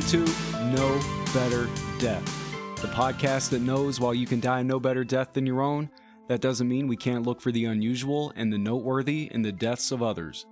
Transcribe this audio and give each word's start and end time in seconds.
Welcome 0.00 0.24
to 0.24 0.62
No 0.72 0.98
Better 1.34 1.68
Death, 1.98 2.24
the 2.80 2.88
podcast 2.88 3.50
that 3.50 3.60
knows 3.60 4.00
while 4.00 4.14
you 4.14 4.26
can 4.26 4.40
die 4.40 4.62
no 4.62 4.80
better 4.80 5.04
death 5.04 5.34
than 5.34 5.44
your 5.44 5.60
own, 5.60 5.90
that 6.26 6.40
doesn't 6.40 6.68
mean 6.68 6.88
we 6.88 6.96
can't 6.96 7.26
look 7.26 7.38
for 7.38 7.52
the 7.52 7.66
unusual 7.66 8.32
and 8.34 8.50
the 8.50 8.56
noteworthy 8.56 9.28
in 9.32 9.42
the 9.42 9.52
deaths 9.52 9.92
of 9.92 10.02
others. 10.02 10.46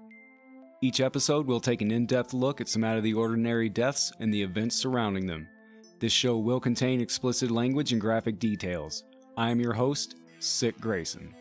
Each 0.83 1.01
episode 1.01 1.47
will 1.47 1.61
take 1.61 1.81
an 1.81 1.91
in 1.91 2.05
depth 2.05 2.35
look 2.35 2.61
at 2.61 2.69
some 2.69 2.85
out 2.85 2.99
of 2.99 3.03
the 3.03 3.15
ordinary 3.15 3.71
deaths 3.71 4.13
and 4.21 4.35
the 4.35 4.43
events 4.43 4.77
surrounding 4.77 5.27
them. 5.27 5.49
This 5.99 6.13
show 6.13 6.37
will 6.37 6.61
contain 6.61 7.01
explicit 7.01 7.51
language 7.51 7.93
and 7.93 8.03
graphic 8.03 8.39
details. 8.39 9.05
I 9.39 9.51
am 9.51 9.61
your 9.61 9.73
host, 9.73 10.17
Sick 10.41 10.79
Grayson. 10.79 11.35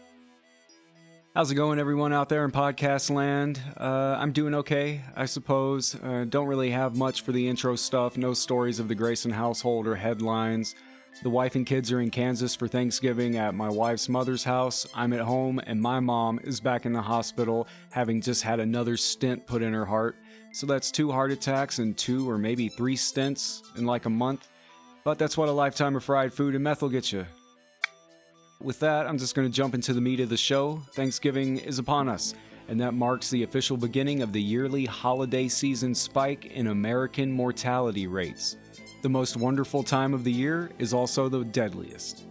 How's 1.37 1.51
it 1.51 1.53
going, 1.53 1.77
everyone 1.77 2.13
out 2.13 2.29
there 2.29 2.43
in 2.45 2.51
podcast 2.51 3.11
land? 3.11 3.61
Uh, 3.79 4.17
I'm 4.19 4.31
doing 4.31 4.55
okay, 4.55 5.03
I 5.15 5.27
suppose. 5.27 5.93
Uh, 5.93 6.25
don't 6.27 6.47
really 6.47 6.71
have 6.71 6.95
much 6.95 7.21
for 7.21 7.31
the 7.31 7.47
intro 7.47 7.75
stuff, 7.75 8.17
no 8.17 8.33
stories 8.33 8.79
of 8.79 8.87
the 8.87 8.95
Grayson 8.95 9.29
household 9.29 9.85
or 9.85 9.93
headlines. 9.93 10.73
The 11.21 11.29
wife 11.29 11.53
and 11.53 11.63
kids 11.63 11.91
are 11.91 12.01
in 12.01 12.09
Kansas 12.09 12.55
for 12.55 12.67
Thanksgiving 12.67 13.37
at 13.37 13.53
my 13.53 13.69
wife's 13.69 14.09
mother's 14.09 14.43
house. 14.43 14.87
I'm 14.95 15.13
at 15.13 15.19
home, 15.19 15.61
and 15.67 15.79
my 15.79 15.99
mom 15.99 16.39
is 16.43 16.59
back 16.59 16.87
in 16.87 16.93
the 16.93 17.03
hospital, 17.03 17.67
having 17.91 18.19
just 18.19 18.41
had 18.41 18.59
another 18.59 18.97
stent 18.97 19.45
put 19.45 19.61
in 19.61 19.73
her 19.73 19.85
heart. 19.85 20.15
So 20.53 20.65
that's 20.65 20.89
two 20.89 21.11
heart 21.11 21.31
attacks 21.31 21.77
and 21.77 21.95
two 21.95 22.27
or 22.27 22.39
maybe 22.39 22.67
three 22.67 22.95
stents 22.95 23.61
in 23.77 23.85
like 23.85 24.07
a 24.07 24.09
month. 24.09 24.47
But 25.03 25.19
that's 25.19 25.37
what 25.37 25.49
a 25.49 25.51
lifetime 25.51 25.95
of 25.95 26.03
fried 26.03 26.33
food 26.33 26.55
and 26.55 26.63
meth 26.63 26.81
will 26.81 26.89
get 26.89 27.11
you. 27.11 27.27
With 28.61 28.79
that, 28.79 29.05
I'm 29.05 29.19
just 29.19 29.35
going 29.35 29.47
to 29.47 29.53
jump 29.53 29.75
into 29.75 29.93
the 29.93 30.01
meat 30.01 30.19
of 30.19 30.29
the 30.29 30.37
show. 30.37 30.81
Thanksgiving 30.93 31.59
is 31.59 31.77
upon 31.77 32.09
us, 32.09 32.33
and 32.67 32.81
that 32.81 32.95
marks 32.95 33.29
the 33.29 33.43
official 33.43 33.77
beginning 33.77 34.23
of 34.23 34.33
the 34.33 34.41
yearly 34.41 34.85
holiday 34.85 35.47
season 35.47 35.93
spike 35.93 36.45
in 36.47 36.67
American 36.67 37.31
mortality 37.31 38.07
rates. 38.07 38.57
The 39.03 39.09
most 39.09 39.37
wonderful 39.37 39.83
time 39.83 40.11
of 40.15 40.23
the 40.23 40.31
year 40.31 40.71
is 40.79 40.91
also 40.91 41.29
the 41.29 41.45
deadliest. 41.45 42.23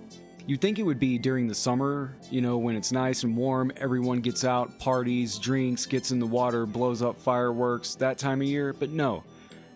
You'd 0.48 0.60
think 0.60 0.80
it 0.80 0.82
would 0.82 0.98
be 0.98 1.16
during 1.16 1.46
the 1.46 1.54
summer, 1.54 2.16
you 2.28 2.40
know, 2.40 2.58
when 2.58 2.74
it's 2.74 2.90
nice 2.90 3.22
and 3.22 3.36
warm, 3.36 3.70
everyone 3.76 4.20
gets 4.20 4.44
out, 4.44 4.76
parties, 4.80 5.38
drinks, 5.38 5.86
gets 5.86 6.10
in 6.10 6.18
the 6.18 6.26
water, 6.26 6.66
blows 6.66 7.02
up 7.02 7.20
fireworks, 7.20 7.94
that 7.96 8.18
time 8.18 8.40
of 8.40 8.48
year, 8.48 8.72
but 8.72 8.90
no. 8.90 9.22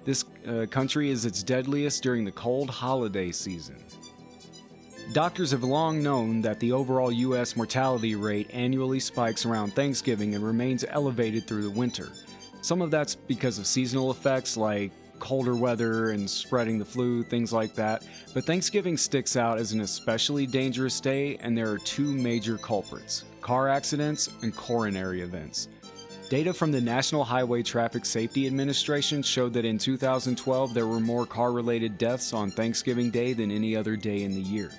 This 0.05 0.25
uh, 0.49 0.67
country 0.69 1.11
is 1.11 1.27
its 1.27 1.45
deadliest 1.45 2.03
during 2.03 2.25
the 2.25 2.33
cold 2.33 2.71
holiday 2.71 3.31
season. 3.31 3.77
Doctors 5.13 5.51
have 5.51 5.65
long 5.65 6.01
known 6.01 6.41
that 6.43 6.61
the 6.61 6.71
overall 6.71 7.11
U.S. 7.11 7.57
mortality 7.57 8.15
rate 8.15 8.49
annually 8.53 9.01
spikes 9.01 9.45
around 9.45 9.75
Thanksgiving 9.75 10.37
and 10.37 10.45
remains 10.45 10.85
elevated 10.89 11.49
through 11.49 11.65
the 11.65 11.71
winter. 11.71 12.13
Some 12.61 12.81
of 12.81 12.93
that's 12.93 13.17
because 13.17 13.59
of 13.59 13.67
seasonal 13.67 14.13
effects 14.13 14.57
like 14.57 14.93
colder 15.19 15.57
weather 15.57 16.11
and 16.11 16.31
spreading 16.31 16.79
the 16.79 16.85
flu, 16.85 17.25
things 17.25 17.53
like 17.53 17.75
that. 17.75 18.05
But 18.35 18.45
Thanksgiving 18.45 18.97
sticks 18.97 19.35
out 19.35 19.59
as 19.59 19.73
an 19.73 19.81
especially 19.81 20.47
dangerous 20.47 21.01
day, 21.01 21.37
and 21.41 21.59
there 21.59 21.69
are 21.71 21.79
two 21.79 22.13
major 22.13 22.57
culprits 22.57 23.25
car 23.41 23.69
accidents 23.69 24.29
and 24.43 24.55
coronary 24.55 25.23
events. 25.23 25.67
Data 26.29 26.55
from 26.55 26.71
the 26.71 26.81
National 26.81 27.25
Highway 27.25 27.65
Traffic 27.65 28.05
Safety 28.05 28.47
Administration 28.47 29.25
showed 29.25 29.53
that 29.55 29.65
in 29.65 29.77
2012 29.77 30.73
there 30.73 30.87
were 30.87 31.01
more 31.01 31.27
car 31.27 31.51
related 31.51 31.99
deaths 31.99 32.33
on 32.33 32.53
Thanksgiving 32.53 33.11
Day 33.11 33.33
than 33.33 33.51
any 33.51 33.75
other 33.75 33.97
day 33.97 34.23
in 34.23 34.37
the 34.37 34.41
year. 34.41 34.71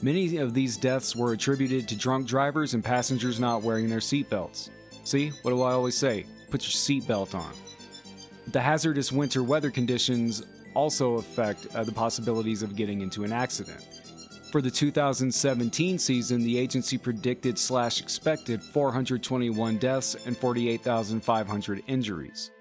Many 0.00 0.36
of 0.36 0.54
these 0.54 0.76
deaths 0.76 1.16
were 1.16 1.32
attributed 1.32 1.88
to 1.88 1.96
drunk 1.96 2.28
drivers 2.28 2.74
and 2.74 2.84
passengers 2.84 3.40
not 3.40 3.62
wearing 3.62 3.88
their 3.88 3.98
seatbelts. 3.98 4.70
See, 5.02 5.30
what 5.42 5.50
do 5.50 5.62
I 5.62 5.72
always 5.72 5.96
say? 5.96 6.24
Put 6.50 6.62
your 6.62 6.70
seatbelt 6.70 7.34
on. 7.34 7.52
The 8.52 8.60
hazardous 8.60 9.10
winter 9.10 9.42
weather 9.42 9.72
conditions 9.72 10.44
also 10.74 11.14
affect 11.14 11.66
uh, 11.74 11.82
the 11.82 11.90
possibilities 11.90 12.62
of 12.62 12.76
getting 12.76 13.00
into 13.00 13.24
an 13.24 13.32
accident. 13.32 13.84
For 14.52 14.62
the 14.62 14.70
2017 14.70 15.98
season, 15.98 16.42
the 16.42 16.58
agency 16.58 16.96
predicted 16.96 17.58
slash 17.58 18.00
expected 18.00 18.62
421 18.62 19.78
deaths 19.78 20.16
and 20.26 20.38
48,500 20.38 21.82
injuries. 21.88 22.52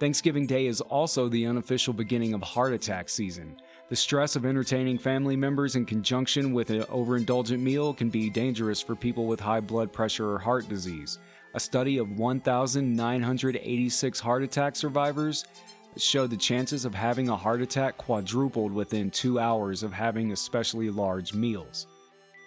Thanksgiving 0.00 0.46
Day 0.46 0.66
is 0.66 0.80
also 0.80 1.28
the 1.28 1.46
unofficial 1.46 1.92
beginning 1.92 2.32
of 2.32 2.42
heart 2.42 2.72
attack 2.72 3.08
season. 3.08 3.56
The 3.92 3.96
stress 3.96 4.36
of 4.36 4.46
entertaining 4.46 4.96
family 4.96 5.36
members 5.36 5.76
in 5.76 5.84
conjunction 5.84 6.54
with 6.54 6.70
an 6.70 6.80
overindulgent 6.84 7.60
meal 7.60 7.92
can 7.92 8.08
be 8.08 8.30
dangerous 8.30 8.80
for 8.80 8.96
people 8.96 9.26
with 9.26 9.38
high 9.38 9.60
blood 9.60 9.92
pressure 9.92 10.30
or 10.30 10.38
heart 10.38 10.66
disease. 10.66 11.18
A 11.52 11.60
study 11.60 11.98
of 11.98 12.18
1,986 12.18 14.18
heart 14.18 14.42
attack 14.42 14.76
survivors 14.76 15.44
showed 15.98 16.30
the 16.30 16.38
chances 16.38 16.86
of 16.86 16.94
having 16.94 17.28
a 17.28 17.36
heart 17.36 17.60
attack 17.60 17.98
quadrupled 17.98 18.72
within 18.72 19.10
two 19.10 19.38
hours 19.38 19.82
of 19.82 19.92
having 19.92 20.32
especially 20.32 20.88
large 20.88 21.34
meals. 21.34 21.86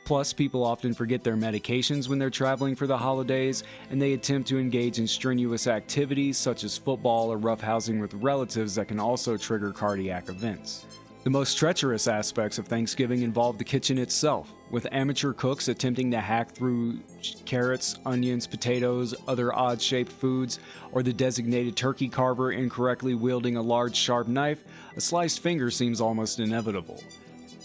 Plus, 0.04 0.34
people 0.34 0.64
often 0.64 0.96
forget 0.96 1.24
their 1.24 1.38
medications 1.38 2.10
when 2.10 2.18
they're 2.18 2.32
traveling 2.32 2.76
for 2.76 2.88
the 2.88 2.98
holidays, 2.98 3.64
and 3.92 4.02
they 4.02 4.14
attempt 4.14 4.50
to 4.50 4.58
engage 4.58 4.98
in 4.98 5.06
strenuous 5.06 5.68
activities 5.68 6.40
such 6.40 6.64
as 6.64 6.76
football 6.76 7.32
or 7.32 7.38
roughhousing 7.38 8.02
with 8.02 8.16
relatives 8.16 8.74
that 8.74 8.88
can 8.88 9.00
also 9.00 9.38
trigger 9.38 9.72
cardiac 9.72 10.28
events. 10.28 10.88
The 11.26 11.32
most 11.32 11.58
treacherous 11.58 12.08
aspects 12.08 12.60
of 12.60 12.68
Thanksgiving 12.68 13.24
involve 13.24 13.58
the 13.58 13.64
kitchen 13.64 13.98
itself, 13.98 14.54
with 14.70 14.86
amateur 14.92 15.34
cooks 15.34 15.70
attempting 15.70 16.12
to 16.12 16.20
hack 16.20 16.52
through 16.52 17.00
carrots, 17.46 17.98
onions, 18.06 18.46
potatoes, 18.46 19.16
other 19.28 19.52
odd 19.52 19.82
shaped 19.82 20.12
foods, 20.12 20.60
or 20.92 21.02
the 21.02 21.12
designated 21.12 21.76
turkey 21.76 22.10
carver 22.10 22.52
incorrectly 22.52 23.16
wielding 23.16 23.58
a 23.58 23.62
large 23.64 23.96
sharp 23.96 24.28
knife, 24.28 24.64
a 24.96 25.02
sliced 25.02 25.40
finger 25.40 25.72
seems 25.72 26.00
almost 26.00 26.40
inevitable. 26.40 27.04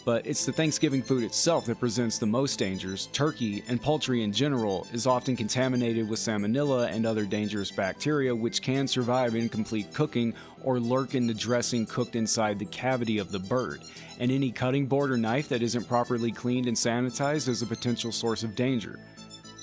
But 0.04 0.26
it's 0.26 0.46
the 0.46 0.52
Thanksgiving 0.52 1.02
food 1.02 1.24
itself 1.24 1.66
that 1.66 1.78
presents 1.78 2.18
the 2.18 2.26
most 2.26 2.58
dangers. 2.58 3.08
Turkey 3.12 3.62
and 3.68 3.80
poultry 3.80 4.22
in 4.22 4.32
general 4.32 4.86
is 4.92 5.06
often 5.06 5.36
contaminated 5.36 6.08
with 6.08 6.18
salmonella 6.18 6.90
and 6.90 7.04
other 7.04 7.26
dangerous 7.26 7.70
bacteria 7.70 8.34
which 8.34 8.62
can 8.62 8.88
survive 8.88 9.34
incomplete 9.34 9.92
cooking 9.92 10.32
or 10.62 10.80
lurk 10.80 11.14
in 11.14 11.26
the 11.26 11.34
dressing 11.34 11.84
cooked 11.84 12.16
inside 12.16 12.58
the 12.58 12.64
cavity 12.66 13.18
of 13.18 13.30
the 13.30 13.38
bird. 13.38 13.82
And 14.18 14.30
any 14.30 14.50
cutting 14.50 14.86
board 14.86 15.10
or 15.10 15.18
knife 15.18 15.48
that 15.50 15.62
isn't 15.62 15.88
properly 15.88 16.32
cleaned 16.32 16.66
and 16.66 16.76
sanitized 16.76 17.48
is 17.48 17.62
a 17.62 17.66
potential 17.66 18.12
source 18.12 18.42
of 18.42 18.54
danger. 18.54 18.98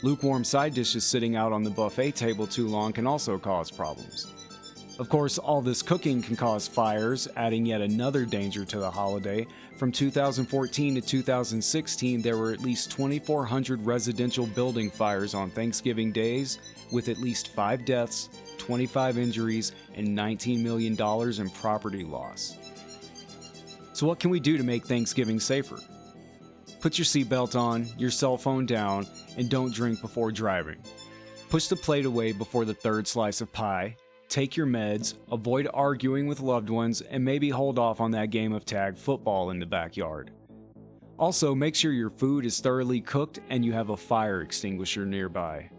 Lukewarm 0.04 0.44
side 0.44 0.76
dishes 0.76 1.04
sitting 1.04 1.36
out 1.36 1.52
on 1.52 1.64
the 1.64 1.70
buffet 1.72 2.12
table 2.12 2.46
too 2.46 2.68
long 2.68 2.94
can 2.94 3.08
also 3.08 3.40
cause 3.40 3.72
problems. 3.72 4.28
Of 5.00 5.10
course, 5.10 5.38
all 5.38 5.62
this 5.62 5.84
cooking 5.84 6.24
can 6.24 6.36
cause 6.36 6.68
fires, 6.68 7.28
adding 7.36 7.68
yet 7.68 7.82
another 7.82 8.26
danger 8.26 8.66
to 8.66 8.80
the 8.80 8.90
holiday. 8.90 9.46
From 9.78 9.92
2014 9.92 10.96
to 10.96 11.02
2016, 11.02 12.22
there 12.24 12.36
were 12.36 12.52
at 12.52 12.62
least 12.62 12.90
2,400 12.92 13.86
residential 13.86 14.48
building 14.48 14.90
fires 14.90 15.36
on 15.36 15.52
Thanksgiving 15.52 16.12
days, 16.12 16.58
with 16.92 17.10
at 17.10 17.20
least 17.20 17.50
five 17.50 17.86
deaths, 17.86 18.30
25 18.58 19.20
injuries, 19.20 19.72
and 19.94 20.18
$19 20.18 20.64
million 20.64 21.00
in 21.40 21.50
property 21.52 22.04
loss. 22.04 22.58
So, 23.94 24.08
what 24.08 24.20
can 24.20 24.32
we 24.32 24.40
do 24.40 24.58
to 24.58 24.64
make 24.64 24.88
Thanksgiving 24.88 25.40
safer? 25.40 25.80
Put 26.82 26.98
your 26.98 27.06
seatbelt 27.06 27.56
on, 27.56 27.88
your 28.00 28.12
cell 28.12 28.38
phone 28.38 28.66
down, 28.66 29.06
and 29.38 29.48
don't 29.48 29.74
drink 29.74 30.02
before 30.02 30.32
driving. 30.32 30.82
Push 31.50 31.68
the 31.68 31.76
plate 31.76 32.06
away 32.06 32.32
before 32.32 32.66
the 32.66 32.74
third 32.74 33.08
slice 33.08 33.42
of 33.42 33.52
pie, 33.54 33.96
take 34.30 34.56
your 34.56 34.68
meds, 34.68 35.16
avoid 35.32 35.68
arguing 35.74 36.28
with 36.28 36.40
loved 36.40 36.70
ones, 36.70 37.02
and 37.02 37.24
maybe 37.24 37.50
hold 37.50 37.80
off 37.80 38.02
on 38.02 38.12
that 38.12 38.30
game 38.30 38.54
of 38.54 38.66
tag 38.66 38.98
football 38.98 39.50
in 39.52 39.60
the 39.60 39.66
backyard. 39.66 40.32
Also, 41.18 41.56
make 41.56 41.76
sure 41.76 41.92
your 41.92 42.12
food 42.12 42.46
is 42.46 42.60
thoroughly 42.60 43.02
cooked 43.02 43.40
and 43.50 43.66
you 43.66 43.74
have 43.74 43.90
a 43.90 43.98
fire 43.98 44.42
extinguisher 44.42 45.06
nearby. 45.06 45.70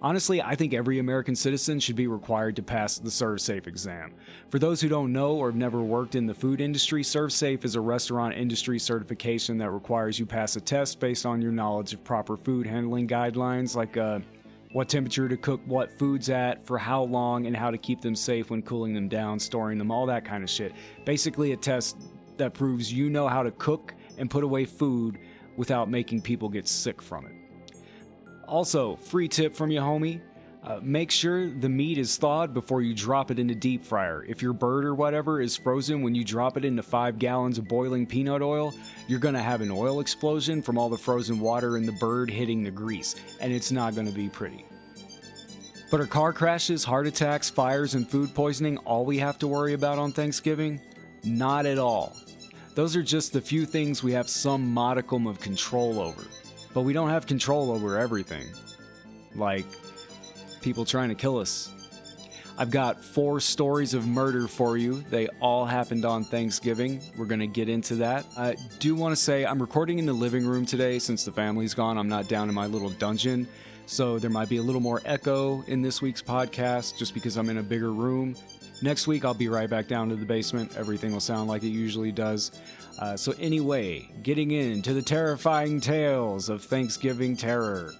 Honestly, 0.00 0.40
I 0.40 0.54
think 0.54 0.74
every 0.74 1.00
American 1.00 1.34
citizen 1.34 1.80
should 1.80 1.96
be 1.96 2.06
required 2.06 2.54
to 2.56 2.62
pass 2.62 2.98
the 2.98 3.10
ServSafe 3.10 3.66
exam. 3.66 4.14
For 4.48 4.60
those 4.60 4.80
who 4.80 4.88
don't 4.88 5.12
know 5.12 5.32
or 5.32 5.48
have 5.48 5.56
never 5.56 5.82
worked 5.82 6.14
in 6.14 6.24
the 6.24 6.34
food 6.34 6.60
industry, 6.60 7.02
ServSafe 7.02 7.64
is 7.64 7.74
a 7.74 7.80
restaurant 7.80 8.36
industry 8.36 8.78
certification 8.78 9.58
that 9.58 9.72
requires 9.72 10.16
you 10.16 10.24
pass 10.24 10.54
a 10.54 10.60
test 10.60 11.00
based 11.00 11.26
on 11.26 11.42
your 11.42 11.50
knowledge 11.50 11.94
of 11.94 12.04
proper 12.04 12.36
food 12.36 12.64
handling 12.64 13.08
guidelines 13.08 13.74
like 13.74 13.96
uh, 13.96 14.20
what 14.72 14.88
temperature 14.88 15.28
to 15.28 15.36
cook 15.36 15.60
what 15.66 15.98
foods 15.98 16.28
at, 16.30 16.66
for 16.66 16.78
how 16.78 17.02
long, 17.04 17.46
and 17.46 17.56
how 17.56 17.70
to 17.70 17.78
keep 17.78 18.00
them 18.00 18.14
safe 18.14 18.50
when 18.50 18.62
cooling 18.62 18.94
them 18.94 19.08
down, 19.08 19.38
storing 19.38 19.78
them, 19.78 19.90
all 19.90 20.06
that 20.06 20.24
kind 20.24 20.44
of 20.44 20.50
shit. 20.50 20.72
Basically, 21.04 21.52
a 21.52 21.56
test 21.56 21.96
that 22.36 22.54
proves 22.54 22.92
you 22.92 23.10
know 23.10 23.28
how 23.28 23.42
to 23.42 23.50
cook 23.52 23.94
and 24.18 24.30
put 24.30 24.44
away 24.44 24.64
food 24.64 25.18
without 25.56 25.90
making 25.90 26.22
people 26.22 26.48
get 26.48 26.68
sick 26.68 27.02
from 27.02 27.26
it. 27.26 27.32
Also, 28.46 28.96
free 28.96 29.28
tip 29.28 29.54
from 29.54 29.70
your 29.70 29.82
homie 29.82 30.20
uh, 30.68 30.80
make 30.82 31.10
sure 31.10 31.48
the 31.48 31.68
meat 31.68 31.96
is 31.96 32.18
thawed 32.18 32.52
before 32.52 32.82
you 32.82 32.92
drop 32.92 33.30
it 33.30 33.38
in 33.38 33.46
the 33.46 33.54
deep 33.54 33.82
fryer. 33.82 34.22
If 34.28 34.42
your 34.42 34.52
bird 34.52 34.84
or 34.84 34.94
whatever 34.94 35.40
is 35.40 35.56
frozen 35.56 36.02
when 36.02 36.14
you 36.14 36.24
drop 36.24 36.58
it 36.58 36.64
into 36.64 36.82
5 36.82 37.18
gallons 37.18 37.56
of 37.56 37.66
boiling 37.66 38.06
peanut 38.06 38.42
oil, 38.42 38.74
you're 39.06 39.18
going 39.18 39.34
to 39.34 39.40
have 39.40 39.62
an 39.62 39.70
oil 39.70 40.00
explosion 40.00 40.60
from 40.60 40.76
all 40.76 40.90
the 40.90 40.98
frozen 40.98 41.40
water 41.40 41.78
and 41.78 41.88
the 41.88 41.92
bird 41.92 42.30
hitting 42.30 42.62
the 42.62 42.70
grease, 42.70 43.16
and 43.40 43.50
it's 43.50 43.72
not 43.72 43.94
going 43.94 44.06
to 44.06 44.12
be 44.12 44.28
pretty. 44.28 44.66
But 45.90 46.00
are 46.00 46.06
car 46.06 46.34
crashes, 46.34 46.84
heart 46.84 47.06
attacks, 47.06 47.48
fires, 47.48 47.94
and 47.94 48.06
food 48.06 48.34
poisoning 48.34 48.76
all 48.78 49.06
we 49.06 49.16
have 49.18 49.38
to 49.38 49.48
worry 49.48 49.72
about 49.72 49.96
on 49.96 50.12
Thanksgiving? 50.12 50.82
Not 51.24 51.64
at 51.64 51.78
all. 51.78 52.14
Those 52.74 52.94
are 52.94 53.02
just 53.02 53.32
the 53.32 53.40
few 53.40 53.64
things 53.64 54.02
we 54.02 54.12
have 54.12 54.28
some 54.28 54.74
modicum 54.74 55.26
of 55.26 55.40
control 55.40 55.98
over. 55.98 56.26
But 56.74 56.82
we 56.82 56.92
don't 56.92 57.08
have 57.08 57.26
control 57.26 57.72
over 57.72 57.96
everything. 57.98 58.46
Like 59.34 59.64
people 60.60 60.84
trying 60.84 61.08
to 61.08 61.14
kill 61.14 61.38
us. 61.38 61.70
I've 62.60 62.72
got 62.72 63.04
four 63.04 63.38
stories 63.38 63.94
of 63.94 64.08
murder 64.08 64.48
for 64.48 64.76
you. 64.76 65.04
They 65.10 65.28
all 65.40 65.64
happened 65.64 66.04
on 66.04 66.24
Thanksgiving. 66.24 67.00
We're 67.16 67.26
going 67.26 67.38
to 67.38 67.46
get 67.46 67.68
into 67.68 67.94
that. 67.96 68.26
I 68.36 68.56
do 68.80 68.96
want 68.96 69.12
to 69.12 69.16
say 69.16 69.46
I'm 69.46 69.60
recording 69.60 70.00
in 70.00 70.06
the 70.06 70.12
living 70.12 70.44
room 70.44 70.66
today 70.66 70.98
since 70.98 71.24
the 71.24 71.30
family's 71.30 71.72
gone. 71.72 71.96
I'm 71.96 72.08
not 72.08 72.26
down 72.26 72.48
in 72.48 72.54
my 72.56 72.66
little 72.66 72.90
dungeon. 72.90 73.46
So 73.86 74.18
there 74.18 74.28
might 74.28 74.48
be 74.48 74.56
a 74.56 74.62
little 74.62 74.80
more 74.80 75.00
echo 75.04 75.62
in 75.68 75.82
this 75.82 76.02
week's 76.02 76.20
podcast 76.20 76.98
just 76.98 77.14
because 77.14 77.36
I'm 77.36 77.48
in 77.48 77.58
a 77.58 77.62
bigger 77.62 77.92
room. 77.92 78.34
Next 78.82 79.06
week, 79.06 79.24
I'll 79.24 79.34
be 79.34 79.48
right 79.48 79.70
back 79.70 79.86
down 79.86 80.08
to 80.08 80.16
the 80.16 80.26
basement. 80.26 80.76
Everything 80.76 81.12
will 81.12 81.20
sound 81.20 81.48
like 81.48 81.62
it 81.62 81.68
usually 81.68 82.12
does. 82.12 82.50
Uh, 82.98 83.16
so, 83.16 83.32
anyway, 83.38 84.10
getting 84.22 84.50
into 84.50 84.92
the 84.92 85.02
terrifying 85.02 85.80
tales 85.80 86.48
of 86.48 86.62
Thanksgiving 86.64 87.36
terror. 87.36 87.92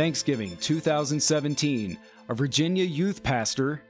Thanksgiving 0.00 0.56
2017 0.56 1.98
a 2.30 2.34
Virginia 2.34 2.84
youth 2.84 3.22
pastor, 3.22 3.82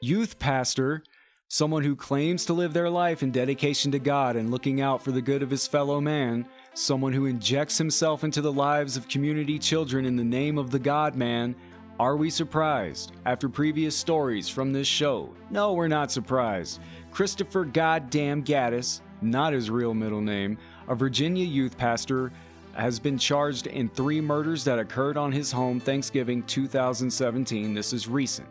youth 0.00 0.38
pastor, 0.38 1.02
someone 1.48 1.84
who 1.84 1.94
claims 1.94 2.46
to 2.46 2.54
live 2.54 2.72
their 2.72 2.88
life 2.88 3.22
in 3.22 3.30
dedication 3.30 3.92
to 3.92 3.98
God 3.98 4.36
and 4.36 4.50
looking 4.50 4.80
out 4.80 5.02
for 5.02 5.12
the 5.12 5.20
good 5.20 5.42
of 5.42 5.50
his 5.50 5.66
fellow 5.66 6.00
man, 6.00 6.48
someone 6.72 7.12
who 7.12 7.26
injects 7.26 7.76
himself 7.76 8.24
into 8.24 8.40
the 8.40 8.50
lives 8.50 8.96
of 8.96 9.08
community 9.08 9.58
children 9.58 10.06
in 10.06 10.16
the 10.16 10.24
name 10.24 10.56
of 10.56 10.70
the 10.70 10.78
God 10.78 11.16
man. 11.16 11.54
Are 12.00 12.16
we 12.16 12.30
surprised? 12.30 13.12
After 13.26 13.50
previous 13.50 13.94
stories 13.94 14.48
from 14.48 14.72
this 14.72 14.88
show, 14.88 15.34
no, 15.50 15.74
we're 15.74 15.86
not 15.86 16.10
surprised. 16.10 16.80
Christopher 17.10 17.66
Goddamn 17.66 18.42
Gattis, 18.42 19.02
not 19.20 19.52
his 19.52 19.68
real 19.68 19.92
middle 19.92 20.22
name, 20.22 20.56
a 20.88 20.94
Virginia 20.94 21.44
youth 21.44 21.76
pastor 21.76 22.32
has 22.78 22.98
been 23.00 23.18
charged 23.18 23.66
in 23.66 23.88
three 23.88 24.20
murders 24.20 24.62
that 24.64 24.78
occurred 24.78 25.16
on 25.16 25.32
his 25.32 25.50
home 25.50 25.80
Thanksgiving 25.80 26.44
2017. 26.44 27.74
This 27.74 27.92
is 27.92 28.08
recent. 28.08 28.48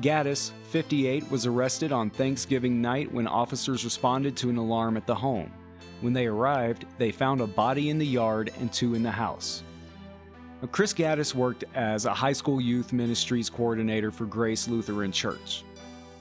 Gattis, 0.00 0.52
58, 0.70 1.30
was 1.30 1.44
arrested 1.44 1.92
on 1.92 2.08
Thanksgiving 2.08 2.80
night 2.80 3.12
when 3.12 3.26
officers 3.26 3.84
responded 3.84 4.36
to 4.36 4.48
an 4.48 4.56
alarm 4.56 4.96
at 4.96 5.06
the 5.06 5.14
home. 5.14 5.52
When 6.00 6.12
they 6.12 6.26
arrived, 6.26 6.86
they 6.96 7.10
found 7.10 7.40
a 7.40 7.46
body 7.46 7.90
in 7.90 7.98
the 7.98 8.06
yard 8.06 8.50
and 8.60 8.72
two 8.72 8.94
in 8.94 9.02
the 9.02 9.10
house. 9.10 9.62
Chris 10.72 10.94
Gattis 10.94 11.34
worked 11.34 11.64
as 11.74 12.04
a 12.04 12.14
high 12.14 12.32
school 12.32 12.60
youth 12.60 12.92
ministries 12.92 13.50
coordinator 13.50 14.10
for 14.10 14.24
Grace 14.24 14.66
Lutheran 14.66 15.12
Church. 15.12 15.62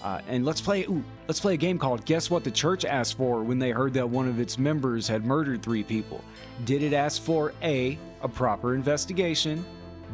Uh, 0.08 0.22
and 0.30 0.46
let's 0.46 0.62
play. 0.62 0.84
Ooh, 0.86 1.04
let's 1.28 1.42
play 1.42 1.56
a 1.56 1.58
game 1.58 1.78
called 1.78 2.06
Guess 2.06 2.30
What 2.30 2.46
the 2.46 2.52
Church 2.52 2.86
asked 2.86 3.18
for 3.18 3.44
when 3.44 3.60
they 3.60 3.72
heard 3.72 3.94
that 3.96 4.10
one 4.10 4.26
of 4.30 4.40
its 4.40 4.58
members 4.58 5.06
had 5.06 5.26
murdered 5.26 5.62
three 5.62 5.84
people. 5.84 6.24
Did 6.64 6.82
it 6.82 6.94
ask 6.94 7.22
for 7.22 7.54
A, 7.62 8.00
a 8.22 8.30
proper 8.30 8.74
investigation, 8.74 9.66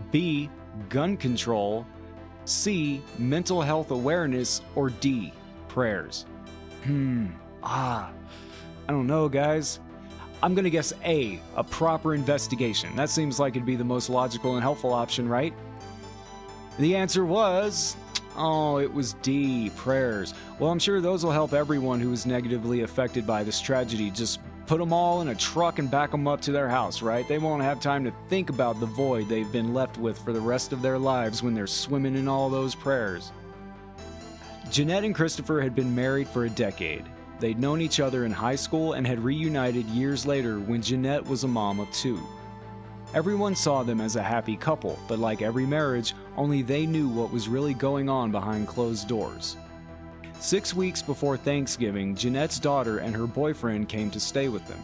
B, 0.10 0.50
gun 0.90 1.16
control, 1.16 1.86
C, 2.45 3.04
mental 3.19 3.62
health 3.62 3.92
awareness, 3.92 4.63
or 4.74 4.90
D, 4.90 5.31
prayers? 5.68 6.25
Hmm, 6.86 7.28
ah, 7.62 8.10
I 8.88 8.92
don't 8.92 9.06
know, 9.06 9.30
guys. 9.30 9.80
I'm 10.42 10.56
gonna 10.56 10.72
guess 10.72 10.92
A, 11.06 11.40
a 11.56 11.63
proper 11.63 12.16
investigation. 12.16 12.95
That 12.95 13.12
seems 13.12 13.40
like 13.40 13.56
it'd 13.56 13.63
be 13.63 13.75
the 13.75 13.84
most 13.84 14.10
logical 14.10 14.56
and 14.56 14.63
helpful 14.63 14.92
option, 14.92 15.30
right? 15.30 15.54
The 16.80 16.95
answer 16.95 17.25
was 17.25 17.95
Oh, 18.35 18.77
it 18.77 18.91
was 18.91 19.13
D, 19.21 19.71
prayers. 19.75 20.33
Well, 20.59 20.71
I'm 20.71 20.80
sure 20.80 21.01
those 21.01 21.24
will 21.24 21.31
help 21.31 21.53
everyone 21.53 22.00
who 22.00 22.09
was 22.09 22.25
negatively 22.25 22.81
affected 22.81 23.27
by 23.27 23.44
this 23.44 23.62
tragedy. 23.62 24.09
Just 24.09 24.39
put 24.65 24.80
them 24.80 24.94
all 24.94 25.21
in 25.21 25.27
a 25.27 25.35
truck 25.35 25.80
and 25.80 25.91
back 25.91 26.12
them 26.12 26.27
up 26.27 26.41
to 26.41 26.51
their 26.51 26.69
house, 26.69 27.01
right? 27.01 27.27
They 27.27 27.38
won't 27.38 27.62
have 27.62 27.80
time 27.80 28.03
to 28.06 28.13
think 28.30 28.50
about 28.50 28.80
the 28.80 28.85
void 28.85 29.30
they've 29.30 29.51
been 29.51 29.74
left 29.74 29.97
with 29.97 30.18
for 30.18 30.33
the 30.33 30.41
rest 30.41 30.74
of 30.74 30.81
their 30.81 30.97
lives 30.97 31.44
when 31.44 31.53
they're 31.53 31.68
swimming 31.68 32.15
in 32.15 32.27
all 32.27 32.50
those 32.50 32.74
prayers. 32.74 33.31
Jeanette 34.71 35.03
and 35.03 35.13
Christopher 35.13 35.62
had 35.62 35.75
been 35.75 35.94
married 35.94 36.27
for 36.27 36.45
a 36.45 36.50
decade. 36.50 37.06
They'd 37.39 37.59
known 37.59 37.81
each 37.81 38.00
other 38.00 38.25
in 38.25 38.31
high 38.31 38.56
school 38.56 38.94
and 38.94 39.06
had 39.06 39.19
reunited 39.19 39.85
years 39.88 40.25
later 40.25 40.59
when 40.59 40.81
Jeanette 40.81 41.25
was 41.27 41.44
a 41.44 41.47
mom 41.47 41.80
of 41.80 41.91
two. 41.91 42.25
Everyone 43.13 43.54
saw 43.56 43.83
them 43.83 44.01
as 44.01 44.15
a 44.15 44.24
happy 44.24 44.56
couple, 44.56 44.98
but 45.07 45.19
like 45.19 45.44
every 45.44 45.68
marriage, 45.68 46.15
only 46.36 46.63
they 46.63 46.88
knew 46.88 47.07
what 47.07 47.31
was 47.31 47.48
really 47.48 47.75
going 47.75 48.10
on 48.10 48.31
behind 48.31 48.68
closed 48.68 49.07
doors. 49.07 49.56
Six 50.39 50.74
weeks 50.74 51.04
before 51.04 51.38
Thanksgiving, 51.38 52.15
Jeanette's 52.15 52.57
daughter 52.57 52.98
and 52.98 53.15
her 53.15 53.27
boyfriend 53.27 53.88
came 53.88 54.10
to 54.10 54.19
stay 54.19 54.50
with 54.50 54.68
them. 54.68 54.80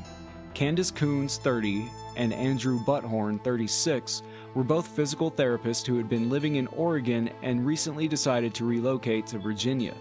Candace 0.54 0.92
Coons, 0.92 1.38
30, 1.38 1.90
and 2.18 2.32
Andrew 2.32 2.80
Buthorn, 2.86 3.44
36, 3.44 4.22
were 4.54 4.64
both 4.64 4.88
physical 4.88 5.32
therapists 5.32 5.88
who 5.88 5.98
had 5.98 6.08
been 6.08 6.30
living 6.30 6.58
in 6.58 6.68
Oregon 6.68 7.32
and 7.42 7.66
recently 7.66 8.08
decided 8.08 8.54
to 8.54 8.66
relocate 8.66 9.26
to 9.28 9.40
Virginia. 9.40 9.96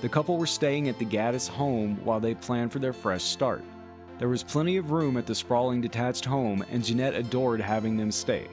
The 0.00 0.08
couple 0.08 0.36
were 0.36 0.46
staying 0.46 0.88
at 0.88 0.98
the 0.98 1.04
Gattis 1.04 1.48
home 1.48 1.96
while 2.02 2.18
they 2.18 2.34
planned 2.34 2.72
for 2.72 2.80
their 2.80 2.92
fresh 2.92 3.22
start. 3.22 3.62
There 4.18 4.28
was 4.28 4.42
plenty 4.42 4.76
of 4.76 4.90
room 4.90 5.16
at 5.16 5.26
the 5.26 5.34
sprawling 5.34 5.80
detached 5.80 6.24
home, 6.24 6.64
and 6.72 6.84
Jeanette 6.84 7.14
adored 7.14 7.60
having 7.60 7.96
them 7.96 8.10
stay. 8.10 8.48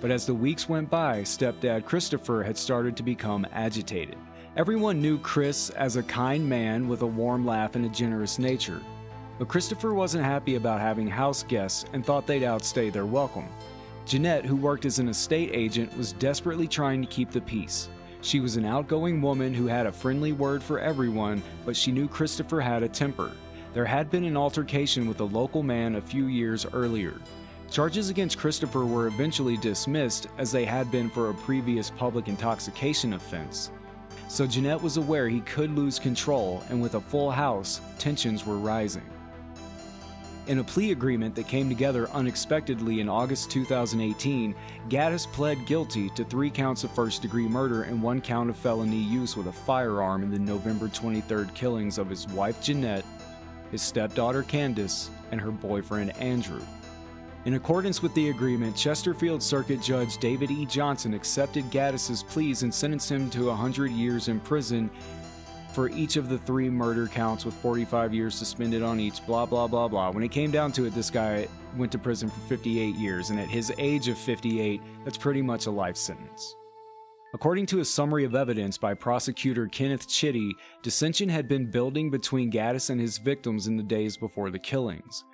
But 0.00 0.10
as 0.10 0.24
the 0.24 0.34
weeks 0.34 0.70
went 0.70 0.88
by, 0.88 1.22
stepdad 1.22 1.84
Christopher 1.84 2.42
had 2.42 2.56
started 2.56 2.96
to 2.96 3.02
become 3.02 3.46
agitated. 3.52 4.16
Everyone 4.56 5.02
knew 5.02 5.18
Chris 5.18 5.68
as 5.70 5.96
a 5.96 6.02
kind 6.02 6.48
man 6.48 6.88
with 6.88 7.02
a 7.02 7.06
warm 7.06 7.44
laugh 7.44 7.76
and 7.76 7.84
a 7.84 7.90
generous 7.90 8.38
nature. 8.38 8.80
But 9.38 9.48
Christopher 9.48 9.92
wasn't 9.92 10.24
happy 10.24 10.56
about 10.56 10.80
having 10.80 11.08
house 11.08 11.42
guests 11.42 11.84
and 11.92 12.04
thought 12.04 12.26
they'd 12.26 12.42
outstay 12.42 12.88
their 12.88 13.06
welcome. 13.06 13.48
Jeanette, 14.06 14.46
who 14.46 14.56
worked 14.56 14.86
as 14.86 14.98
an 14.98 15.08
estate 15.08 15.50
agent, 15.52 15.94
was 15.96 16.14
desperately 16.14 16.66
trying 16.66 17.02
to 17.02 17.08
keep 17.08 17.30
the 17.30 17.40
peace. 17.40 17.88
She 18.22 18.40
was 18.40 18.56
an 18.56 18.64
outgoing 18.64 19.20
woman 19.20 19.52
who 19.52 19.66
had 19.66 19.86
a 19.86 19.92
friendly 19.92 20.32
word 20.32 20.62
for 20.62 20.80
everyone, 20.80 21.42
but 21.66 21.76
she 21.76 21.92
knew 21.92 22.08
Christopher 22.08 22.60
had 22.60 22.82
a 22.82 22.88
temper. 22.88 23.32
There 23.74 23.86
had 23.86 24.10
been 24.10 24.24
an 24.24 24.36
altercation 24.36 25.08
with 25.08 25.20
a 25.20 25.24
local 25.24 25.62
man 25.62 25.94
a 25.94 26.00
few 26.00 26.26
years 26.26 26.66
earlier. 26.74 27.14
Charges 27.70 28.10
against 28.10 28.36
Christopher 28.36 28.84
were 28.84 29.06
eventually 29.06 29.56
dismissed 29.56 30.26
as 30.36 30.52
they 30.52 30.66
had 30.66 30.90
been 30.90 31.08
for 31.08 31.30
a 31.30 31.34
previous 31.34 31.88
public 31.88 32.28
intoxication 32.28 33.14
offense. 33.14 33.70
So 34.28 34.46
Jeanette 34.46 34.82
was 34.82 34.98
aware 34.98 35.26
he 35.26 35.40
could 35.40 35.70
lose 35.74 35.98
control, 35.98 36.62
and 36.68 36.82
with 36.82 36.96
a 36.96 37.00
full 37.00 37.30
house, 37.30 37.80
tensions 37.98 38.44
were 38.44 38.58
rising. 38.58 39.08
In 40.48 40.58
a 40.58 40.64
plea 40.64 40.92
agreement 40.92 41.34
that 41.36 41.48
came 41.48 41.70
together 41.70 42.10
unexpectedly 42.10 43.00
in 43.00 43.08
August 43.08 43.50
2018, 43.50 44.54
Gattis 44.90 45.26
pled 45.32 45.64
guilty 45.66 46.10
to 46.10 46.24
three 46.24 46.50
counts 46.50 46.84
of 46.84 46.90
first 46.90 47.22
degree 47.22 47.48
murder 47.48 47.84
and 47.84 48.02
one 48.02 48.20
count 48.20 48.50
of 48.50 48.56
felony 48.56 49.00
use 49.00 49.34
with 49.34 49.46
a 49.46 49.52
firearm 49.52 50.22
in 50.22 50.30
the 50.30 50.38
November 50.38 50.88
23rd 50.88 51.54
killings 51.54 51.96
of 51.96 52.10
his 52.10 52.26
wife 52.28 52.60
Jeanette 52.60 53.04
his 53.72 53.82
stepdaughter 53.82 54.44
Candace, 54.44 55.10
and 55.32 55.40
her 55.40 55.50
boyfriend 55.50 56.16
Andrew. 56.18 56.62
In 57.44 57.54
accordance 57.54 58.02
with 58.02 58.14
the 58.14 58.30
agreement, 58.30 58.76
Chesterfield 58.76 59.42
Circuit 59.42 59.82
Judge 59.82 60.18
David 60.18 60.52
E. 60.52 60.64
Johnson 60.64 61.12
accepted 61.12 61.68
Gattis's 61.72 62.22
pleas 62.22 62.62
and 62.62 62.72
sentenced 62.72 63.10
him 63.10 63.28
to 63.30 63.46
100 63.46 63.90
years 63.90 64.28
in 64.28 64.38
prison 64.38 64.88
for 65.72 65.88
each 65.88 66.16
of 66.16 66.28
the 66.28 66.38
three 66.38 66.70
murder 66.70 67.08
counts 67.08 67.44
with 67.44 67.54
45 67.54 68.14
years 68.14 68.36
suspended 68.36 68.82
on 68.82 69.00
each, 69.00 69.24
blah, 69.26 69.46
blah, 69.46 69.66
blah, 69.66 69.88
blah. 69.88 70.10
When 70.10 70.22
it 70.22 70.30
came 70.30 70.52
down 70.52 70.70
to 70.72 70.84
it, 70.84 70.94
this 70.94 71.10
guy 71.10 71.48
went 71.76 71.90
to 71.92 71.98
prison 71.98 72.30
for 72.30 72.40
58 72.40 72.94
years, 72.94 73.30
and 73.30 73.40
at 73.40 73.48
his 73.48 73.72
age 73.78 74.06
of 74.06 74.18
58, 74.18 74.80
that's 75.04 75.18
pretty 75.18 75.42
much 75.42 75.66
a 75.66 75.70
life 75.70 75.96
sentence. 75.96 76.54
According 77.34 77.64
to 77.66 77.80
a 77.80 77.84
summary 77.84 78.24
of 78.24 78.34
evidence 78.34 78.76
by 78.76 78.92
prosecutor 78.92 79.66
Kenneth 79.66 80.06
Chitty, 80.06 80.54
dissension 80.82 81.30
had 81.30 81.48
been 81.48 81.70
building 81.70 82.10
between 82.10 82.52
Gattis 82.52 82.90
and 82.90 83.00
his 83.00 83.16
victims 83.16 83.68
in 83.68 83.76
the 83.78 83.82
days 83.82 84.18
before 84.18 84.50
the 84.50 84.58
killings. 84.58 85.24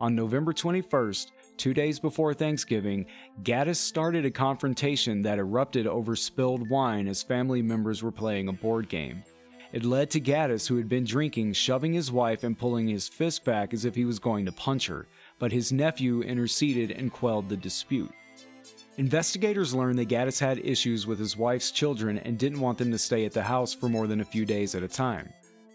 On 0.00 0.14
November 0.14 0.52
21st, 0.52 1.32
two 1.56 1.74
days 1.74 1.98
before 1.98 2.32
Thanksgiving, 2.32 3.06
Gattis 3.42 3.74
started 3.74 4.24
a 4.24 4.30
confrontation 4.30 5.20
that 5.22 5.40
erupted 5.40 5.88
over 5.88 6.14
spilled 6.14 6.70
wine 6.70 7.08
as 7.08 7.24
family 7.24 7.60
members 7.60 8.04
were 8.04 8.12
playing 8.12 8.46
a 8.46 8.52
board 8.52 8.88
game. 8.88 9.24
It 9.72 9.84
led 9.84 10.10
to 10.10 10.20
Gattis, 10.20 10.68
who 10.68 10.76
had 10.76 10.88
been 10.88 11.04
drinking, 11.04 11.54
shoving 11.54 11.92
his 11.92 12.12
wife 12.12 12.44
and 12.44 12.56
pulling 12.56 12.86
his 12.86 13.08
fist 13.08 13.44
back 13.44 13.74
as 13.74 13.84
if 13.84 13.96
he 13.96 14.04
was 14.04 14.20
going 14.20 14.46
to 14.46 14.52
punch 14.52 14.86
her, 14.86 15.08
but 15.40 15.50
his 15.50 15.72
nephew 15.72 16.22
interceded 16.22 16.92
and 16.92 17.12
quelled 17.12 17.48
the 17.48 17.56
dispute. 17.56 18.12
Investigators 18.98 19.72
learned 19.72 19.96
that 20.00 20.08
Gattis 20.08 20.40
had 20.40 20.58
issues 20.58 21.06
with 21.06 21.20
his 21.20 21.36
wife's 21.36 21.70
children 21.70 22.18
and 22.18 22.36
didn't 22.36 22.58
want 22.58 22.78
them 22.78 22.90
to 22.90 22.98
stay 22.98 23.24
at 23.24 23.32
the 23.32 23.44
house 23.44 23.72
for 23.72 23.88
more 23.88 24.08
than 24.08 24.20
a 24.20 24.24
few 24.24 24.44
days 24.44 24.74
at 24.74 24.82
a 24.82 24.88
time. 24.88 25.32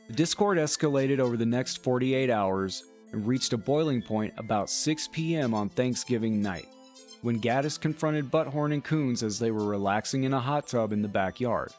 The 0.10 0.14
discord 0.14 0.58
escalated 0.58 1.20
over 1.20 1.38
the 1.38 1.46
next 1.46 1.82
48 1.84 2.30
hours 2.30 2.84
and 3.14 3.26
reached 3.26 3.54
a 3.54 3.58
boiling 3.58 4.02
point 4.02 4.34
about 4.38 4.70
6 4.70 5.08
p.m. 5.14 5.54
on 5.54 5.70
Thanksgiving 5.70 6.42
night, 6.42 6.68
when 7.22 7.40
Gattis 7.40 7.80
confronted 7.80 8.30
Buthorn 8.30 8.74
and 8.74 8.84
Coons 8.84 9.24
as 9.24 9.40
they 9.40 9.52
were 9.52 9.64
relaxing 9.64 10.26
in 10.26 10.34
a 10.34 10.40
hot 10.42 10.68
tub 10.68 10.92
in 10.92 11.02
the 11.02 11.08
backyard. 11.08 11.72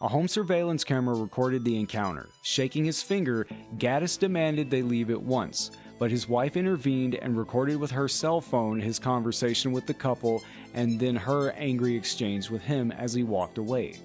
A 0.00 0.08
home 0.08 0.26
surveillance 0.26 0.84
camera 0.84 1.14
recorded 1.14 1.64
the 1.64 1.78
encounter. 1.78 2.30
Shaking 2.42 2.86
his 2.86 3.02
finger, 3.02 3.46
Gattis 3.76 4.18
demanded 4.18 4.70
they 4.70 4.80
leave 4.80 5.10
at 5.10 5.20
once, 5.20 5.70
but 5.98 6.10
his 6.10 6.28
wife 6.28 6.56
intervened 6.56 7.14
and 7.16 7.36
recorded 7.36 7.76
with 7.76 7.90
her 7.90 8.08
cell 8.08 8.40
phone 8.40 8.80
his 8.80 8.98
conversation 8.98 9.72
with 9.72 9.86
the 9.86 9.94
couple 9.94 10.42
and 10.74 10.98
then 10.98 11.16
her 11.16 11.50
angry 11.52 11.96
exchange 11.96 12.50
with 12.50 12.62
him 12.62 12.92
as 12.92 13.12
he 13.12 13.22
walked 13.22 13.58
away. 13.58 13.96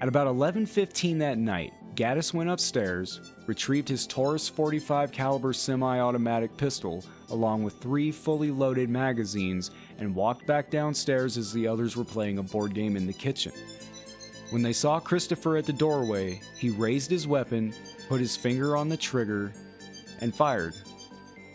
At 0.00 0.08
about 0.08 0.26
11:15 0.28 1.18
that 1.18 1.38
night, 1.38 1.72
Gattis 1.94 2.32
went 2.32 2.50
upstairs, 2.50 3.20
retrieved 3.46 3.88
his 3.88 4.06
Taurus 4.06 4.48
45 4.48 5.10
caliber 5.10 5.52
semi-automatic 5.52 6.56
pistol 6.56 7.04
along 7.30 7.64
with 7.64 7.80
three 7.80 8.12
fully 8.12 8.50
loaded 8.50 8.88
magazines 8.88 9.70
and 9.98 10.14
walked 10.14 10.46
back 10.46 10.70
downstairs 10.70 11.36
as 11.36 11.52
the 11.52 11.66
others 11.66 11.96
were 11.96 12.04
playing 12.04 12.38
a 12.38 12.42
board 12.42 12.74
game 12.74 12.96
in 12.96 13.06
the 13.06 13.12
kitchen. 13.12 13.52
When 14.50 14.62
they 14.62 14.72
saw 14.72 14.98
Christopher 14.98 15.56
at 15.56 15.66
the 15.66 15.72
doorway, 15.72 16.40
he 16.56 16.70
raised 16.70 17.10
his 17.10 17.26
weapon, 17.26 17.74
put 18.08 18.20
his 18.20 18.36
finger 18.36 18.76
on 18.76 18.88
the 18.88 18.96
trigger, 18.96 19.52
and 20.20 20.34
fired. 20.34 20.74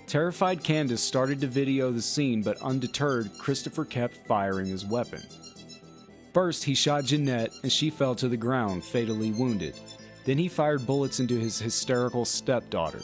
Terrified 0.07 0.63
Candace 0.63 1.01
started 1.01 1.41
to 1.41 1.47
video 1.47 1.91
the 1.91 2.01
scene, 2.01 2.41
but 2.41 2.61
undeterred, 2.61 3.31
Christopher 3.37 3.85
kept 3.85 4.27
firing 4.27 4.67
his 4.67 4.85
weapon. 4.85 5.23
First, 6.33 6.63
he 6.63 6.75
shot 6.75 7.05
Jeanette 7.05 7.51
and 7.63 7.71
she 7.71 7.89
fell 7.89 8.15
to 8.15 8.27
the 8.27 8.37
ground, 8.37 8.83
fatally 8.83 9.31
wounded. 9.31 9.79
Then 10.25 10.37
he 10.37 10.47
fired 10.47 10.85
bullets 10.85 11.19
into 11.19 11.39
his 11.39 11.59
hysterical 11.59 12.25
stepdaughter. 12.25 13.03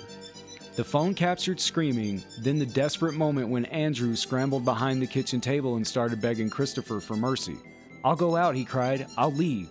The 0.75 0.83
phone 0.83 1.13
captured 1.13 1.59
screaming, 1.59 2.23
then 2.39 2.57
the 2.57 2.65
desperate 2.65 3.13
moment 3.13 3.49
when 3.49 3.65
Andrew 3.65 4.15
scrambled 4.15 4.65
behind 4.65 5.01
the 5.01 5.07
kitchen 5.07 5.41
table 5.41 5.75
and 5.75 5.85
started 5.85 6.21
begging 6.21 6.49
Christopher 6.49 6.99
for 6.99 7.15
mercy. 7.15 7.57
I'll 8.03 8.15
go 8.15 8.35
out, 8.35 8.55
he 8.55 8.63
cried. 8.63 9.07
I'll 9.17 9.33
leave. 9.33 9.69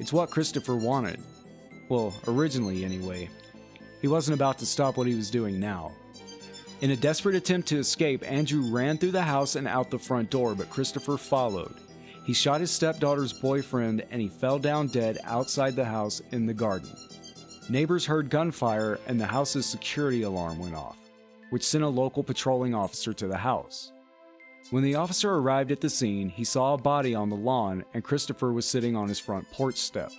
It's 0.00 0.12
what 0.12 0.30
Christopher 0.30 0.74
wanted. 0.74 1.20
Well, 1.88 2.12
originally, 2.26 2.84
anyway. 2.84 3.30
He 4.00 4.08
wasn't 4.08 4.34
about 4.34 4.58
to 4.58 4.66
stop 4.66 4.96
what 4.96 5.06
he 5.06 5.14
was 5.14 5.30
doing 5.30 5.60
now. 5.60 5.92
In 6.82 6.90
a 6.90 6.96
desperate 6.96 7.36
attempt 7.36 7.68
to 7.68 7.78
escape, 7.78 8.28
Andrew 8.28 8.62
ran 8.62 8.98
through 8.98 9.12
the 9.12 9.22
house 9.22 9.54
and 9.54 9.68
out 9.68 9.88
the 9.88 10.00
front 10.00 10.30
door, 10.30 10.56
but 10.56 10.68
Christopher 10.68 11.16
followed. 11.16 11.76
He 12.24 12.32
shot 12.32 12.60
his 12.60 12.72
stepdaughter's 12.72 13.32
boyfriend 13.32 14.04
and 14.10 14.20
he 14.20 14.26
fell 14.26 14.58
down 14.58 14.88
dead 14.88 15.18
outside 15.22 15.76
the 15.76 15.84
house 15.84 16.20
in 16.32 16.44
the 16.44 16.52
garden. 16.52 16.90
Neighbors 17.68 18.04
heard 18.04 18.30
gunfire 18.30 18.98
and 19.06 19.20
the 19.20 19.26
house's 19.26 19.64
security 19.64 20.22
alarm 20.22 20.58
went 20.58 20.74
off, 20.74 20.96
which 21.50 21.62
sent 21.62 21.84
a 21.84 21.88
local 21.88 22.24
patrolling 22.24 22.74
officer 22.74 23.12
to 23.12 23.28
the 23.28 23.36
house. 23.36 23.92
When 24.70 24.82
the 24.82 24.96
officer 24.96 25.32
arrived 25.32 25.70
at 25.70 25.80
the 25.80 25.88
scene, 25.88 26.30
he 26.30 26.42
saw 26.42 26.74
a 26.74 26.78
body 26.78 27.14
on 27.14 27.30
the 27.30 27.36
lawn 27.36 27.84
and 27.94 28.02
Christopher 28.02 28.52
was 28.52 28.66
sitting 28.66 28.96
on 28.96 29.06
his 29.06 29.20
front 29.20 29.48
porch 29.52 29.76
step. 29.76 30.10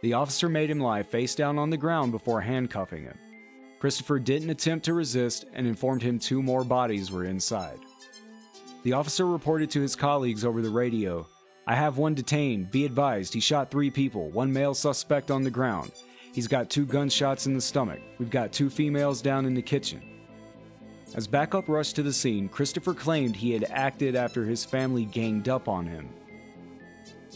The 0.00 0.14
officer 0.14 0.48
made 0.48 0.70
him 0.70 0.80
lie 0.80 1.02
face 1.02 1.34
down 1.34 1.58
on 1.58 1.68
the 1.68 1.76
ground 1.76 2.10
before 2.10 2.40
handcuffing 2.40 3.02
him. 3.02 3.18
Christopher 3.84 4.18
didn't 4.18 4.48
attempt 4.48 4.86
to 4.86 4.94
resist 4.94 5.44
and 5.52 5.66
informed 5.66 6.00
him 6.00 6.18
two 6.18 6.42
more 6.42 6.64
bodies 6.64 7.12
were 7.12 7.26
inside. 7.26 7.78
The 8.82 8.94
officer 8.94 9.26
reported 9.26 9.70
to 9.72 9.82
his 9.82 9.94
colleagues 9.94 10.42
over 10.42 10.62
the 10.62 10.70
radio 10.70 11.26
I 11.66 11.74
have 11.74 11.98
one 11.98 12.14
detained. 12.14 12.70
Be 12.70 12.86
advised, 12.86 13.34
he 13.34 13.40
shot 13.40 13.70
three 13.70 13.90
people, 13.90 14.30
one 14.30 14.50
male 14.50 14.72
suspect 14.72 15.30
on 15.30 15.42
the 15.42 15.50
ground. 15.50 15.92
He's 16.32 16.48
got 16.48 16.70
two 16.70 16.86
gunshots 16.86 17.46
in 17.46 17.52
the 17.52 17.60
stomach. 17.60 18.00
We've 18.18 18.30
got 18.30 18.54
two 18.54 18.70
females 18.70 19.20
down 19.20 19.44
in 19.44 19.52
the 19.52 19.60
kitchen. 19.60 20.00
As 21.14 21.26
backup 21.26 21.68
rushed 21.68 21.96
to 21.96 22.02
the 22.02 22.10
scene, 22.10 22.48
Christopher 22.48 22.94
claimed 22.94 23.36
he 23.36 23.50
had 23.50 23.64
acted 23.64 24.16
after 24.16 24.46
his 24.46 24.64
family 24.64 25.04
ganged 25.04 25.50
up 25.50 25.68
on 25.68 25.84
him. 25.84 26.08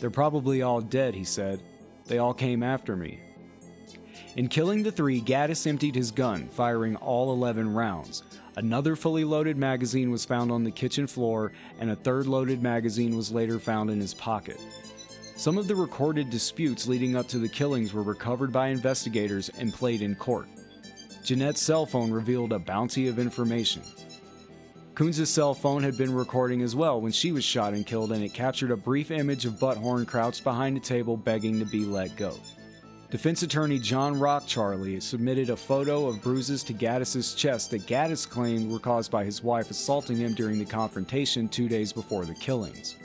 They're 0.00 0.09
probably 0.09 0.62
all 0.62 0.81
dead, 0.81 1.14
he 1.14 1.25
said. 1.25 1.62
They 2.07 2.17
all 2.17 2.33
came 2.33 2.62
after 2.62 2.97
me. 2.97 3.21
In 4.38 4.47
killing 4.47 4.85
the 4.85 4.92
three, 4.92 5.21
Gattis 5.21 5.66
emptied 5.66 5.97
his 5.97 6.12
gun, 6.12 6.47
firing 6.50 6.95
all 6.95 7.33
11 7.33 7.75
rounds. 7.75 8.23
Another 8.54 8.95
fully 8.95 9.25
loaded 9.25 9.57
magazine 9.57 10.12
was 10.12 10.25
found 10.25 10.52
on 10.52 10.62
the 10.62 10.71
kitchen 10.71 11.09
floor, 11.09 11.50
and 11.80 11.90
a 11.90 11.97
third 11.97 12.28
loaded 12.28 12.62
magazine 12.62 13.16
was 13.16 13.33
later 13.33 13.59
found 13.59 13.90
in 13.90 13.99
his 13.99 14.14
pocket. 14.14 14.61
Some 15.35 15.59
of 15.59 15.66
the 15.66 15.75
recorded 15.75 16.30
disputes 16.30 16.87
leading 16.87 17.16
up 17.16 17.26
to 17.30 17.38
the 17.40 17.49
killings 17.49 17.92
were 17.92 18.04
recovered 18.04 18.52
by 18.52 18.68
investigators 18.68 19.49
and 19.59 19.75
played 19.75 20.02
in 20.02 20.14
court. 20.14 20.47
Jeanette's 21.25 21.61
cell 21.61 21.85
phone 21.85 22.12
revealed 22.12 22.52
a 22.52 22.61
bounty 22.61 23.09
of 23.09 23.18
information. 23.18 23.83
Coons' 24.95 25.28
cell 25.28 25.52
phone 25.52 25.83
had 25.83 25.99
been 25.99 26.14
recording 26.14 26.62
as 26.62 26.76
well 26.76 27.00
when 27.00 27.11
she 27.11 27.33
was 27.33 27.42
shot 27.42 27.75
and 27.75 27.85
killed, 27.85 28.12
and 28.12 28.23
it 28.23 28.35
captured 28.35 28.71
a 28.71 28.76
brief 28.76 29.11
image 29.11 29.47
of 29.47 29.54
Buthorn 29.54 30.07
crouched 30.07 30.45
behind 30.45 30.76
a 30.76 30.80
table 30.80 31.16
begging 31.16 31.59
to 31.59 31.66
be 31.66 31.85
let 31.85 32.14
go. 32.14 32.38
Defense 33.10 33.42
attorney 33.42 33.78
John 33.78 34.16
Rockecharlie 34.16 35.00
submitted 35.00 35.48
a 35.48 35.56
photo 35.56 36.08
of 36.08 36.20
bruises 36.20 36.62
to 36.64 36.74
Gattis's 36.74 37.32
chest 37.32 37.70
that 37.70 37.86
Gattis 37.86 38.28
claimed 38.28 38.70
were 38.70 38.78
caused 38.78 39.10
by 39.10 39.24
his 39.24 39.42
wife 39.42 39.70
assaulting 39.70 40.18
him 40.18 40.34
during 40.34 40.58
the 40.58 40.66
confrontation 40.66 41.48
two 41.48 41.68
days 41.70 41.90
before 41.90 42.26
the 42.26 42.34
killings. 42.34 42.96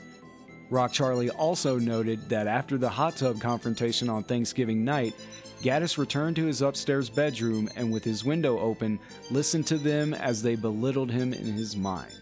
Rockecharlie 0.70 1.30
also 1.38 1.78
noted 1.78 2.28
that 2.28 2.46
after 2.46 2.76
the 2.76 2.88
hot 2.88 3.16
tub 3.16 3.40
confrontation 3.40 4.10
on 4.10 4.24
Thanksgiving 4.24 4.84
night, 4.84 5.14
Gattis 5.62 5.96
returned 5.96 6.36
to 6.36 6.44
his 6.44 6.60
upstairs 6.60 7.08
bedroom 7.08 7.70
and, 7.74 7.90
with 7.90 8.04
his 8.04 8.26
window 8.26 8.58
open, 8.58 8.98
listened 9.30 9.66
to 9.68 9.78
them 9.78 10.12
as 10.12 10.42
they 10.42 10.54
belittled 10.54 11.10
him 11.10 11.32
in 11.32 11.46
his 11.54 11.76
mind. 11.76 12.20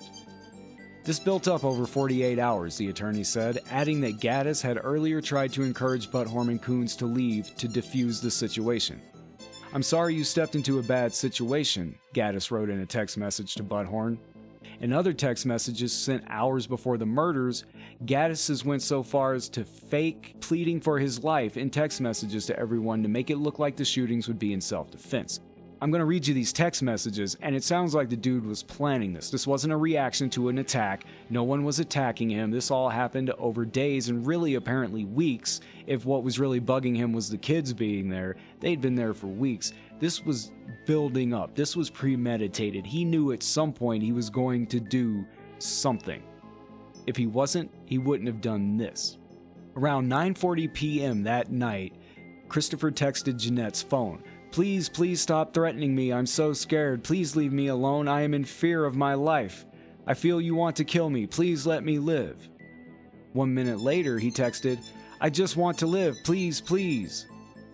This 1.05 1.19
built 1.19 1.49
up 1.49 1.65
over 1.65 1.85
48 1.85 2.39
hours, 2.39 2.77
the 2.77 2.89
attorney 2.89 3.25
said, 3.25 3.59
adding 3.73 4.01
that 4.03 4.21
Gattis 4.21 4.63
had 4.63 4.79
earlier 4.81 5.21
tried 5.21 5.53
to 5.55 5.65
encourage 5.65 6.09
Buthorn 6.09 6.49
and 6.49 6.63
Coons 6.63 6.95
to 6.97 7.07
leave 7.07 7.57
to 7.57 7.67
defuse 7.67 8.23
the 8.23 8.31
situation. 8.31 9.03
I'm 9.75 9.83
sorry 9.83 10.15
you 10.15 10.23
stepped 10.23 10.55
into 10.55 10.79
a 10.79 10.83
bad 10.83 11.13
situation, 11.13 11.99
Gattis 12.15 12.53
wrote 12.53 12.71
in 12.71 12.79
a 12.79 12.87
text 12.87 13.19
message 13.19 13.57
to 13.57 13.65
Buthorn. 13.65 14.17
In 14.81 14.93
other 14.93 15.13
text 15.13 15.45
messages 15.45 15.93
sent 15.93 16.23
hours 16.29 16.69
before 16.69 16.99
the 16.99 17.07
murders, 17.07 17.65
Gattis 18.05 18.47
has 18.47 18.65
went 18.65 18.83
so 18.83 19.03
far 19.03 19.33
as 19.33 19.49
to 19.51 19.65
fake 19.65 20.37
pleading 20.41 20.81
for 20.81 21.01
his 21.01 21.25
life 21.25 21.57
in 21.57 21.69
text 21.69 22.01
messages 22.01 22.47
to 22.47 22.57
everyone 22.57 23.03
to 23.03 23.09
make 23.09 23.31
it 23.31 23.39
look 23.39 23.59
like 23.59 23.75
the 23.75 23.85
shootings 23.85 24.29
would 24.29 24.39
be 24.39 24.53
in 24.53 24.61
self 24.61 24.93
defense. 24.93 25.41
I'm 25.83 25.91
going 25.91 25.99
to 25.99 26.05
read 26.07 26.29
you 26.29 26.33
these 26.33 26.53
text 26.53 26.81
messages, 26.81 27.37
and 27.43 27.57
it 27.57 27.65
sounds 27.65 27.93
like 27.93 28.09
the 28.09 28.17
dude 28.17 28.47
was 28.47 28.63
planning 28.63 29.13
this. 29.13 29.31
This 29.31 29.49
wasn't 29.49 29.73
a 29.73 29.77
reaction 29.77 30.31
to 30.31 30.49
an 30.49 30.59
attack. 30.59 31.07
No 31.29 31.43
one 31.43 31.65
was 31.65 31.81
attacking 31.81 32.31
him. 32.31 32.53
This 32.53 32.71
all 32.71 32.89
happened 32.89 33.31
over 33.31 33.65
days 33.65 34.09
and 34.09 34.25
really 34.25 34.55
apparently 34.55 35.05
weeks. 35.05 35.61
If 35.89 36.05
what 36.05 36.23
was 36.23 36.39
really 36.39 36.61
bugging 36.61 36.97
him 36.97 37.13
was 37.13 37.29
the 37.29 37.37
kids 37.37 37.73
being 37.73 38.09
there, 38.09 38.37
they'd 38.61 38.81
been 38.81 38.95
there 38.95 39.13
for 39.13 39.27
weeks. 39.27 39.73
This 39.99 40.25
was 40.25 40.53
building 40.87 41.35
up, 41.35 41.57
this 41.57 41.75
was 41.75 41.91
premeditated. 41.91 42.87
He 42.87 43.05
knew 43.05 43.33
at 43.33 43.43
some 43.43 43.73
point 43.73 44.05
he 44.05 44.13
was 44.13 44.31
going 44.31 44.69
to 44.69 44.79
do 44.79 45.27
something. 45.59 46.23
If 47.09 47.17
he 47.17 47.27
wasn't, 47.27 47.73
he 47.87 47.99
wouldn't 47.99 48.29
have 48.29 48.41
done 48.41 48.77
this. 48.77 49.19
Around 49.77 50.09
9:40 50.09 50.73
p.m. 50.73 51.25
that 51.25 51.51
night, 51.51 51.97
Christopher 52.49 52.93
texted 52.93 53.37
Jeanette's 53.37 53.83
phone. 53.83 54.23
Please, 54.53 54.91
please 54.91 55.19
stop 55.19 55.55
threatening 55.55 55.95
me. 55.95 56.13
I'm 56.13 56.27
so 56.27 56.53
scared. 56.53 57.03
Please 57.03 57.35
leave 57.35 57.55
me 57.55 57.69
alone. 57.69 58.07
I 58.07 58.21
am 58.21 58.35
in 58.35 58.45
fear 58.45 58.85
of 58.85 58.95
my 58.95 59.15
life. 59.15 59.65
I 60.07 60.13
feel 60.13 60.43
you 60.43 60.55
want 60.55 60.77
to 60.77 60.85
kill 60.85 61.09
me. 61.09 61.27
Please 61.27 61.67
let 61.67 61.83
me 61.83 61.99
live. 61.99 62.37
One 63.33 63.55
minute 63.55 63.81
later, 63.81 64.19
he 64.19 64.31
texted, 64.31 64.79
I 65.23 65.31
just 65.31 65.57
want 65.57 65.79
to 65.79 65.87
live. 65.87 66.19
Please, 66.23 66.61
please. 66.61 67.27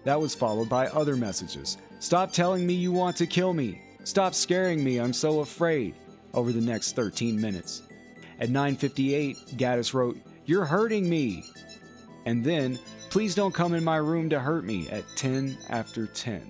That 0.05 0.21
was 0.21 0.37
followed 0.37 0.69
by 0.69 0.87
other 0.87 1.17
messages. 1.17 1.79
Stop 1.99 2.31
telling 2.31 2.65
me 2.65 2.75
you 2.75 2.93
want 2.93 3.17
to 3.17 3.27
kill 3.27 3.53
me. 3.53 3.83
Stop 4.05 4.33
scaring 4.33 4.85
me. 4.85 4.99
I'm 4.99 5.13
so 5.13 5.41
afraid. 5.41 5.97
Over 6.33 6.53
the 6.53 6.61
next 6.61 6.95
13 6.95 7.41
minutes. 7.41 7.83
At 8.39 8.51
9:58, 8.51 9.37
Gattis 9.57 9.95
wrote, 9.95 10.17
"You're 10.47 10.67
hurting 10.67 11.11
me." 11.11 11.43
And 12.25 12.45
then, 12.45 12.79
"Please 13.11 13.35
don't 13.35 13.55
come 13.55 13.75
in 13.75 13.83
my 13.83 13.97
room 13.97 14.31
to 14.31 14.39
hurt 14.39 14.65
me" 14.65 14.89
at 14.91 15.05
10 15.17 15.59
after 15.69 16.07
10. 16.07 16.43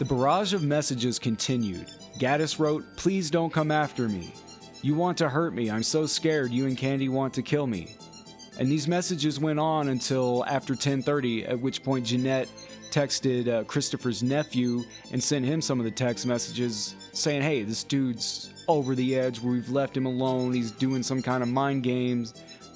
The 0.00 0.06
barrage 0.06 0.54
of 0.54 0.62
messages 0.62 1.18
continued. 1.18 1.86
Gattis 2.18 2.58
wrote, 2.58 2.86
Please 2.96 3.30
don't 3.30 3.52
come 3.52 3.70
after 3.70 4.08
me. 4.08 4.32
You 4.80 4.94
want 4.94 5.18
to 5.18 5.28
hurt 5.28 5.52
me. 5.52 5.70
I'm 5.70 5.82
so 5.82 6.06
scared 6.06 6.52
you 6.52 6.64
and 6.64 6.74
Candy 6.74 7.10
want 7.10 7.34
to 7.34 7.42
kill 7.42 7.66
me. 7.66 7.96
And 8.58 8.72
these 8.72 8.88
messages 8.88 9.38
went 9.38 9.58
on 9.58 9.88
until 9.88 10.42
after 10.46 10.74
10:30, 10.74 11.46
at 11.46 11.60
which 11.60 11.82
point 11.82 12.06
Jeanette 12.06 12.48
texted 12.90 13.46
uh, 13.46 13.64
Christopher's 13.64 14.22
nephew 14.22 14.84
and 15.12 15.22
sent 15.22 15.44
him 15.44 15.60
some 15.60 15.78
of 15.78 15.84
the 15.84 15.90
text 15.90 16.24
messages 16.24 16.94
saying, 17.12 17.42
"Hey, 17.42 17.62
this 17.62 17.84
dude's 17.84 18.54
over 18.68 18.94
the 18.94 19.14
edge. 19.16 19.38
We've 19.38 19.68
left 19.68 19.94
him 19.94 20.06
alone. 20.06 20.54
He's 20.54 20.70
doing 20.70 21.02
some 21.02 21.20
kind 21.20 21.42
of 21.42 21.50
mind 21.50 21.82
games." 21.82 22.32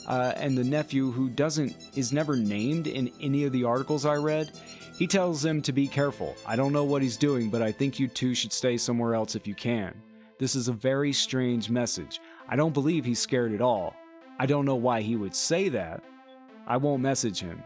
Uh, 0.06 0.34
and 0.36 0.58
the 0.58 0.64
nephew, 0.64 1.10
who 1.10 1.30
doesn't 1.30 1.74
is 1.96 2.12
never 2.12 2.36
named 2.36 2.86
in 2.86 3.10
any 3.22 3.44
of 3.44 3.52
the 3.52 3.64
articles 3.64 4.04
I 4.04 4.16
read, 4.16 4.52
he 4.96 5.06
tells 5.06 5.42
them 5.42 5.60
to 5.62 5.72
be 5.72 5.88
careful. 5.88 6.36
I 6.46 6.56
don't 6.56 6.72
know 6.72 6.84
what 6.84 7.02
he's 7.02 7.16
doing, 7.16 7.50
but 7.50 7.62
I 7.62 7.72
think 7.72 7.98
you 7.98 8.06
two 8.06 8.34
should 8.34 8.52
stay 8.52 8.76
somewhere 8.76 9.14
else 9.14 9.34
if 9.34 9.46
you 9.46 9.54
can. 9.54 10.00
This 10.38 10.54
is 10.54 10.68
a 10.68 10.72
very 10.72 11.12
strange 11.12 11.68
message. 11.68 12.20
I 12.48 12.56
don't 12.56 12.74
believe 12.74 13.04
he's 13.04 13.18
scared 13.18 13.52
at 13.52 13.60
all. 13.60 13.94
I 14.38 14.46
don't 14.46 14.64
know 14.64 14.76
why 14.76 15.00
he 15.00 15.16
would 15.16 15.34
say 15.34 15.68
that. 15.70 16.02
I 16.66 16.76
won't 16.76 17.02
message 17.02 17.40
him. 17.40 17.62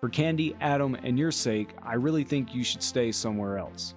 For 0.00 0.08
Candy, 0.08 0.56
Adam, 0.60 0.96
and 1.02 1.18
your 1.18 1.32
sake, 1.32 1.70
I 1.82 1.94
really 1.94 2.24
think 2.24 2.54
you 2.54 2.64
should 2.64 2.82
stay 2.82 3.12
somewhere 3.12 3.58
else. 3.58 3.94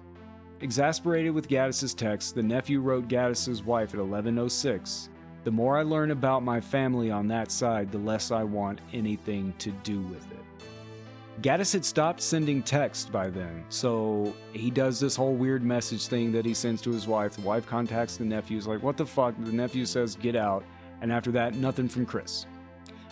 Exasperated 0.60 1.32
with 1.32 1.48
Gattis's 1.48 1.94
text, 1.94 2.34
the 2.34 2.42
nephew 2.42 2.80
wrote 2.80 3.08
Gattis's 3.08 3.62
wife 3.62 3.94
at 3.94 4.00
1106. 4.00 5.08
The 5.42 5.50
more 5.50 5.78
I 5.78 5.82
learn 5.82 6.10
about 6.10 6.42
my 6.42 6.60
family 6.60 7.10
on 7.10 7.26
that 7.28 7.50
side, 7.50 7.90
the 7.90 7.98
less 7.98 8.30
I 8.30 8.44
want 8.44 8.80
anything 8.92 9.54
to 9.58 9.70
do 9.82 10.00
with 10.02 10.30
it. 10.32 10.39
Gattis 11.40 11.72
had 11.72 11.86
stopped 11.86 12.20
sending 12.20 12.62
text 12.62 13.10
by 13.10 13.30
then, 13.30 13.64
so 13.70 14.34
he 14.52 14.70
does 14.70 15.00
this 15.00 15.16
whole 15.16 15.32
weird 15.32 15.62
message 15.62 16.06
thing 16.06 16.30
that 16.32 16.44
he 16.44 16.52
sends 16.52 16.82
to 16.82 16.90
his 16.90 17.06
wife. 17.06 17.36
The 17.36 17.40
wife 17.40 17.66
contacts 17.66 18.18
the 18.18 18.26
nephew, 18.26 18.58
is 18.58 18.66
like, 18.66 18.82
What 18.82 18.98
the 18.98 19.06
fuck? 19.06 19.34
The 19.38 19.50
nephew 19.50 19.86
says, 19.86 20.16
Get 20.16 20.36
out. 20.36 20.64
And 21.00 21.10
after 21.10 21.30
that, 21.32 21.54
nothing 21.54 21.88
from 21.88 22.04
Chris. 22.04 22.44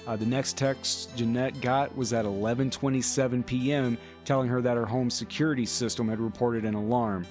Uh, 0.07 0.17
the 0.17 0.27
next 0.27 0.59
text 0.59 1.17
Jeanette 1.17 1.59
got 1.63 1.97
was 1.97 2.13
at 2.13 2.27
11:27 2.27 3.47
p.m., 3.47 3.97
telling 4.27 4.49
her 4.49 4.61
that 4.61 4.77
her 4.77 4.87
home 4.87 5.09
security 5.09 5.65
system 5.65 6.07
had 6.07 6.21
reported 6.21 6.67
an 6.67 6.75
alarm, 6.75 7.27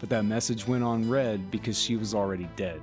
but 0.00 0.08
that 0.08 0.24
message 0.24 0.66
went 0.66 0.82
unread 0.82 1.48
because 1.52 1.78
she 1.78 1.96
was 1.96 2.12
already 2.12 2.48
dead. 2.56 2.80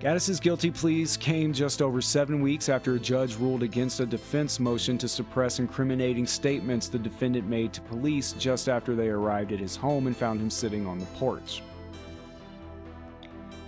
Gattis's 0.00 0.38
guilty 0.38 0.70
pleas 0.70 1.16
came 1.16 1.52
just 1.52 1.82
over 1.82 2.00
seven 2.00 2.40
weeks 2.40 2.68
after 2.68 2.94
a 2.94 3.00
judge 3.00 3.34
ruled 3.34 3.64
against 3.64 3.98
a 3.98 4.06
defense 4.06 4.60
motion 4.60 4.96
to 4.96 5.08
suppress 5.08 5.58
incriminating 5.58 6.24
statements 6.24 6.86
the 6.86 7.00
defendant 7.00 7.48
made 7.48 7.72
to 7.72 7.80
police 7.80 8.32
just 8.34 8.68
after 8.68 8.94
they 8.94 9.08
arrived 9.08 9.50
at 9.50 9.58
his 9.58 9.74
home 9.74 10.06
and 10.06 10.16
found 10.16 10.40
him 10.40 10.50
sitting 10.50 10.86
on 10.86 11.00
the 11.00 11.06
porch. 11.16 11.64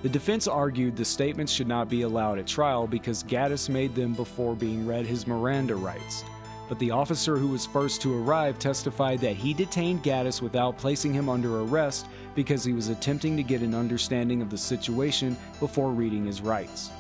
The 0.03 0.09
defense 0.09 0.47
argued 0.47 0.97
the 0.97 1.05
statements 1.05 1.51
should 1.51 1.67
not 1.67 1.89
be 1.89 2.03
allowed 2.03 2.39
at 2.39 2.47
trial 2.47 2.87
because 2.87 3.25
Gattis 3.25 3.69
made 3.69 3.97
them 3.97 4.15
before 4.15 4.55
being 4.55 4.87
read 4.87 5.07
his 5.07 5.27
Miranda 5.27 5.75
rights, 5.75 6.23
but 6.71 6.79
the 6.79 6.93
officer 6.93 7.37
who 7.37 7.49
was 7.49 7.67
first 7.67 8.01
to 8.01 8.17
arrive 8.23 8.57
testified 8.57 9.19
that 9.19 9.35
he 9.35 9.53
detained 9.53 10.05
Gattis 10.05 10.41
without 10.41 10.79
placing 10.79 11.13
him 11.13 11.29
under 11.29 11.63
arrest 11.63 12.07
because 12.37 12.63
he 12.63 12.73
was 12.73 12.91
attempting 12.91 13.37
to 13.37 13.43
get 13.43 13.61
an 13.61 13.75
understanding 13.75 14.41
of 14.41 14.51
the 14.51 14.57
situation 14.57 15.37
before 15.59 15.91
reading 15.91 16.25
his 16.25 16.41
rights. 16.41 16.91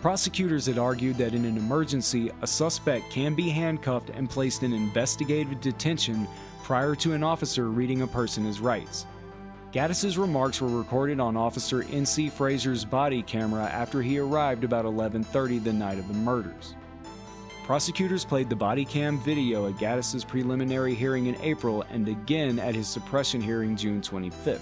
Prosecutors 0.00 0.64
had 0.64 0.78
argued 0.78 1.18
that 1.18 1.34
in 1.34 1.44
an 1.44 1.58
emergency, 1.58 2.30
a 2.40 2.46
suspect 2.46 3.10
can 3.10 3.34
be 3.34 3.50
handcuffed 3.50 4.08
and 4.08 4.30
placed 4.30 4.62
in 4.62 4.72
investigative 4.72 5.60
detention 5.60 6.26
prior 6.62 6.94
to 6.94 7.12
an 7.12 7.22
officer 7.22 7.68
reading 7.68 8.00
a 8.00 8.06
person 8.06 8.46
his 8.46 8.60
rights. 8.60 9.04
Gattis's 9.74 10.16
remarks 10.16 10.62
were 10.62 10.68
recorded 10.68 11.20
on 11.20 11.36
Officer 11.36 11.82
N.C. 11.82 12.30
Fraser's 12.30 12.86
body 12.86 13.20
camera 13.20 13.64
after 13.64 14.00
he 14.00 14.18
arrived 14.18 14.64
about 14.64 14.86
11:30 14.86 15.62
the 15.62 15.72
night 15.74 15.98
of 15.98 16.08
the 16.08 16.14
murders. 16.14 16.74
Prosecutors 17.64 18.24
played 18.24 18.50
the 18.50 18.56
body 18.56 18.84
cam 18.84 19.18
video 19.18 19.68
at 19.68 19.78
Gattis's 19.78 20.24
preliminary 20.24 20.96
hearing 20.96 21.26
in 21.26 21.36
April 21.40 21.82
and 21.90 22.08
again 22.08 22.58
at 22.58 22.74
his 22.74 22.88
suppression 22.88 23.40
hearing 23.40 23.76
June 23.76 24.00
25th. 24.00 24.58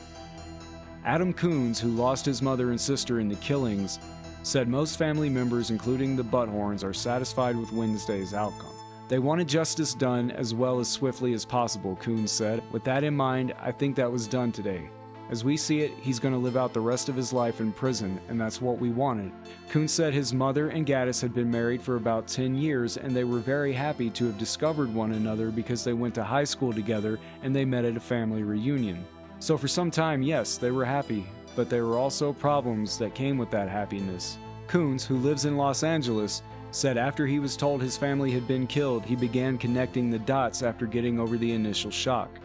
Adam 1.07 1.33
Coons, 1.33 1.80
who 1.80 1.88
lost 1.88 2.26
his 2.26 2.42
mother 2.42 2.71
and 2.71 2.80
sister 2.80 3.19
in 3.19 3.28
the 3.28 3.37
killings, 3.37 3.99
said 4.42 4.69
most 4.69 4.99
family 4.99 5.30
members, 5.30 5.71
including 5.71 6.14
the 6.14 6.23
Buthorns, 6.23 6.85
are 6.85 6.92
satisfied 6.92 7.56
with 7.56 7.73
Wednesday's 7.73 8.34
outcome. 8.34 8.75
They 9.08 9.19
wanted 9.19 9.49
justice 9.49 9.95
done 9.95 10.30
as 10.32 10.52
well 10.52 10.78
as 10.78 10.89
swiftly 10.89 11.32
as 11.32 11.47
possible, 11.47 11.97
Coons 11.97 12.30
said. 12.30 12.63
With 12.71 12.84
that 12.84 13.02
in 13.02 13.17
mind, 13.17 13.54
I 13.58 13.73
think 13.73 13.97
that 13.97 14.13
was 14.13 14.28
done 14.28 14.52
today. 14.52 14.91
As 15.30 15.45
we 15.45 15.56
see 15.56 15.82
it, 15.82 15.93
he's 16.00 16.19
going 16.19 16.34
to 16.34 16.40
live 16.40 16.56
out 16.56 16.73
the 16.73 16.80
rest 16.80 17.08
of 17.08 17.14
his 17.14 17.32
life 17.32 17.60
in 17.60 17.71
prison, 17.73 18.21
and 18.28 18.40
that's 18.40 18.60
what 18.60 18.80
we 18.80 18.90
wanted. 18.90 19.30
Kuhn 19.69 19.86
said 19.86 20.12
his 20.12 20.34
mother 20.34 20.71
and 20.71 20.84
Gattis 20.84 21.23
had 21.23 21.32
been 21.32 21.49
married 21.49 21.80
for 21.80 21.95
about 21.95 22.26
10 22.26 22.56
years, 22.56 22.97
and 22.97 23.14
they 23.14 23.23
were 23.23 23.38
very 23.38 23.73
happy 23.73 24.10
to 24.10 24.26
have 24.26 24.38
discovered 24.38 24.93
one 24.93 25.12
another 25.12 25.52
because 25.52 25.84
they 25.84 25.93
went 25.93 26.16
to 26.16 26.25
high 26.25 26.43
school 26.43 26.73
together 26.73 27.21
and 27.45 27.54
they 27.54 27.64
met 27.64 27.84
at 27.84 27.97
a 27.97 28.00
family 28.00 28.43
reunion. 28.43 29.06
So, 29.38 29.56
for 29.56 29.69
some 29.69 29.93
time, 29.93 30.21
yes, 30.21 30.58
they 30.58 30.73
were 30.73 30.84
happy, 30.84 31.25
but 31.54 31.71
there 31.71 31.86
were 31.86 31.97
also 31.97 32.32
problems 32.32 32.99
that 32.99 33.14
came 33.14 33.38
with 33.38 33.52
that 33.52 33.69
happiness. 33.69 34.36
Coons, 34.66 35.06
who 35.06 35.16
lives 35.16 35.45
in 35.45 35.56
Los 35.56 35.84
Angeles, 35.84 36.43
said 36.73 36.99
after 36.99 37.25
he 37.25 37.38
was 37.38 37.56
told 37.56 37.80
his 37.80 37.97
family 37.97 38.32
had 38.32 38.49
been 38.49 38.66
killed, 38.66 39.04
he 39.04 39.14
began 39.14 39.58
connecting 39.58 40.10
the 40.10 40.19
dots 40.19 40.64
after 40.64 40.86
getting 40.86 41.21
over 41.21 41.38
the 41.38 41.52
initial 41.52 41.93
shock. 41.93 42.40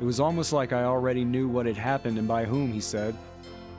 It 0.00 0.04
was 0.04 0.20
almost 0.20 0.52
like 0.52 0.72
I 0.72 0.84
already 0.84 1.24
knew 1.24 1.48
what 1.48 1.66
had 1.66 1.76
happened 1.76 2.18
and 2.18 2.28
by 2.28 2.44
whom, 2.44 2.72
he 2.72 2.80
said. 2.80 3.16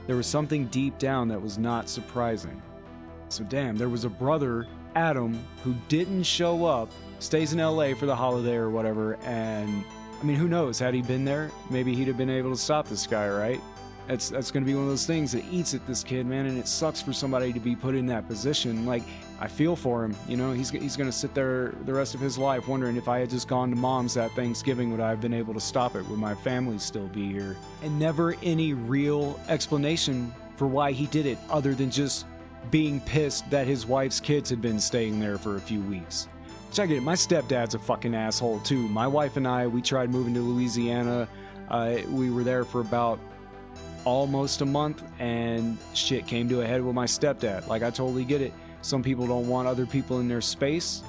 There 0.07 0.15
was 0.15 0.27
something 0.27 0.67
deep 0.67 0.97
down 0.97 1.27
that 1.27 1.41
was 1.41 1.57
not 1.57 1.89
surprising. 1.89 2.61
So, 3.29 3.43
damn, 3.43 3.75
there 3.75 3.89
was 3.89 4.05
a 4.05 4.09
brother, 4.09 4.65
Adam, 4.95 5.43
who 5.63 5.75
didn't 5.89 6.23
show 6.23 6.65
up, 6.65 6.89
stays 7.19 7.53
in 7.53 7.59
LA 7.59 7.93
for 7.93 8.05
the 8.05 8.15
holiday 8.15 8.55
or 8.55 8.69
whatever, 8.69 9.15
and 9.23 9.83
I 10.19 10.23
mean, 10.23 10.35
who 10.37 10.47
knows? 10.47 10.79
Had 10.79 10.93
he 10.93 11.01
been 11.01 11.25
there, 11.25 11.51
maybe 11.69 11.93
he'd 11.93 12.07
have 12.07 12.17
been 12.17 12.29
able 12.29 12.51
to 12.51 12.57
stop 12.57 12.87
this 12.87 13.05
guy, 13.05 13.29
right? 13.29 13.61
That's 14.07 14.29
that's 14.29 14.51
going 14.51 14.63
to 14.63 14.65
be 14.65 14.73
one 14.73 14.83
of 14.83 14.89
those 14.89 15.05
things 15.05 15.33
that 15.33 15.43
eats 15.51 15.73
at 15.73 15.85
this 15.85 16.03
kid, 16.03 16.25
man, 16.25 16.45
and 16.45 16.57
it 16.57 16.67
sucks 16.67 17.01
for 17.01 17.11
somebody 17.11 17.51
to 17.51 17.59
be 17.59 17.75
put 17.75 17.93
in 17.93 18.05
that 18.07 18.27
position. 18.27 18.85
Like 18.85 19.03
I 19.39 19.47
feel 19.47 19.75
for 19.75 20.05
him, 20.05 20.15
you 20.27 20.37
know. 20.37 20.53
He's 20.53 20.69
he's 20.69 20.95
going 20.95 21.09
to 21.09 21.15
sit 21.15 21.33
there 21.33 21.73
the 21.85 21.93
rest 21.93 22.15
of 22.15 22.21
his 22.21 22.37
life 22.37 22.67
wondering 22.67 22.95
if 22.95 23.07
I 23.09 23.19
had 23.19 23.29
just 23.29 23.47
gone 23.47 23.69
to 23.69 23.75
mom's 23.75 24.13
that 24.13 24.31
Thanksgiving, 24.31 24.91
would 24.91 25.01
I 25.01 25.09
have 25.09 25.19
been 25.19 25.33
able 25.33 25.53
to 25.53 25.59
stop 25.59 25.95
it? 25.95 26.07
Would 26.07 26.19
my 26.19 26.35
family 26.35 26.79
still 26.79 27.07
be 27.07 27.31
here? 27.31 27.57
And 27.83 27.99
never 27.99 28.35
any 28.41 28.73
real 28.73 29.39
explanation 29.49 30.33
for 30.55 30.67
why 30.67 30.93
he 30.93 31.05
did 31.07 31.25
it, 31.25 31.37
other 31.49 31.75
than 31.75 31.91
just 31.91 32.25
being 32.71 33.01
pissed 33.01 33.49
that 33.49 33.67
his 33.67 33.85
wife's 33.85 34.19
kids 34.19 34.49
had 34.49 34.61
been 34.61 34.79
staying 34.79 35.19
there 35.19 35.37
for 35.37 35.57
a 35.57 35.61
few 35.61 35.81
weeks. 35.81 36.27
Check 36.73 36.89
it. 36.89 37.01
My 37.01 37.13
stepdad's 37.13 37.75
a 37.75 37.79
fucking 37.79 38.15
asshole 38.15 38.59
too. 38.61 38.87
My 38.87 39.07
wife 39.07 39.37
and 39.37 39.47
I, 39.47 39.67
we 39.67 39.81
tried 39.81 40.09
moving 40.09 40.33
to 40.33 40.41
Louisiana. 40.41 41.27
Uh, 41.69 41.97
we 42.09 42.29
were 42.29 42.43
there 42.43 42.63
for 42.63 42.81
about 42.81 43.19
almost 44.07 44.61
a 44.61 44.65
month 44.65 45.03
and 45.19 45.77
shit 45.93 46.25
came 46.25 46.47
to 46.47 46.61
a 46.61 46.65
head 46.65 46.81
with 46.81 46.95
my 46.95 47.03
stepdad. 47.03 47.67
Like, 47.67 47.83
I 47.83 47.89
totally 47.89 48.23
get 48.23 48.41
it. 48.41 48.53
Some 48.81 49.03
people 49.03 49.27
don't 49.27 49.49
want 49.49 49.67
other 49.67 49.85
people 49.85 50.21
in 50.21 50.29
their 50.29 50.39
space. 50.39 51.03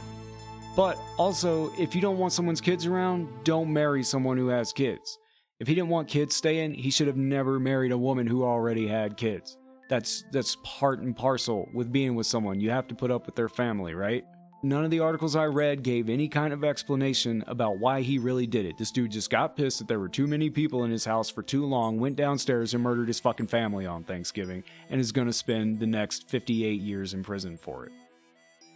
But 0.74 0.98
also, 1.16 1.72
if 1.78 1.94
you 1.94 2.00
don't 2.00 2.18
want 2.18 2.32
someone's 2.32 2.60
kids 2.60 2.86
around, 2.86 3.28
don't 3.44 3.72
marry 3.72 4.02
someone 4.02 4.36
who 4.36 4.48
has 4.48 4.72
kids. 4.72 5.16
If 5.60 5.68
he 5.68 5.76
didn't 5.76 5.90
want 5.90 6.08
kids 6.08 6.34
staying, 6.34 6.74
he 6.74 6.90
should 6.90 7.06
have 7.06 7.16
never 7.16 7.60
married 7.60 7.92
a 7.92 7.98
woman 7.98 8.26
who 8.26 8.42
already 8.42 8.88
had 8.88 9.16
kids. 9.16 9.56
That's 9.88 10.24
that's 10.32 10.56
part 10.64 10.98
and 10.98 11.16
parcel 11.16 11.68
with 11.72 11.92
being 11.92 12.16
with 12.16 12.26
someone. 12.26 12.60
You 12.60 12.70
have 12.70 12.88
to 12.88 12.96
put 12.96 13.12
up 13.12 13.26
with 13.26 13.36
their 13.36 13.48
family, 13.48 13.94
right? 13.94 14.24
None 14.62 14.84
of 14.84 14.90
the 14.90 14.98
articles 14.98 15.36
I 15.36 15.44
read 15.44 15.84
gave 15.84 16.08
any 16.08 16.26
kind 16.26 16.52
of 16.52 16.64
explanation 16.64 17.44
about 17.46 17.78
why 17.78 18.00
he 18.00 18.18
really 18.18 18.46
did 18.46 18.66
it. 18.66 18.76
This 18.76 18.90
dude 18.90 19.12
just 19.12 19.30
got 19.30 19.56
pissed 19.56 19.78
that 19.78 19.86
there 19.86 20.00
were 20.00 20.08
too 20.08 20.26
many 20.26 20.50
people 20.50 20.82
in 20.82 20.90
his 20.90 21.04
house 21.04 21.30
for 21.30 21.44
too 21.44 21.64
long, 21.64 22.00
went 22.00 22.16
downstairs 22.16 22.74
and 22.74 22.82
murdered 22.82 23.06
his 23.06 23.20
fucking 23.20 23.46
family 23.46 23.86
on 23.86 24.02
Thanksgiving, 24.02 24.64
and 24.90 25.00
is 25.00 25.12
gonna 25.12 25.32
spend 25.32 25.78
the 25.78 25.86
next 25.86 26.28
58 26.28 26.80
years 26.80 27.14
in 27.14 27.22
prison 27.22 27.56
for 27.56 27.86
it. 27.86 27.92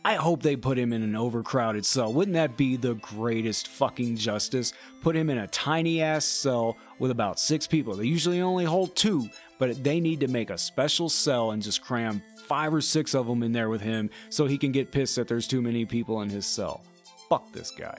I 0.04 0.14
hope 0.14 0.42
they 0.42 0.56
put 0.56 0.78
him 0.78 0.92
in 0.92 1.02
an 1.02 1.16
overcrowded 1.16 1.86
cell. 1.86 2.12
Wouldn't 2.12 2.34
that 2.34 2.56
be 2.56 2.76
the 2.76 2.94
greatest 2.94 3.68
fucking 3.68 4.16
justice? 4.16 4.72
Put 5.00 5.16
him 5.16 5.30
in 5.30 5.38
a 5.38 5.46
tiny 5.48 6.00
ass 6.02 6.24
cell 6.24 6.76
with 6.98 7.10
about 7.10 7.38
six 7.38 7.66
people. 7.68 7.94
They 7.94 8.06
usually 8.06 8.40
only 8.40 8.64
hold 8.64 8.96
two, 8.96 9.28
but 9.58 9.82
they 9.82 10.00
need 10.00 10.20
to 10.20 10.28
make 10.28 10.50
a 10.50 10.58
special 10.58 11.08
cell 11.08 11.52
and 11.52 11.62
just 11.62 11.82
cram 11.82 12.20
five 12.52 12.74
or 12.74 12.82
six 12.82 13.14
of 13.14 13.26
them 13.26 13.42
in 13.42 13.50
there 13.50 13.70
with 13.70 13.80
him 13.80 14.10
so 14.28 14.44
he 14.44 14.58
can 14.58 14.72
get 14.72 14.92
pissed 14.92 15.16
that 15.16 15.26
there's 15.26 15.48
too 15.48 15.62
many 15.62 15.86
people 15.86 16.20
in 16.20 16.28
his 16.28 16.44
cell. 16.44 16.84
Fuck 17.30 17.50
this 17.50 17.70
guy. 17.70 17.98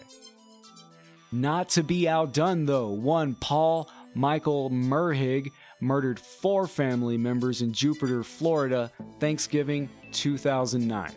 Not 1.31 1.69
to 1.69 1.81
be 1.81 2.07
outdone 2.07 2.67
though, 2.67 2.89
one 2.89 3.33
Paul 3.33 3.89
Michael 4.13 4.69
Merhige 4.69 5.47
murdered 5.79 6.19
four 6.19 6.67
family 6.67 7.17
members 7.17 7.63
in 7.63 7.73
Jupiter, 7.73 8.23
Florida, 8.23 8.91
Thanksgiving 9.19 9.89
2009. 10.11 11.09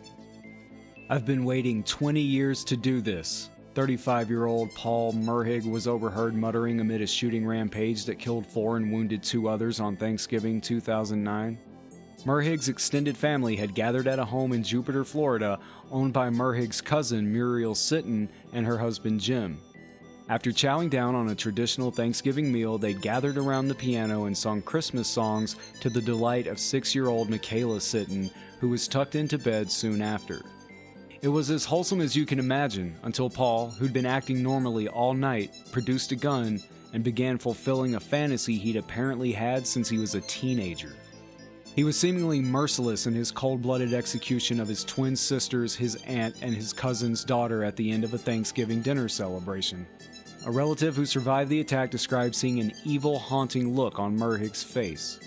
I've 1.07 1.27
been 1.27 1.45
waiting 1.45 1.83
20 1.83 2.19
years 2.19 2.63
to 2.63 2.75
do 2.75 3.01
this. 3.01 3.51
35 3.75 4.31
year 4.31 4.47
old 4.47 4.73
Paul 4.73 5.13
Merhige 5.13 5.69
was 5.69 5.87
overheard 5.87 6.33
muttering 6.33 6.79
amid 6.79 7.03
a 7.03 7.07
shooting 7.07 7.45
rampage 7.45 8.05
that 8.05 8.17
killed 8.17 8.47
four 8.47 8.77
and 8.77 8.91
wounded 8.91 9.21
two 9.21 9.47
others 9.47 9.79
on 9.79 9.95
Thanksgiving 9.95 10.59
2009. 10.59 11.59
Merhige's 12.25 12.67
extended 12.67 13.15
family 13.15 13.55
had 13.55 13.75
gathered 13.75 14.07
at 14.07 14.19
a 14.19 14.25
home 14.25 14.51
in 14.51 14.63
Jupiter, 14.63 15.05
Florida, 15.05 15.59
owned 15.91 16.13
by 16.13 16.29
Merhige's 16.29 16.81
cousin 16.81 17.31
Muriel 17.31 17.75
Sitton 17.75 18.27
and 18.53 18.65
her 18.65 18.77
husband 18.77 19.21
Jim. 19.21 19.59
After 20.29 20.51
chowing 20.51 20.89
down 20.89 21.15
on 21.15 21.29
a 21.29 21.35
traditional 21.35 21.89
Thanksgiving 21.89 22.51
meal, 22.51 22.77
they 22.77 22.93
gathered 22.93 23.37
around 23.37 23.69
the 23.69 23.75
piano 23.75 24.25
and 24.25 24.37
sung 24.37 24.61
Christmas 24.61 25.07
songs 25.07 25.55
to 25.79 25.89
the 25.89 26.01
delight 26.01 26.47
of 26.47 26.59
six 26.59 26.93
year 26.93 27.07
old 27.07 27.29
Michaela 27.29 27.77
Sitton, 27.77 28.29
who 28.59 28.67
was 28.67 28.89
tucked 28.89 29.15
into 29.15 29.37
bed 29.37 29.71
soon 29.71 30.01
after. 30.01 30.41
It 31.21 31.29
was 31.29 31.49
as 31.49 31.65
wholesome 31.65 32.01
as 32.01 32.15
you 32.15 32.25
can 32.25 32.39
imagine 32.39 32.95
until 33.03 33.29
Paul, 33.29 33.69
who'd 33.69 33.93
been 33.93 34.05
acting 34.05 34.43
normally 34.43 34.89
all 34.89 35.13
night, 35.13 35.51
produced 35.71 36.11
a 36.11 36.15
gun 36.15 36.59
and 36.93 37.03
began 37.03 37.37
fulfilling 37.37 37.95
a 37.95 37.99
fantasy 37.99 38.57
he'd 38.57 38.75
apparently 38.75 39.31
had 39.31 39.65
since 39.65 39.87
he 39.87 39.97
was 39.97 40.13
a 40.13 40.21
teenager. 40.21 40.95
He 41.77 41.83
was 41.83 41.95
seemingly 41.95 42.41
merciless 42.41 43.05
in 43.05 43.13
his 43.13 43.29
cold 43.29 43.61
blooded 43.61 43.93
execution 43.93 44.59
of 44.59 44.67
his 44.67 44.83
twin 44.83 45.15
sisters, 45.15 45.75
his 45.75 45.95
aunt, 46.07 46.35
and 46.41 46.55
his 46.55 46.73
cousin's 46.73 47.23
daughter 47.23 47.63
at 47.63 47.75
the 47.75 47.91
end 47.91 48.03
of 48.03 48.15
a 48.15 48.17
Thanksgiving 48.17 48.81
dinner 48.81 49.07
celebration. 49.07 49.85
A 50.47 50.51
relative 50.51 50.95
who 50.95 51.05
survived 51.05 51.51
the 51.51 51.59
attack 51.59 51.91
described 51.91 52.33
seeing 52.33 52.59
an 52.59 52.73
evil, 52.83 53.19
haunting 53.19 53.75
look 53.75 53.99
on 53.99 54.17
Merhige's 54.17 54.63
face. 54.63 55.19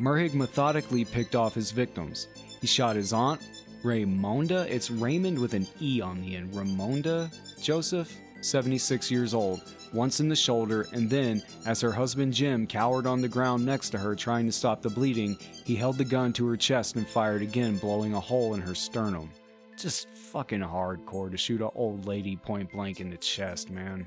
Merhige 0.00 0.34
methodically 0.34 1.04
picked 1.04 1.36
off 1.36 1.54
his 1.54 1.70
victims. 1.70 2.26
He 2.60 2.66
shot 2.66 2.96
his 2.96 3.12
aunt, 3.12 3.40
Raymonda. 3.84 4.66
It's 4.68 4.90
Raymond 4.90 5.38
with 5.38 5.54
an 5.54 5.68
E 5.80 6.00
on 6.00 6.20
the 6.22 6.34
end. 6.34 6.54
Raymonda 6.54 7.30
Joseph, 7.62 8.12
76 8.40 9.10
years 9.10 9.34
old, 9.34 9.62
once 9.92 10.20
in 10.20 10.28
the 10.28 10.36
shoulder, 10.36 10.86
and 10.92 11.08
then, 11.08 11.42
as 11.66 11.80
her 11.80 11.92
husband 11.92 12.32
Jim 12.32 12.66
cowered 12.66 13.06
on 13.06 13.20
the 13.20 13.28
ground 13.28 13.64
next 13.64 13.90
to 13.90 13.98
her 13.98 14.14
trying 14.14 14.46
to 14.46 14.52
stop 14.52 14.82
the 14.82 14.90
bleeding, 14.90 15.36
he 15.64 15.74
held 15.74 15.98
the 15.98 16.04
gun 16.04 16.32
to 16.34 16.46
her 16.46 16.56
chest 16.56 16.96
and 16.96 17.06
fired 17.06 17.42
again, 17.42 17.76
blowing 17.78 18.14
a 18.14 18.20
hole 18.20 18.54
in 18.54 18.60
her 18.60 18.74
sternum. 18.74 19.30
Just 19.76 20.08
fucking 20.08 20.60
hardcore 20.60 21.30
to 21.30 21.36
shoot 21.36 21.60
an 21.60 21.70
old 21.74 22.06
lady 22.06 22.36
point 22.36 22.70
blank 22.72 23.00
in 23.00 23.10
the 23.10 23.16
chest, 23.16 23.70
man. 23.70 24.06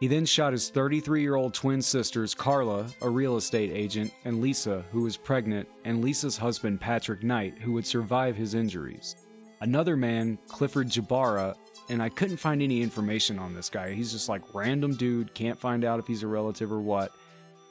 He 0.00 0.06
then 0.06 0.26
shot 0.26 0.52
his 0.52 0.70
33 0.70 1.22
year 1.22 1.34
old 1.34 1.54
twin 1.54 1.82
sisters, 1.82 2.34
Carla, 2.34 2.86
a 3.02 3.08
real 3.08 3.36
estate 3.36 3.72
agent, 3.72 4.12
and 4.24 4.40
Lisa, 4.40 4.84
who 4.92 5.02
was 5.02 5.16
pregnant, 5.16 5.68
and 5.84 6.02
Lisa's 6.02 6.36
husband, 6.36 6.80
Patrick 6.80 7.24
Knight, 7.24 7.58
who 7.58 7.72
would 7.72 7.86
survive 7.86 8.36
his 8.36 8.54
injuries. 8.54 9.16
Another 9.60 9.96
man, 9.96 10.38
Clifford 10.46 10.88
Jabara, 10.88 11.56
and 11.88 12.02
I 12.02 12.08
couldn't 12.08 12.36
find 12.36 12.62
any 12.62 12.82
information 12.82 13.38
on 13.38 13.54
this 13.54 13.70
guy. 13.70 13.92
He's 13.92 14.12
just 14.12 14.28
like 14.28 14.42
random 14.54 14.94
dude, 14.94 15.34
can't 15.34 15.58
find 15.58 15.84
out 15.84 15.98
if 15.98 16.06
he's 16.06 16.22
a 16.22 16.26
relative 16.26 16.72
or 16.72 16.80
what. 16.80 17.12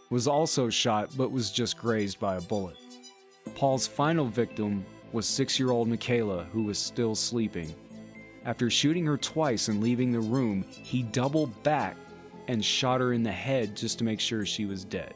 Was 0.09 0.27
also 0.27 0.69
shot 0.69 1.09
but 1.17 1.31
was 1.31 1.51
just 1.51 1.77
grazed 1.77 2.19
by 2.19 2.35
a 2.35 2.41
bullet. 2.41 2.77
Paul's 3.55 3.87
final 3.87 4.25
victim 4.25 4.85
was 5.11 5.25
6-year-old 5.25 5.87
Michaela 5.87 6.45
who 6.51 6.63
was 6.63 6.77
still 6.77 7.15
sleeping. 7.15 7.73
After 8.45 8.69
shooting 8.69 9.05
her 9.05 9.17
twice 9.17 9.67
and 9.67 9.81
leaving 9.81 10.11
the 10.11 10.19
room, 10.19 10.63
he 10.69 11.03
doubled 11.03 11.63
back 11.63 11.97
and 12.47 12.63
shot 12.63 13.01
her 13.01 13.13
in 13.13 13.23
the 13.23 13.31
head 13.31 13.75
just 13.75 13.97
to 13.97 14.05
make 14.05 14.19
sure 14.19 14.45
she 14.45 14.65
was 14.65 14.85
dead. 14.85 15.13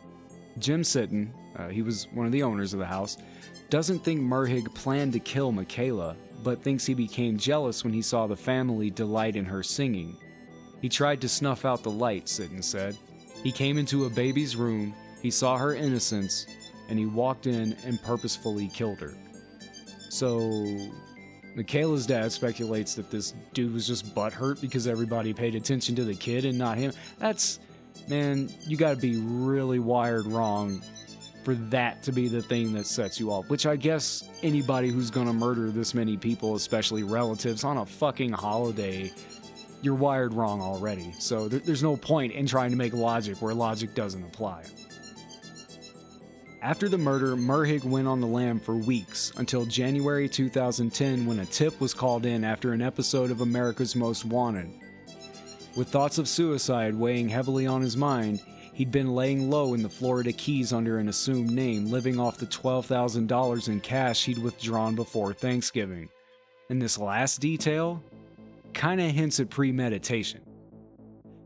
Jim 0.59 0.81
Sitton, 0.81 1.29
uh, 1.55 1.69
he 1.69 1.81
was 1.81 2.07
one 2.13 2.25
of 2.25 2.31
the 2.33 2.43
owners 2.43 2.73
of 2.73 2.79
the 2.79 2.85
house, 2.85 3.17
doesn't 3.69 3.99
think 3.99 4.21
Merhige 4.21 4.73
planned 4.75 5.13
to 5.13 5.19
kill 5.19 5.53
Michaela, 5.53 6.17
but 6.43 6.61
thinks 6.61 6.85
he 6.85 6.93
became 6.93 7.37
jealous 7.37 7.83
when 7.83 7.93
he 7.93 8.01
saw 8.01 8.27
the 8.27 8.35
family 8.35 8.89
delight 8.89 9.35
in 9.35 9.45
her 9.45 9.63
singing. 9.63 10.17
He 10.81 10.89
tried 10.89 11.21
to 11.21 11.29
snuff 11.29 11.65
out 11.65 11.83
the 11.83 11.91
light, 11.91 12.25
Sitton 12.25 12.63
said. 12.63 12.97
He 13.43 13.51
came 13.51 13.77
into 13.77 14.05
a 14.05 14.09
baby's 14.09 14.55
room, 14.55 14.93
he 15.21 15.31
saw 15.31 15.57
her 15.57 15.73
innocence, 15.73 16.47
and 16.89 16.97
he 16.97 17.05
walked 17.05 17.47
in 17.47 17.73
and 17.85 18.01
purposefully 18.01 18.67
killed 18.67 18.99
her. 18.99 19.15
So, 20.09 20.91
Michaela's 21.55 22.05
dad 22.05 22.31
speculates 22.31 22.95
that 22.95 23.11
this 23.11 23.33
dude 23.53 23.73
was 23.73 23.87
just 23.87 24.15
butthurt 24.15 24.61
because 24.61 24.87
everybody 24.87 25.33
paid 25.33 25.55
attention 25.55 25.95
to 25.95 26.03
the 26.03 26.15
kid 26.15 26.45
and 26.45 26.57
not 26.57 26.77
him. 26.77 26.93
That's, 27.19 27.59
man, 28.07 28.49
you 28.67 28.77
gotta 28.77 28.97
be 28.97 29.17
really 29.17 29.79
wired 29.79 30.25
wrong 30.27 30.81
for 31.43 31.55
that 31.55 32.03
to 32.03 32.11
be 32.11 32.27
the 32.27 32.41
thing 32.41 32.73
that 32.73 32.85
sets 32.85 33.19
you 33.19 33.31
off. 33.31 33.49
Which 33.49 33.65
I 33.65 33.75
guess 33.75 34.23
anybody 34.43 34.89
who's 34.89 35.09
gonna 35.11 35.33
murder 35.33 35.71
this 35.71 35.93
many 35.93 36.17
people, 36.17 36.55
especially 36.55 37.03
relatives, 37.03 37.63
on 37.63 37.77
a 37.77 37.85
fucking 37.85 38.31
holiday, 38.31 39.11
you're 39.81 39.95
wired 39.95 40.33
wrong 40.33 40.61
already. 40.61 41.13
So 41.19 41.49
th- 41.49 41.63
there's 41.63 41.83
no 41.83 41.97
point 41.97 42.33
in 42.33 42.45
trying 42.45 42.71
to 42.71 42.77
make 42.77 42.93
logic 42.93 43.41
where 43.41 43.53
logic 43.53 43.95
doesn't 43.95 44.23
apply. 44.23 44.63
After 46.61 46.87
the 46.87 46.97
murder, 46.97 47.35
Merhige 47.35 47.83
went 47.83 48.07
on 48.07 48.21
the 48.21 48.27
lam 48.27 48.59
for 48.59 48.75
weeks 48.75 49.31
until 49.37 49.65
January 49.65 50.29
2010 50.29 51.25
when 51.25 51.39
a 51.39 51.45
tip 51.47 51.81
was 51.81 51.95
called 51.95 52.23
in 52.23 52.43
after 52.43 52.71
an 52.71 52.83
episode 52.83 53.31
of 53.31 53.41
America's 53.41 53.95
Most 53.95 54.25
Wanted. 54.25 54.69
With 55.75 55.87
thoughts 55.87 56.19
of 56.19 56.27
suicide 56.27 56.93
weighing 56.93 57.29
heavily 57.29 57.65
on 57.65 57.81
his 57.81 57.97
mind, 57.97 58.41
He'd 58.73 58.91
been 58.91 59.13
laying 59.13 59.49
low 59.49 59.73
in 59.73 59.83
the 59.83 59.89
Florida 59.89 60.31
Keys 60.31 60.71
under 60.71 60.97
an 60.97 61.09
assumed 61.09 61.51
name, 61.51 61.91
living 61.91 62.19
off 62.19 62.37
the 62.37 62.45
$12,000 62.45 63.67
in 63.67 63.79
cash 63.81 64.25
he'd 64.25 64.37
withdrawn 64.37 64.95
before 64.95 65.33
Thanksgiving. 65.33 66.09
And 66.69 66.81
this 66.81 66.97
last 66.97 67.41
detail 67.41 68.01
kinda 68.73 69.09
hints 69.09 69.39
at 69.39 69.49
premeditation. 69.49 70.41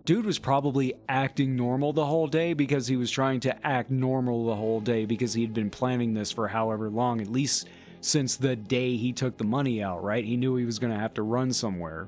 Dude 0.05 0.27
was 0.27 0.37
probably 0.37 0.93
acting 1.09 1.55
normal 1.55 1.91
the 1.91 2.05
whole 2.05 2.27
day 2.27 2.53
because 2.53 2.85
he 2.85 2.95
was 2.95 3.09
trying 3.09 3.39
to 3.39 3.65
act 3.65 3.89
normal 3.89 4.45
the 4.45 4.55
whole 4.55 4.79
day 4.79 5.05
because 5.05 5.33
he'd 5.33 5.53
been 5.53 5.71
planning 5.71 6.13
this 6.13 6.31
for 6.31 6.47
however 6.47 6.91
long, 6.91 7.19
at 7.19 7.31
least 7.31 7.67
since 8.01 8.35
the 8.35 8.55
day 8.55 8.95
he 8.97 9.11
took 9.11 9.37
the 9.37 9.43
money 9.43 9.81
out, 9.81 10.03
right? 10.03 10.23
He 10.23 10.37
knew 10.37 10.55
he 10.57 10.65
was 10.65 10.77
to 10.77 10.99
have 10.99 11.15
to 11.15 11.23
run 11.23 11.51
somewhere. 11.51 12.07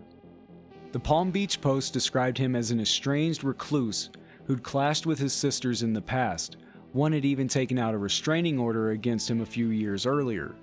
The 0.91 0.99
Palm 0.99 1.31
Beach 1.31 1.59
Post 1.59 1.91
described 1.91 2.37
him 2.37 2.55
as 2.55 2.69
an 2.69 2.79
estranged 2.79 3.43
recluse 3.43 4.11
who'd 4.47 4.63
clashed 4.63 5.05
with 5.05 5.19
his 5.19 5.33
sisters 5.33 5.83
in 5.83 5.93
the 5.93 6.01
past. 6.01 6.57
One 6.93 7.11
had 7.11 7.25
even 7.25 7.47
taken 7.47 7.77
out 7.77 7.93
a 7.93 7.97
restraining 7.97 8.57
order 8.57 8.91
against 8.91 9.29
him 9.29 9.41
a 9.41 9.45
few 9.45 9.67
years 9.67 10.05
earlier. 10.05 10.55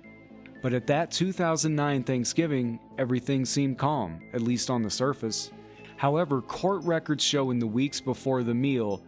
But 0.61 0.73
at 0.73 0.87
that 0.87 1.11
2009 1.11 2.03
Thanksgiving, 2.03 2.79
everything 2.97 3.45
seemed 3.45 3.77
calm, 3.77 4.19
at 4.33 4.41
least 4.41 4.71
on 4.71 4.81
the 4.81 4.89
surface. 4.89 5.51
However, 5.97 6.41
court 6.41 6.83
records 6.83 7.23
show 7.23 7.51
in 7.51 7.59
the 7.59 7.67
weeks 7.67 8.01
before 8.01 8.41
the 8.41 8.55
meal, 8.55 9.03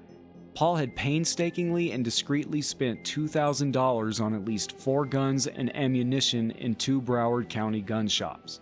Paul 0.53 0.75
had 0.75 0.95
painstakingly 0.95 1.91
and 1.91 2.03
discreetly 2.03 2.61
spent 2.61 3.03
$2,000 3.03 4.21
on 4.21 4.33
at 4.33 4.45
least 4.45 4.79
four 4.79 5.05
guns 5.05 5.47
and 5.47 5.75
ammunition 5.75 6.51
in 6.51 6.75
two 6.75 7.01
Broward 7.01 7.49
County 7.49 7.81
gun 7.81 8.07
shops. 8.07 8.59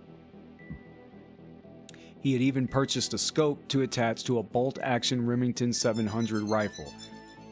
He 2.26 2.34
had 2.34 2.42
even 2.42 2.68
purchased 2.68 3.14
a 3.14 3.20
scope 3.20 3.68
to 3.68 3.84
attach 3.84 4.24
to 4.24 4.40
a 4.40 4.44
bolt 4.44 4.80
action 4.82 5.28
Remington 5.28 5.72
700 5.72 6.42
rifle. 6.42 6.92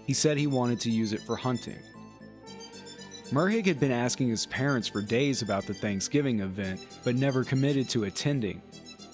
He 0.07 0.13
said 0.13 0.35
he 0.35 0.47
wanted 0.47 0.79
to 0.79 0.89
use 0.89 1.13
it 1.13 1.21
for 1.21 1.35
hunting. 1.35 1.77
Merhig 3.31 3.67
had 3.67 3.79
been 3.79 3.91
asking 3.91 4.29
his 4.29 4.47
parents 4.47 4.87
for 4.87 5.03
days 5.03 5.43
about 5.43 5.67
the 5.67 5.75
Thanksgiving 5.75 6.39
event, 6.39 6.87
but 7.03 7.13
never 7.13 7.43
committed 7.43 7.87
to 7.89 8.05
attending, 8.05 8.63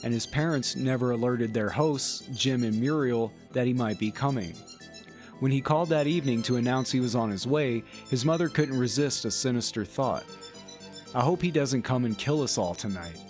and 0.02 0.14
his 0.14 0.26
parents 0.26 0.78
never 0.78 1.12
alerted 1.12 1.54
their 1.54 1.72
hosts, 1.72 2.22
Jim 2.34 2.64
and 2.64 2.80
Muriel, 2.80 3.34
that 3.52 3.68
he 3.68 3.74
might 3.74 4.00
be 4.00 4.12
coming. 4.12 4.54
When 5.42 5.52
he 5.52 5.60
called 5.60 5.90
that 5.90 6.08
evening 6.08 6.42
to 6.44 6.56
announce 6.56 6.90
he 6.90 7.02
was 7.02 7.16
on 7.16 7.30
his 7.30 7.46
way, 7.46 7.84
his 8.10 8.24
mother 8.24 8.48
couldn't 8.48 8.80
resist 8.80 9.26
a 9.26 9.32
sinister 9.32 9.84
thought. 9.84 10.24
I 11.14 11.20
hope 11.20 11.42
he 11.42 11.52
doesn't 11.52 11.82
come 11.82 12.06
and 12.06 12.18
kill 12.18 12.44
us 12.44 12.58
all 12.58 12.76
tonight 12.76 13.29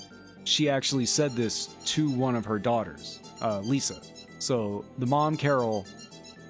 she 0.50 0.70
actually 0.70 1.06
said 1.06 1.34
this 1.34 1.68
to 1.86 2.10
one 2.10 2.36
of 2.36 2.46
her 2.46 2.58
daughters, 2.58 3.20
uh, 3.42 3.60
Lisa. 3.60 4.02
So 4.40 4.84
the 4.98 5.06
mom, 5.06 5.38
Carol, 5.38 5.86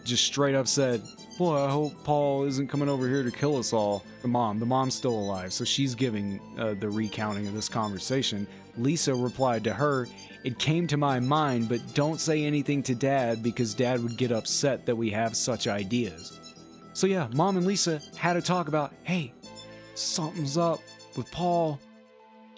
just 0.05 0.25
straight 0.25 0.55
up 0.55 0.67
said, 0.67 1.03
Boy, 1.37 1.55
I 1.55 1.69
hope 1.69 2.03
Paul 2.03 2.43
isn't 2.43 2.67
coming 2.67 2.89
over 2.89 3.07
here 3.07 3.23
to 3.23 3.31
kill 3.31 3.57
us 3.57 3.71
all. 3.71 4.03
The 4.21 4.27
mom, 4.27 4.59
the 4.59 4.65
mom's 4.65 4.95
still 4.95 5.17
alive, 5.17 5.53
so 5.53 5.63
she's 5.63 5.95
giving 5.95 6.39
uh, 6.57 6.73
the 6.73 6.89
recounting 6.89 7.47
of 7.47 7.53
this 7.53 7.69
conversation. 7.69 8.45
Lisa 8.77 9.13
replied 9.15 9.63
to 9.63 9.73
her, 9.73 10.07
It 10.43 10.59
came 10.59 10.85
to 10.87 10.97
my 10.97 11.19
mind, 11.19 11.69
but 11.69 11.93
don't 11.93 12.19
say 12.19 12.43
anything 12.43 12.83
to 12.83 12.95
dad 12.95 13.41
because 13.41 13.73
dad 13.73 14.03
would 14.03 14.17
get 14.17 14.31
upset 14.31 14.85
that 14.85 14.95
we 14.95 15.09
have 15.11 15.35
such 15.35 15.67
ideas. 15.67 16.39
So, 16.93 17.07
yeah, 17.07 17.27
mom 17.33 17.55
and 17.55 17.65
Lisa 17.65 18.01
had 18.17 18.35
a 18.35 18.41
talk 18.41 18.67
about, 18.67 18.93
Hey, 19.03 19.33
something's 19.95 20.57
up 20.57 20.81
with 21.15 21.31
Paul. 21.31 21.79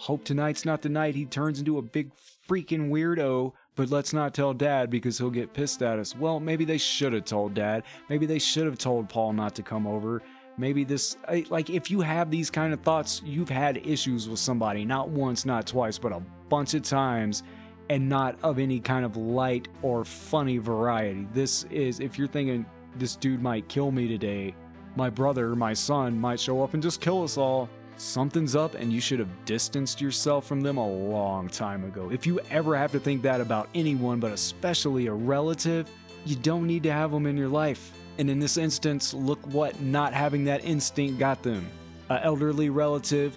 Hope 0.02 0.24
tonight's 0.24 0.64
not 0.64 0.82
the 0.82 0.88
night 0.88 1.14
he 1.14 1.24
turns 1.24 1.60
into 1.60 1.78
a 1.78 1.82
big 1.82 2.10
freaking 2.48 2.90
weirdo, 2.90 3.52
but 3.76 3.90
let's 3.90 4.12
not 4.12 4.34
tell 4.34 4.52
dad 4.52 4.90
because 4.90 5.16
he'll 5.16 5.30
get 5.30 5.54
pissed 5.54 5.80
at 5.80 6.00
us. 6.00 6.16
Well, 6.16 6.40
maybe 6.40 6.64
they 6.64 6.76
should 6.76 7.12
have 7.12 7.24
told 7.24 7.54
dad. 7.54 7.84
Maybe 8.08 8.26
they 8.26 8.40
should 8.40 8.66
have 8.66 8.78
told 8.78 9.08
Paul 9.08 9.32
not 9.32 9.54
to 9.54 9.62
come 9.62 9.86
over. 9.86 10.20
Maybe 10.58 10.82
this, 10.82 11.16
like, 11.50 11.70
if 11.70 11.88
you 11.88 12.00
have 12.00 12.32
these 12.32 12.50
kind 12.50 12.72
of 12.72 12.80
thoughts, 12.80 13.22
you've 13.24 13.48
had 13.48 13.86
issues 13.86 14.28
with 14.28 14.40
somebody, 14.40 14.84
not 14.84 15.08
once, 15.08 15.46
not 15.46 15.68
twice, 15.68 15.98
but 15.98 16.10
a 16.10 16.20
bunch 16.48 16.74
of 16.74 16.82
times, 16.82 17.44
and 17.88 18.08
not 18.08 18.36
of 18.42 18.58
any 18.58 18.80
kind 18.80 19.04
of 19.04 19.16
light 19.16 19.68
or 19.82 20.04
funny 20.04 20.58
variety. 20.58 21.28
This 21.32 21.62
is, 21.70 22.00
if 22.00 22.18
you're 22.18 22.26
thinking 22.26 22.66
this 22.96 23.14
dude 23.14 23.40
might 23.40 23.68
kill 23.68 23.92
me 23.92 24.08
today, 24.08 24.56
my 24.96 25.10
brother, 25.10 25.54
my 25.54 25.74
son 25.74 26.18
might 26.18 26.40
show 26.40 26.60
up 26.64 26.74
and 26.74 26.82
just 26.82 27.00
kill 27.00 27.22
us 27.22 27.36
all 27.36 27.68
something's 27.96 28.56
up 28.56 28.74
and 28.74 28.92
you 28.92 29.00
should 29.00 29.18
have 29.18 29.44
distanced 29.44 30.00
yourself 30.00 30.46
from 30.46 30.60
them 30.60 30.76
a 30.76 30.88
long 30.88 31.48
time 31.48 31.84
ago. 31.84 32.10
If 32.10 32.26
you 32.26 32.40
ever 32.50 32.76
have 32.76 32.92
to 32.92 33.00
think 33.00 33.22
that 33.22 33.40
about 33.40 33.68
anyone, 33.74 34.20
but 34.20 34.32
especially 34.32 35.06
a 35.06 35.12
relative, 35.12 35.88
you 36.24 36.36
don't 36.36 36.66
need 36.66 36.82
to 36.84 36.92
have 36.92 37.10
them 37.10 37.26
in 37.26 37.36
your 37.36 37.48
life. 37.48 37.92
And 38.18 38.28
in 38.28 38.38
this 38.38 38.56
instance, 38.56 39.14
look 39.14 39.44
what 39.46 39.80
not 39.80 40.12
having 40.12 40.44
that 40.44 40.64
instinct 40.64 41.18
got 41.18 41.42
them. 41.42 41.66
An 42.08 42.20
elderly 42.22 42.70
relative, 42.70 43.36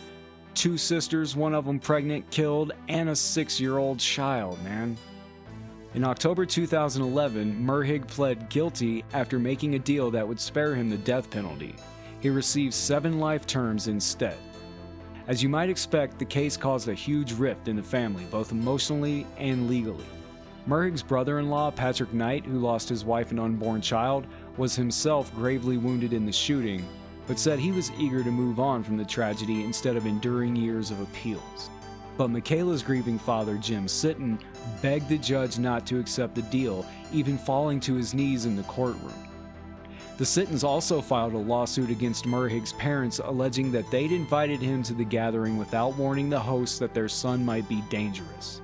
two 0.53 0.77
sisters, 0.77 1.35
one 1.35 1.53
of 1.53 1.65
them 1.65 1.79
pregnant, 1.79 2.29
killed, 2.31 2.73
and 2.87 3.09
a 3.09 3.15
six 3.15 3.59
year 3.59 3.77
old 3.77 3.99
child, 3.99 4.61
man. 4.63 4.97
In 5.93 6.03
October 6.03 6.45
2011, 6.45 7.65
Merhige 7.65 8.05
pled 8.05 8.49
guilty 8.49 9.05
after 9.13 9.39
making 9.39 9.75
a 9.75 9.79
deal 9.79 10.11
that 10.11 10.27
would 10.27 10.39
spare 10.39 10.75
him 10.75 10.89
the 10.89 10.97
death 10.97 11.29
penalty. 11.29 11.73
He 12.25 12.31
received 12.31 12.73
seven 12.73 13.19
life 13.19 13.45
terms 13.45 13.87
instead. 13.87 14.35
As 15.27 15.43
you 15.43 15.47
might 15.47 15.69
expect, 15.69 16.17
the 16.17 16.25
case 16.25 16.57
caused 16.57 16.87
a 16.87 16.93
huge 16.95 17.33
rift 17.33 17.67
in 17.67 17.75
the 17.75 17.83
family, 17.83 18.25
both 18.31 18.51
emotionally 18.51 19.27
and 19.37 19.69
legally. 19.69 20.07
Merhige's 20.65 21.03
brother 21.03 21.37
in 21.37 21.51
law, 21.51 21.69
Patrick 21.69 22.13
Knight, 22.13 22.43
who 22.43 22.57
lost 22.57 22.89
his 22.89 23.05
wife 23.05 23.29
and 23.29 23.39
unborn 23.39 23.79
child, 23.79 24.25
was 24.57 24.75
himself 24.75 25.31
gravely 25.35 25.77
wounded 25.77 26.13
in 26.13 26.25
the 26.25 26.31
shooting, 26.31 26.83
but 27.27 27.37
said 27.37 27.59
he 27.59 27.71
was 27.71 27.91
eager 27.99 28.23
to 28.23 28.31
move 28.31 28.59
on 28.59 28.83
from 28.83 28.97
the 28.97 29.05
tragedy 29.05 29.63
instead 29.63 29.95
of 29.95 30.07
enduring 30.07 30.55
years 30.55 30.89
of 30.89 31.01
appeals. 31.01 31.69
But 32.17 32.31
Michaela's 32.31 32.81
grieving 32.81 33.19
father, 33.19 33.55
Jim 33.59 33.85
Sitton, 33.85 34.41
begged 34.81 35.09
the 35.09 35.19
judge 35.19 35.59
not 35.59 35.85
to 35.85 35.99
accept 35.99 36.33
the 36.33 36.41
deal, 36.41 36.87
even 37.13 37.37
falling 37.37 37.79
to 37.81 37.93
his 37.93 38.15
knees 38.15 38.47
in 38.47 38.55
the 38.55 38.63
courtroom. 38.63 39.13
The 40.17 40.25
Sittons 40.25 40.63
also 40.63 41.01
filed 41.01 41.33
a 41.33 41.37
lawsuit 41.37 41.89
against 41.89 42.25
Merhige's 42.25 42.71
parents, 42.71 43.19
alleging 43.21 43.69
that 43.73 43.91
they'd 43.91 44.13
invited 44.13 44.61
him 44.61 44.81
to 44.83 44.93
the 44.93 45.03
gathering 45.03 45.57
without 45.57 45.97
warning 45.97 46.29
the 46.29 46.39
hosts 46.39 46.79
that 46.79 46.93
their 46.93 47.09
son 47.09 47.43
might 47.43 47.67
be 47.67 47.81
dangerous. 47.89 48.61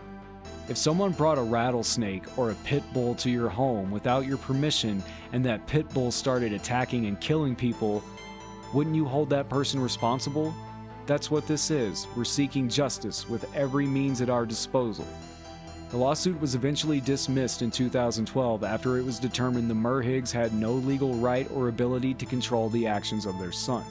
If 0.69 0.77
someone 0.77 1.11
brought 1.11 1.37
a 1.37 1.43
rattlesnake 1.43 2.37
or 2.37 2.51
a 2.51 2.55
pit 2.63 2.83
bull 2.93 3.15
to 3.15 3.29
your 3.29 3.49
home 3.49 3.91
without 3.91 4.25
your 4.25 4.37
permission 4.37 5.03
and 5.33 5.43
that 5.43 5.67
pit 5.67 5.89
bull 5.93 6.09
started 6.09 6.53
attacking 6.53 7.07
and 7.07 7.19
killing 7.19 7.53
people, 7.53 8.01
wouldn't 8.73 8.95
you 8.95 9.03
hold 9.03 9.29
that 9.31 9.49
person 9.49 9.81
responsible? 9.81 10.53
That's 11.05 11.29
what 11.29 11.47
this 11.47 11.69
is. 11.69 12.07
We're 12.15 12.23
seeking 12.23 12.69
justice 12.69 13.27
with 13.27 13.53
every 13.53 13.87
means 13.87 14.21
at 14.21 14.29
our 14.29 14.45
disposal. 14.45 15.07
The 15.91 15.97
lawsuit 15.97 16.39
was 16.39 16.55
eventually 16.55 17.01
dismissed 17.01 17.61
in 17.61 17.69
2012 17.69 18.63
after 18.63 18.97
it 18.97 19.03
was 19.03 19.19
determined 19.19 19.69
the 19.69 19.73
Merhiges 19.73 20.31
had 20.31 20.53
no 20.53 20.71
legal 20.71 21.15
right 21.15 21.51
or 21.53 21.67
ability 21.67 22.13
to 22.13 22.25
control 22.25 22.69
the 22.69 22.87
actions 22.87 23.25
of 23.25 23.37
their 23.37 23.51
son. 23.51 23.83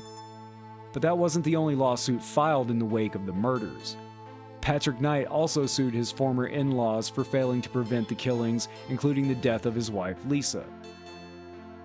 But 0.95 1.03
that 1.03 1.19
wasn't 1.19 1.45
the 1.45 1.57
only 1.57 1.75
lawsuit 1.75 2.23
filed 2.23 2.71
in 2.71 2.79
the 2.79 2.87
wake 2.87 3.15
of 3.15 3.27
the 3.27 3.35
murders. 3.35 3.99
Patrick 4.63 4.99
Knight 4.99 5.27
also 5.27 5.67
sued 5.67 5.93
his 5.93 6.11
former 6.11 6.47
in 6.47 6.71
laws 6.73 7.11
for 7.11 7.23
failing 7.23 7.61
to 7.61 7.69
prevent 7.69 8.09
the 8.09 8.15
killings, 8.15 8.69
including 8.89 9.29
the 9.29 9.35
death 9.35 9.67
of 9.67 9.75
his 9.75 9.91
wife 9.91 10.17
Lisa. 10.25 10.65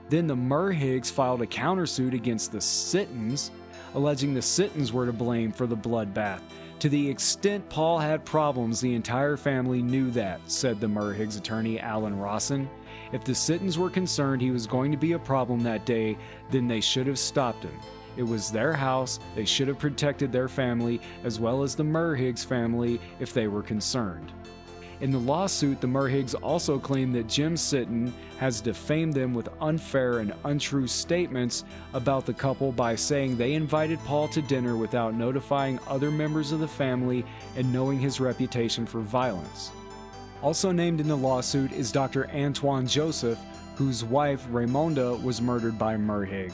Then 0.08 0.28
the 0.28 0.36
Merhiges 0.36 1.12
filed 1.12 1.41
a 1.41 1.47
countersuit 1.47 2.13
against 2.13 2.54
the 2.54 2.62
Sittons, 2.62 3.51
alleging 3.95 4.34
the 4.34 4.41
Sittons 4.41 4.93
were 4.93 5.06
to 5.08 5.13
blame 5.13 5.51
for 5.51 5.67
the 5.67 5.75
bloodbath 5.75 6.41
to 6.79 6.89
the 6.89 7.09
extent 7.09 7.67
Paul 7.69 7.99
had 7.99 8.25
problems, 8.25 8.81
the 8.81 8.93
entire 8.93 9.38
family 9.38 9.81
knew 9.81 10.11
that, 10.11 10.41
said 10.45 10.79
the 10.79 10.88
Merhige's 10.88 11.38
attorney 11.38 11.79
Alan 11.79 12.17
Rawson. 12.19 12.69
If 13.11 13.23
the 13.23 13.35
Sittons 13.35 13.77
were 13.77 13.89
concerned 13.89 14.41
he 14.41 14.51
was 14.51 14.67
going 14.67 14.91
to 14.91 14.97
be 14.97 15.13
a 15.13 15.19
problem 15.19 15.61
that 15.63 15.85
day, 15.85 16.17
then 16.51 16.67
they 16.67 16.81
should 16.81 17.07
have 17.07 17.19
stopped 17.19 17.63
him. 17.63 17.79
It 18.17 18.23
was 18.23 18.51
their 18.51 18.73
house, 18.73 19.19
they 19.35 19.45
should 19.45 19.67
have 19.67 19.79
protected 19.79 20.31
their 20.31 20.47
family 20.47 21.01
as 21.23 21.39
well 21.39 21.63
as 21.63 21.75
the 21.75 21.83
Merhige's 21.83 22.43
family 22.43 22.99
if 23.19 23.33
they 23.33 23.47
were 23.47 23.63
concerned. 23.63 24.31
In 25.01 25.12
the 25.12 25.19
lawsuit, 25.19 25.81
the 25.81 25.88
Merhiges 25.88 26.36
also 26.41 26.79
claim 26.79 27.12
that 27.13 27.27
Jim 27.27 27.55
Sitton 27.55 28.13
has 28.38 28.62
defamed 28.62 29.13
them 29.13 29.34
with 29.34 29.49
unfair 29.60 30.19
and 30.19 30.34
untrue 30.45 30.88
statements 30.88 31.65
about 31.93 32.25
the 32.25 32.34
couple 32.34 32.71
by 32.71 32.95
saying 32.95 33.36
they 33.36 33.53
invited 33.53 33.99
Paul 33.99 34.29
to 34.29 34.41
dinner 34.41 34.77
without 34.77 35.13
notifying 35.13 35.79
other 35.88 36.12
members 36.12 36.53
of 36.53 36.62
the 36.62 36.67
family 36.67 37.25
and 37.58 37.71
knowing 37.73 37.99
his 37.99 38.21
reputation 38.21 38.86
for 38.86 39.01
violence. 39.01 39.71
Also 40.41 40.71
named 40.71 41.01
in 41.01 41.08
the 41.10 41.17
lawsuit 41.17 41.73
is 41.73 41.91
Dr. 41.91 42.29
Antoine 42.31 42.88
Joseph, 42.88 43.39
whose 43.75 44.05
wife, 44.05 44.47
Raymonda, 44.49 45.21
was 45.21 45.41
murdered 45.41 45.77
by 45.77 45.95
Merhige. 45.97 46.53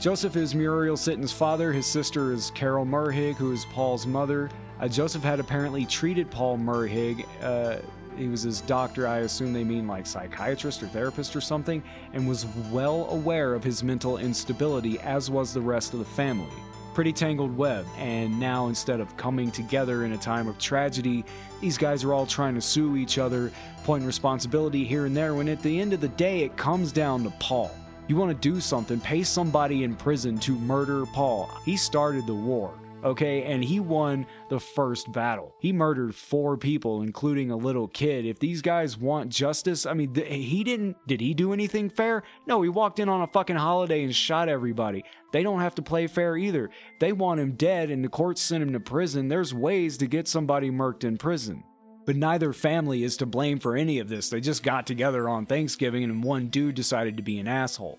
Joseph 0.00 0.36
is 0.36 0.54
Muriel 0.54 0.96
Sitton's 0.96 1.32
father. 1.32 1.72
His 1.72 1.86
sister 1.86 2.32
is 2.32 2.50
Carol 2.52 2.86
Merhige, 2.86 3.36
who 3.36 3.52
is 3.52 3.66
Paul's 3.66 4.06
mother. 4.06 4.50
Uh, 4.82 4.88
Joseph 4.88 5.22
had 5.22 5.38
apparently 5.38 5.86
treated 5.86 6.28
Paul 6.28 6.58
Merhige. 6.58 7.24
Uh, 7.40 7.76
he 8.16 8.26
was 8.26 8.42
his 8.42 8.62
doctor, 8.62 9.06
I 9.06 9.18
assume 9.18 9.52
they 9.52 9.62
mean 9.62 9.86
like 9.86 10.06
psychiatrist 10.06 10.82
or 10.82 10.88
therapist 10.88 11.36
or 11.36 11.40
something, 11.40 11.84
and 12.12 12.28
was 12.28 12.46
well 12.72 13.08
aware 13.10 13.54
of 13.54 13.62
his 13.62 13.84
mental 13.84 14.18
instability, 14.18 14.98
as 14.98 15.30
was 15.30 15.54
the 15.54 15.60
rest 15.60 15.92
of 15.92 16.00
the 16.00 16.04
family. 16.04 16.50
Pretty 16.94 17.12
tangled 17.12 17.56
web, 17.56 17.86
and 17.96 18.38
now 18.38 18.66
instead 18.66 18.98
of 18.98 19.16
coming 19.16 19.52
together 19.52 20.04
in 20.04 20.12
a 20.12 20.18
time 20.18 20.48
of 20.48 20.58
tragedy, 20.58 21.24
these 21.60 21.78
guys 21.78 22.02
are 22.02 22.12
all 22.12 22.26
trying 22.26 22.56
to 22.56 22.60
sue 22.60 22.96
each 22.96 23.18
other, 23.18 23.52
point 23.84 24.04
responsibility 24.04 24.84
here 24.84 25.06
and 25.06 25.16
there, 25.16 25.34
when 25.34 25.48
at 25.48 25.62
the 25.62 25.80
end 25.80 25.92
of 25.92 26.00
the 26.00 26.08
day 26.08 26.40
it 26.40 26.56
comes 26.56 26.90
down 26.90 27.22
to 27.22 27.30
Paul. 27.38 27.70
You 28.08 28.16
want 28.16 28.30
to 28.30 28.52
do 28.52 28.60
something, 28.60 28.98
pay 28.98 29.22
somebody 29.22 29.84
in 29.84 29.94
prison 29.94 30.38
to 30.40 30.58
murder 30.58 31.06
Paul. 31.06 31.48
He 31.64 31.76
started 31.76 32.26
the 32.26 32.34
war 32.34 32.74
okay? 33.02 33.44
And 33.44 33.64
he 33.64 33.80
won 33.80 34.26
the 34.48 34.60
first 34.60 35.12
battle. 35.12 35.54
He 35.60 35.72
murdered 35.72 36.14
four 36.14 36.56
people, 36.56 37.02
including 37.02 37.50
a 37.50 37.56
little 37.56 37.88
kid. 37.88 38.26
If 38.26 38.38
these 38.38 38.62
guys 38.62 38.96
want 38.96 39.30
justice, 39.30 39.86
I 39.86 39.94
mean, 39.94 40.14
th- 40.14 40.28
he 40.28 40.64
didn't, 40.64 40.96
did 41.06 41.20
he 41.20 41.34
do 41.34 41.52
anything 41.52 41.90
fair? 41.90 42.22
No, 42.46 42.62
he 42.62 42.68
walked 42.68 42.98
in 42.98 43.08
on 43.08 43.22
a 43.22 43.26
fucking 43.26 43.56
holiday 43.56 44.04
and 44.04 44.14
shot 44.14 44.48
everybody. 44.48 45.04
They 45.32 45.42
don't 45.42 45.60
have 45.60 45.74
to 45.76 45.82
play 45.82 46.06
fair 46.06 46.36
either. 46.36 46.70
They 47.00 47.12
want 47.12 47.40
him 47.40 47.52
dead 47.52 47.90
and 47.90 48.04
the 48.04 48.08
courts 48.08 48.42
sent 48.42 48.62
him 48.62 48.72
to 48.72 48.80
prison. 48.80 49.28
There's 49.28 49.54
ways 49.54 49.96
to 49.98 50.06
get 50.06 50.28
somebody 50.28 50.70
murked 50.70 51.04
in 51.04 51.16
prison. 51.16 51.64
But 52.04 52.16
neither 52.16 52.52
family 52.52 53.04
is 53.04 53.16
to 53.18 53.26
blame 53.26 53.60
for 53.60 53.76
any 53.76 54.00
of 54.00 54.08
this. 54.08 54.28
They 54.28 54.40
just 54.40 54.62
got 54.62 54.86
together 54.86 55.28
on 55.28 55.46
Thanksgiving 55.46 56.02
and 56.04 56.22
one 56.22 56.48
dude 56.48 56.74
decided 56.74 57.16
to 57.16 57.22
be 57.22 57.38
an 57.38 57.46
asshole. 57.46 57.98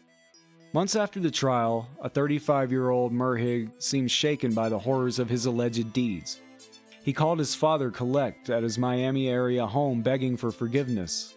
Months 0.73 0.95
after 0.95 1.19
the 1.19 1.29
trial, 1.29 1.88
a 2.01 2.09
35 2.09 2.71
year 2.71 2.89
old 2.89 3.13
Merhige 3.13 3.69
seemed 3.77 4.09
shaken 4.09 4.55
by 4.55 4.69
the 4.69 4.79
horrors 4.79 5.19
of 5.19 5.29
his 5.29 5.45
alleged 5.45 5.93
deeds. 5.93 6.41
He 7.03 7.13
called 7.13 7.38
his 7.38 7.53
father 7.53 7.91
collect 7.91 8.49
at 8.49 8.63
his 8.63 8.79
Miami 8.79 9.29
area 9.29 9.67
home 9.67 10.01
begging 10.01 10.36
for 10.36 10.49
forgiveness. 10.49 11.36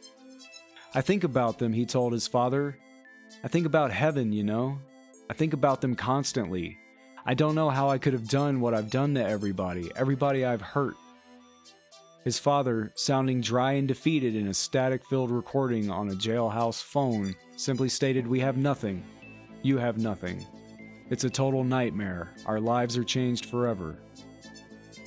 I 0.94 1.02
think 1.02 1.22
about 1.22 1.58
them, 1.58 1.74
he 1.74 1.84
told 1.84 2.14
his 2.14 2.26
father. 2.26 2.78
I 3.44 3.48
think 3.48 3.66
about 3.66 3.92
heaven, 3.92 4.32
you 4.32 4.42
know. 4.42 4.78
I 5.28 5.34
think 5.34 5.52
about 5.52 5.82
them 5.82 5.96
constantly. 5.96 6.78
I 7.26 7.34
don't 7.34 7.54
know 7.54 7.68
how 7.68 7.90
I 7.90 7.98
could 7.98 8.14
have 8.14 8.28
done 8.28 8.62
what 8.62 8.72
I've 8.72 8.90
done 8.90 9.12
to 9.16 9.28
everybody, 9.28 9.90
everybody 9.96 10.46
I've 10.46 10.62
hurt. 10.62 10.94
His 12.24 12.38
father, 12.38 12.90
sounding 12.94 13.42
dry 13.42 13.72
and 13.72 13.86
defeated 13.86 14.34
in 14.34 14.46
a 14.46 14.54
static 14.54 15.04
filled 15.04 15.30
recording 15.30 15.90
on 15.90 16.08
a 16.08 16.14
jailhouse 16.14 16.82
phone, 16.82 17.36
simply 17.56 17.90
stated, 17.90 18.26
We 18.26 18.40
have 18.40 18.56
nothing. 18.56 19.04
You 19.62 19.78
have 19.78 19.98
nothing. 19.98 20.46
It's 21.10 21.24
a 21.24 21.30
total 21.30 21.64
nightmare. 21.64 22.32
Our 22.46 22.60
lives 22.60 22.96
are 22.96 23.04
changed 23.04 23.46
forever. 23.46 23.98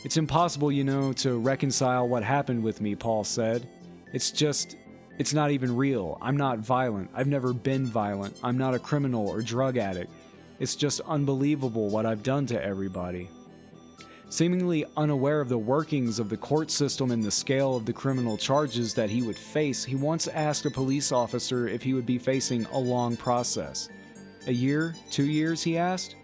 It's 0.03 0.17
impossible, 0.17 0.71
you 0.71 0.83
know, 0.83 1.11
to 1.13 1.37
reconcile 1.37 2.07
what 2.07 2.23
happened 2.23 2.63
with 2.63 2.79
me, 2.79 2.95
Paul 2.95 3.25
said. 3.25 3.67
It's 4.13 4.31
just, 4.31 4.77
it's 5.17 5.33
not 5.33 5.51
even 5.51 5.75
real. 5.75 6.17
I'm 6.21 6.37
not 6.37 6.59
violent. 6.59 7.09
I've 7.13 7.27
never 7.27 7.53
been 7.53 7.85
violent. 7.85 8.39
I'm 8.41 8.57
not 8.57 8.73
a 8.73 8.79
criminal 8.79 9.27
or 9.27 9.41
drug 9.41 9.77
addict. 9.77 10.11
It's 10.59 10.75
just 10.75 11.01
unbelievable 11.01 11.89
what 11.89 12.05
I've 12.05 12.23
done 12.23 12.45
to 12.47 12.63
everybody. 12.63 13.29
Seemingly 14.29 14.85
unaware 14.95 15.41
of 15.41 15.49
the 15.49 15.57
workings 15.57 16.19
of 16.19 16.29
the 16.29 16.37
court 16.37 16.69
system 16.69 17.11
and 17.11 17.23
the 17.23 17.31
scale 17.31 17.75
of 17.75 17.85
the 17.85 17.93
criminal 17.93 18.37
charges 18.37 18.93
that 18.93 19.09
he 19.09 19.21
would 19.21 19.37
face, 19.37 19.83
he 19.83 19.95
once 19.95 20.27
asked 20.27 20.65
a 20.65 20.71
police 20.71 21.11
officer 21.11 21.67
if 21.67 21.81
he 21.81 21.93
would 21.93 22.05
be 22.05 22.19
facing 22.19 22.65
a 22.67 22.77
long 22.77 23.17
process. 23.17 23.89
A 24.47 24.53
year? 24.53 24.95
Two 25.11 25.25
years? 25.25 25.63
he 25.63 25.77
asked. 25.77 26.15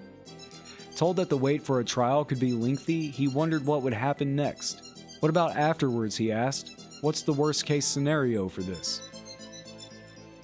Told 0.95 1.17
that 1.17 1.29
the 1.29 1.37
wait 1.37 1.61
for 1.61 1.79
a 1.79 1.85
trial 1.85 2.23
could 2.23 2.39
be 2.39 2.53
lengthy, 2.53 3.09
he 3.09 3.27
wondered 3.27 3.65
what 3.65 3.81
would 3.81 3.93
happen 3.93 4.35
next. 4.35 5.05
What 5.19 5.29
about 5.29 5.57
afterwards? 5.57 6.15
he 6.15 6.31
asked. 6.31 6.71
What's 7.01 7.21
the 7.21 7.33
worst 7.33 7.65
case 7.65 7.85
scenario 7.85 8.47
for 8.47 8.61
this? 8.61 9.01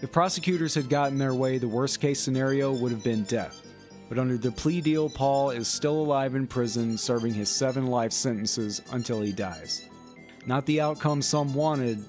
If 0.02 0.12
prosecutors 0.12 0.76
had 0.76 0.90
gotten 0.90 1.18
their 1.18 1.34
way, 1.34 1.58
the 1.58 1.68
worst 1.68 2.02
case 2.02 2.20
scenario 2.20 2.74
would 2.74 2.92
have 2.92 3.04
been 3.04 3.24
death. 3.24 3.62
But 4.10 4.20
under 4.20 4.38
the 4.38 4.52
plea 4.52 4.82
deal, 4.82 5.10
Paul 5.10 5.52
is 5.52 5.68
still 5.68 5.96
alive 5.96 6.36
in 6.36 6.48
prison, 6.48 6.98
serving 6.98 7.34
his 7.34 7.50
seven 7.50 7.88
life 7.88 8.12
sentences 8.12 8.82
until 8.92 9.22
he 9.22 9.32
dies. 9.32 9.88
Not 10.46 10.66
the 10.66 10.82
outcome 10.82 11.22
some 11.22 11.54
wanted, 11.54 12.04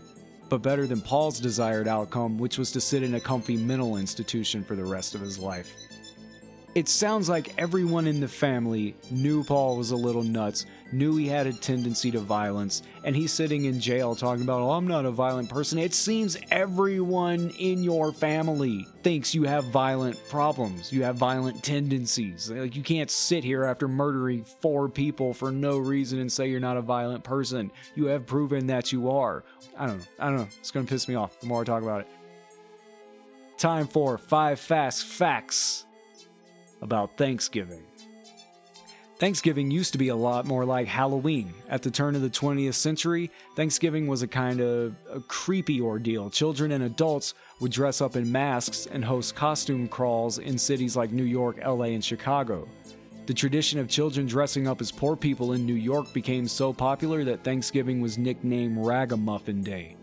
but 0.52 0.60
better 0.60 0.86
than 0.86 1.00
Paul's 1.00 1.40
desired 1.40 1.88
outcome, 1.88 2.36
which 2.36 2.58
was 2.58 2.70
to 2.72 2.78
sit 2.78 3.02
in 3.02 3.14
a 3.14 3.20
comfy 3.20 3.56
mental 3.56 3.96
institution 3.96 4.62
for 4.62 4.76
the 4.76 4.84
rest 4.84 5.14
of 5.14 5.22
his 5.22 5.38
life. 5.38 5.74
It 6.74 6.90
sounds 6.90 7.26
like 7.26 7.54
everyone 7.56 8.06
in 8.06 8.20
the 8.20 8.28
family 8.28 8.94
knew 9.10 9.44
Paul 9.44 9.78
was 9.78 9.92
a 9.92 9.96
little 9.96 10.22
nuts, 10.22 10.66
knew 10.92 11.16
he 11.16 11.26
had 11.28 11.46
a 11.46 11.52
tendency 11.52 12.10
to 12.10 12.20
violence, 12.20 12.82
and 13.04 13.16
he's 13.16 13.32
sitting 13.32 13.64
in 13.64 13.80
jail 13.80 14.14
talking 14.14 14.42
about, 14.42 14.60
oh, 14.60 14.72
I'm 14.72 14.86
not 14.86 15.04
a 15.04 15.10
violent 15.10 15.48
person. 15.48 15.78
It 15.78 15.94
seems 15.94 16.36
everyone 16.50 17.50
in 17.58 17.82
your 17.82 18.12
family 18.12 18.86
thinks 19.02 19.34
you 19.34 19.44
have 19.44 19.64
violent 19.64 20.18
problems, 20.28 20.92
you 20.92 21.02
have 21.04 21.16
violent 21.16 21.62
tendencies. 21.62 22.50
Like, 22.50 22.76
you 22.76 22.82
can't 22.82 23.10
sit 23.10 23.44
here 23.44 23.64
after 23.64 23.88
murdering 23.88 24.44
four 24.44 24.88
people 24.88 25.34
for 25.34 25.50
no 25.50 25.78
reason 25.78 26.20
and 26.20 26.30
say 26.30 26.48
you're 26.48 26.60
not 26.60 26.76
a 26.76 26.82
violent 26.82 27.24
person. 27.24 27.70
You 27.94 28.06
have 28.06 28.26
proven 28.26 28.66
that 28.68 28.92
you 28.92 29.10
are. 29.10 29.44
I 29.78 29.86
don't 29.86 29.98
know. 29.98 30.04
I 30.18 30.26
don't 30.26 30.36
know. 30.36 30.48
It's 30.60 30.70
going 30.70 30.86
to 30.86 30.90
piss 30.90 31.08
me 31.08 31.14
off 31.14 31.40
the 31.40 31.46
more 31.46 31.62
I 31.62 31.64
talk 31.64 31.82
about 31.82 32.02
it. 32.02 32.08
Time 33.58 33.86
for 33.86 34.18
five 34.18 34.60
fast 34.60 35.04
facts. 35.04 35.86
about 36.82 37.16
Thanksgiving. 37.16 37.82
Thanksgiving 39.22 39.70
used 39.70 39.92
to 39.92 39.98
be 39.98 40.08
a 40.08 40.16
lot 40.16 40.46
more 40.46 40.64
like 40.64 40.88
Halloween. 40.88 41.54
At 41.68 41.82
the 41.82 41.92
turn 41.92 42.16
of 42.16 42.22
the 42.22 42.28
20th 42.28 42.74
century, 42.74 43.30
Thanksgiving 43.54 44.08
was 44.08 44.22
a 44.22 44.26
kind 44.26 44.60
of 44.60 44.96
a 45.08 45.20
creepy 45.20 45.80
ordeal. 45.80 46.28
Children 46.28 46.72
and 46.72 46.82
adults 46.82 47.34
would 47.60 47.70
dress 47.70 48.00
up 48.00 48.16
in 48.16 48.32
masks 48.32 48.86
and 48.86 49.04
host 49.04 49.36
costume 49.36 49.86
crawls 49.86 50.38
in 50.38 50.58
cities 50.58 50.96
like 50.96 51.12
New 51.12 51.22
York, 51.22 51.58
LA, 51.64 51.94
and 51.94 52.04
Chicago. 52.04 52.66
The 53.26 53.32
tradition 53.32 53.78
of 53.78 53.86
children 53.86 54.26
dressing 54.26 54.66
up 54.66 54.80
as 54.80 54.90
poor 54.90 55.14
people 55.14 55.52
in 55.52 55.64
New 55.64 55.74
York 55.74 56.12
became 56.12 56.48
so 56.48 56.72
popular 56.72 57.22
that 57.22 57.44
Thanksgiving 57.44 58.00
was 58.00 58.18
nicknamed 58.18 58.84
Ragamuffin 58.84 59.62
Day. 59.62 59.94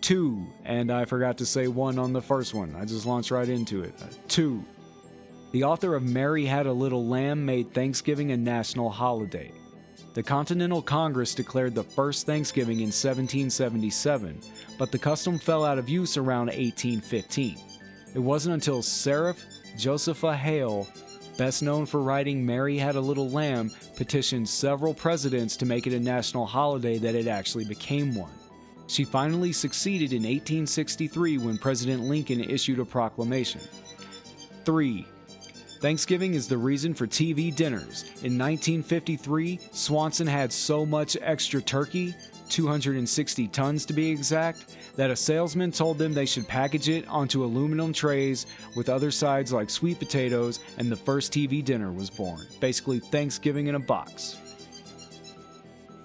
Two, 0.00 0.46
and 0.64 0.90
I 0.90 1.04
forgot 1.04 1.36
to 1.36 1.44
say 1.44 1.68
one 1.68 1.98
on 1.98 2.14
the 2.14 2.22
first 2.22 2.54
one. 2.54 2.74
I 2.76 2.86
just 2.86 3.04
launched 3.04 3.30
right 3.30 3.48
into 3.48 3.82
it. 3.82 3.92
Two, 4.28 4.64
the 5.54 5.62
author 5.62 5.94
of 5.94 6.02
Mary 6.02 6.44
Had 6.44 6.66
a 6.66 6.72
Little 6.72 7.06
Lamb 7.06 7.46
made 7.46 7.72
Thanksgiving 7.72 8.32
a 8.32 8.36
national 8.36 8.90
holiday. 8.90 9.52
The 10.14 10.22
Continental 10.22 10.82
Congress 10.82 11.32
declared 11.32 11.76
the 11.76 11.84
first 11.84 12.26
Thanksgiving 12.26 12.78
in 12.78 12.88
1777, 12.88 14.40
but 14.80 14.90
the 14.90 14.98
custom 14.98 15.38
fell 15.38 15.64
out 15.64 15.78
of 15.78 15.88
use 15.88 16.16
around 16.16 16.46
1815. 16.46 17.56
It 18.16 18.18
wasn't 18.18 18.54
until 18.54 18.82
Sarah 18.82 19.36
Josepha 19.78 20.34
Hale, 20.34 20.88
best 21.38 21.62
known 21.62 21.86
for 21.86 22.02
writing 22.02 22.44
Mary 22.44 22.76
Had 22.76 22.96
a 22.96 23.00
Little 23.00 23.30
Lamb, 23.30 23.70
petitioned 23.94 24.48
several 24.48 24.92
presidents 24.92 25.56
to 25.58 25.66
make 25.66 25.86
it 25.86 25.92
a 25.92 26.00
national 26.00 26.46
holiday 26.46 26.98
that 26.98 27.14
it 27.14 27.28
actually 27.28 27.64
became 27.64 28.16
one. 28.16 28.32
She 28.88 29.04
finally 29.04 29.52
succeeded 29.52 30.12
in 30.12 30.24
1863 30.24 31.38
when 31.38 31.58
President 31.58 32.02
Lincoln 32.02 32.42
issued 32.42 32.80
a 32.80 32.84
proclamation. 32.84 33.60
3. 34.64 35.06
Thanksgiving 35.84 36.32
is 36.32 36.48
the 36.48 36.56
reason 36.56 36.94
for 36.94 37.06
TV 37.06 37.54
dinners. 37.54 38.04
In 38.22 38.38
1953, 38.38 39.60
Swanson 39.72 40.26
had 40.26 40.50
so 40.50 40.86
much 40.86 41.14
extra 41.20 41.60
turkey, 41.60 42.14
260 42.48 43.48
tons 43.48 43.84
to 43.84 43.92
be 43.92 44.08
exact, 44.08 44.76
that 44.96 45.10
a 45.10 45.16
salesman 45.16 45.70
told 45.70 45.98
them 45.98 46.14
they 46.14 46.24
should 46.24 46.48
package 46.48 46.88
it 46.88 47.06
onto 47.06 47.44
aluminum 47.44 47.92
trays 47.92 48.46
with 48.74 48.88
other 48.88 49.10
sides 49.10 49.52
like 49.52 49.68
sweet 49.68 49.98
potatoes, 49.98 50.60
and 50.78 50.90
the 50.90 50.96
first 50.96 51.34
TV 51.34 51.62
dinner 51.62 51.92
was 51.92 52.08
born. 52.08 52.46
Basically, 52.60 52.98
Thanksgiving 52.98 53.66
in 53.66 53.74
a 53.74 53.78
box. 53.78 54.38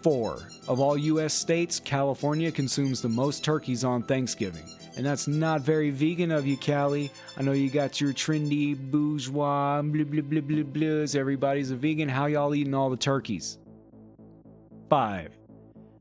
4. 0.03 0.49
Of 0.67 0.81
all 0.81 0.97
U.S. 0.97 1.33
states, 1.33 1.79
California 1.79 2.51
consumes 2.51 3.01
the 3.01 3.07
most 3.07 3.45
turkeys 3.45 3.85
on 3.85 4.03
Thanksgiving. 4.03 4.65
And 4.99 5.05
that's 5.05 5.29
not 5.29 5.61
very 5.61 5.91
vegan 5.91 6.29
of 6.29 6.45
you, 6.45 6.57
Callie. 6.57 7.09
I 7.37 7.41
know 7.41 7.53
you 7.53 7.69
got 7.69 8.01
your 8.01 8.11
trendy 8.11 8.77
bourgeois 8.77 9.81
blah 9.81 10.03
blah 10.03 10.21
blah 10.21 10.41
blah 10.41 10.63
blahs. 10.63 11.15
Everybody's 11.15 11.71
a 11.71 11.77
vegan. 11.77 12.09
How 12.09 12.25
y'all 12.25 12.53
eating 12.53 12.73
all 12.73 12.89
the 12.89 12.97
turkeys? 12.97 13.59
5. 14.89 15.37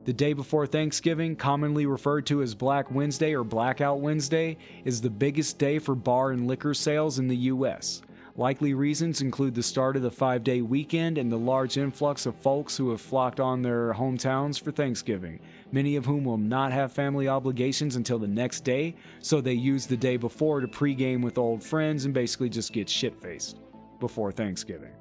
The 0.04 0.12
day 0.12 0.32
before 0.32 0.66
Thanksgiving, 0.66 1.36
commonly 1.36 1.86
referred 1.86 2.26
to 2.26 2.42
as 2.42 2.56
Black 2.56 2.90
Wednesday 2.90 3.36
or 3.36 3.44
Blackout 3.44 4.00
Wednesday, 4.00 4.58
is 4.84 5.00
the 5.00 5.10
biggest 5.10 5.58
day 5.58 5.78
for 5.78 5.94
bar 5.94 6.32
and 6.32 6.48
liquor 6.48 6.74
sales 6.74 7.20
in 7.20 7.28
the 7.28 7.36
U.S. 7.36 8.02
Likely 8.34 8.74
reasons 8.74 9.20
include 9.20 9.54
the 9.54 9.62
start 9.62 9.94
of 9.94 10.02
the 10.02 10.10
five 10.10 10.42
day 10.42 10.60
weekend 10.60 11.18
and 11.18 11.30
the 11.30 11.36
large 11.36 11.76
influx 11.76 12.26
of 12.26 12.34
folks 12.34 12.76
who 12.76 12.90
have 12.90 13.00
flocked 13.00 13.38
on 13.38 13.62
their 13.62 13.92
hometowns 13.94 14.60
for 14.60 14.72
Thanksgiving, 14.72 15.38
many 15.72 15.96
of 15.96 16.04
whom 16.04 16.24
will 16.24 16.38
not 16.38 16.72
have 16.72 16.92
family 16.92 17.28
obligations 17.28 17.96
until 17.96 18.18
the 18.18 18.28
next 18.28 18.64
day, 18.64 18.94
so 19.20 19.40
they 19.40 19.52
use 19.52 19.86
the 19.86 19.96
day 19.96 20.16
before 20.16 20.60
to 20.60 20.68
pregame 20.68 21.22
with 21.22 21.38
old 21.38 21.62
friends 21.62 22.04
and 22.04 22.14
basically 22.14 22.48
just 22.48 22.72
get 22.72 22.88
shit 22.88 23.20
faced 23.20 23.58
before 24.00 24.32
Thanksgiving. 24.32 24.92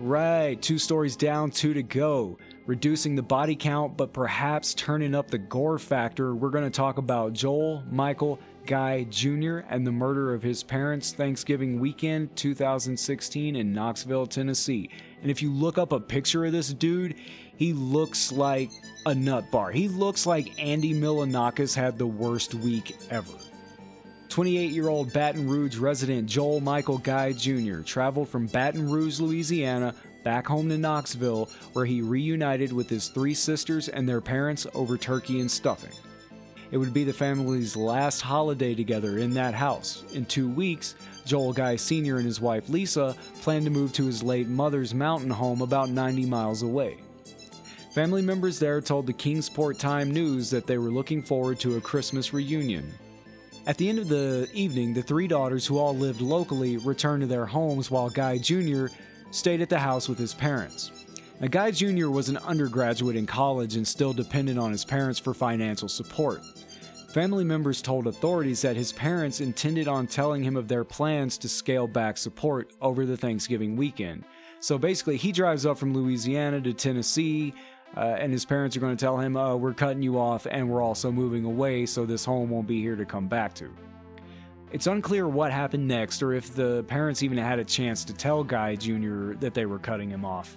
Right, 0.00 0.60
two 0.60 0.78
stories 0.78 1.14
down, 1.14 1.52
two 1.52 1.74
to 1.74 1.82
go. 1.82 2.36
Reducing 2.66 3.14
the 3.14 3.22
body 3.22 3.54
count, 3.54 3.96
but 3.96 4.12
perhaps 4.12 4.74
turning 4.74 5.14
up 5.14 5.30
the 5.30 5.38
gore 5.38 5.78
factor. 5.78 6.34
We're 6.34 6.50
going 6.50 6.64
to 6.64 6.70
talk 6.70 6.98
about 6.98 7.34
Joel, 7.34 7.84
Michael, 7.88 8.40
Guy 8.66 9.04
Jr. 9.04 9.58
and 9.68 9.86
the 9.86 9.92
murder 9.92 10.34
of 10.34 10.42
his 10.42 10.62
parents 10.62 11.12
Thanksgiving 11.12 11.78
weekend 11.78 12.34
2016 12.34 13.54
in 13.54 13.72
Knoxville, 13.72 14.26
Tennessee. 14.26 14.90
And 15.20 15.30
if 15.30 15.40
you 15.40 15.52
look 15.52 15.78
up 15.78 15.92
a 15.92 16.00
picture 16.00 16.44
of 16.44 16.52
this 16.52 16.72
dude, 16.72 17.14
he 17.62 17.72
looks 17.72 18.32
like 18.32 18.72
a 19.06 19.14
nut 19.14 19.48
bar. 19.52 19.70
He 19.70 19.86
looks 19.86 20.26
like 20.26 20.60
Andy 20.60 20.92
Milonakis 20.92 21.76
had 21.76 21.96
the 21.96 22.04
worst 22.04 22.54
week 22.54 22.96
ever. 23.08 23.34
28 24.30 24.72
year 24.72 24.88
old 24.88 25.12
Baton 25.12 25.48
Rouge 25.48 25.76
resident 25.76 26.26
Joel 26.26 26.58
Michael 26.58 26.98
Guy 26.98 27.30
Jr. 27.30 27.82
traveled 27.82 28.28
from 28.28 28.46
Baton 28.48 28.90
Rouge, 28.90 29.20
Louisiana, 29.20 29.94
back 30.24 30.44
home 30.44 30.70
to 30.70 30.76
Knoxville, 30.76 31.48
where 31.72 31.84
he 31.84 32.02
reunited 32.02 32.72
with 32.72 32.90
his 32.90 33.10
three 33.10 33.32
sisters 33.32 33.88
and 33.88 34.08
their 34.08 34.20
parents 34.20 34.66
over 34.74 34.98
turkey 34.98 35.38
and 35.38 35.48
stuffing. 35.48 35.92
It 36.72 36.78
would 36.78 36.92
be 36.92 37.04
the 37.04 37.12
family's 37.12 37.76
last 37.76 38.22
holiday 38.22 38.74
together 38.74 39.18
in 39.18 39.34
that 39.34 39.54
house. 39.54 40.02
In 40.14 40.24
two 40.24 40.48
weeks, 40.48 40.96
Joel 41.24 41.52
Guy 41.52 41.76
Sr. 41.76 42.16
and 42.16 42.26
his 42.26 42.40
wife 42.40 42.68
Lisa 42.68 43.14
plan 43.40 43.62
to 43.62 43.70
move 43.70 43.92
to 43.92 44.06
his 44.06 44.20
late 44.20 44.48
mother's 44.48 44.92
mountain 44.92 45.30
home 45.30 45.62
about 45.62 45.90
90 45.90 46.26
miles 46.26 46.62
away. 46.62 46.98
Family 47.94 48.22
members 48.22 48.58
there 48.58 48.80
told 48.80 49.06
the 49.06 49.12
Kingsport 49.12 49.78
Time 49.78 50.10
News 50.10 50.48
that 50.48 50.66
they 50.66 50.78
were 50.78 50.90
looking 50.90 51.22
forward 51.22 51.60
to 51.60 51.76
a 51.76 51.80
Christmas 51.80 52.32
reunion. 52.32 52.90
At 53.66 53.76
the 53.76 53.86
end 53.86 53.98
of 53.98 54.08
the 54.08 54.48
evening, 54.54 54.94
the 54.94 55.02
three 55.02 55.28
daughters, 55.28 55.66
who 55.66 55.76
all 55.76 55.94
lived 55.94 56.22
locally, 56.22 56.78
returned 56.78 57.20
to 57.20 57.26
their 57.26 57.44
homes 57.44 57.90
while 57.90 58.08
Guy 58.08 58.38
Jr. 58.38 58.86
stayed 59.30 59.60
at 59.60 59.68
the 59.68 59.78
house 59.78 60.08
with 60.08 60.18
his 60.18 60.32
parents. 60.32 60.90
Now, 61.38 61.48
Guy 61.48 61.70
Jr. 61.70 62.08
was 62.08 62.30
an 62.30 62.38
undergraduate 62.38 63.14
in 63.14 63.26
college 63.26 63.76
and 63.76 63.86
still 63.86 64.14
dependent 64.14 64.58
on 64.58 64.72
his 64.72 64.86
parents 64.86 65.20
for 65.20 65.34
financial 65.34 65.88
support. 65.88 66.40
Family 67.12 67.44
members 67.44 67.82
told 67.82 68.06
authorities 68.06 68.62
that 68.62 68.74
his 68.74 68.90
parents 68.90 69.42
intended 69.42 69.86
on 69.86 70.06
telling 70.06 70.42
him 70.42 70.56
of 70.56 70.66
their 70.66 70.82
plans 70.82 71.36
to 71.36 71.46
scale 71.46 71.86
back 71.86 72.16
support 72.16 72.72
over 72.80 73.04
the 73.04 73.18
Thanksgiving 73.18 73.76
weekend. 73.76 74.24
So 74.60 74.78
basically, 74.78 75.16
he 75.16 75.30
drives 75.30 75.66
up 75.66 75.76
from 75.76 75.92
Louisiana 75.92 76.60
to 76.60 76.72
Tennessee, 76.72 77.52
uh, 77.96 78.16
and 78.18 78.32
his 78.32 78.44
parents 78.44 78.76
are 78.76 78.80
going 78.80 78.96
to 78.96 79.04
tell 79.04 79.18
him, 79.18 79.36
uh, 79.36 79.54
We're 79.56 79.74
cutting 79.74 80.02
you 80.02 80.18
off, 80.18 80.46
and 80.50 80.68
we're 80.68 80.82
also 80.82 81.12
moving 81.12 81.44
away, 81.44 81.86
so 81.86 82.06
this 82.06 82.24
home 82.24 82.50
won't 82.50 82.66
be 82.66 82.80
here 82.80 82.96
to 82.96 83.04
come 83.04 83.28
back 83.28 83.54
to. 83.54 83.70
It's 84.70 84.86
unclear 84.86 85.28
what 85.28 85.52
happened 85.52 85.86
next, 85.86 86.22
or 86.22 86.32
if 86.32 86.54
the 86.54 86.84
parents 86.84 87.22
even 87.22 87.36
had 87.36 87.58
a 87.58 87.64
chance 87.64 88.04
to 88.06 88.14
tell 88.14 88.42
Guy 88.42 88.76
Jr. 88.76 89.34
that 89.34 89.52
they 89.52 89.66
were 89.66 89.78
cutting 89.78 90.08
him 90.08 90.24
off. 90.24 90.56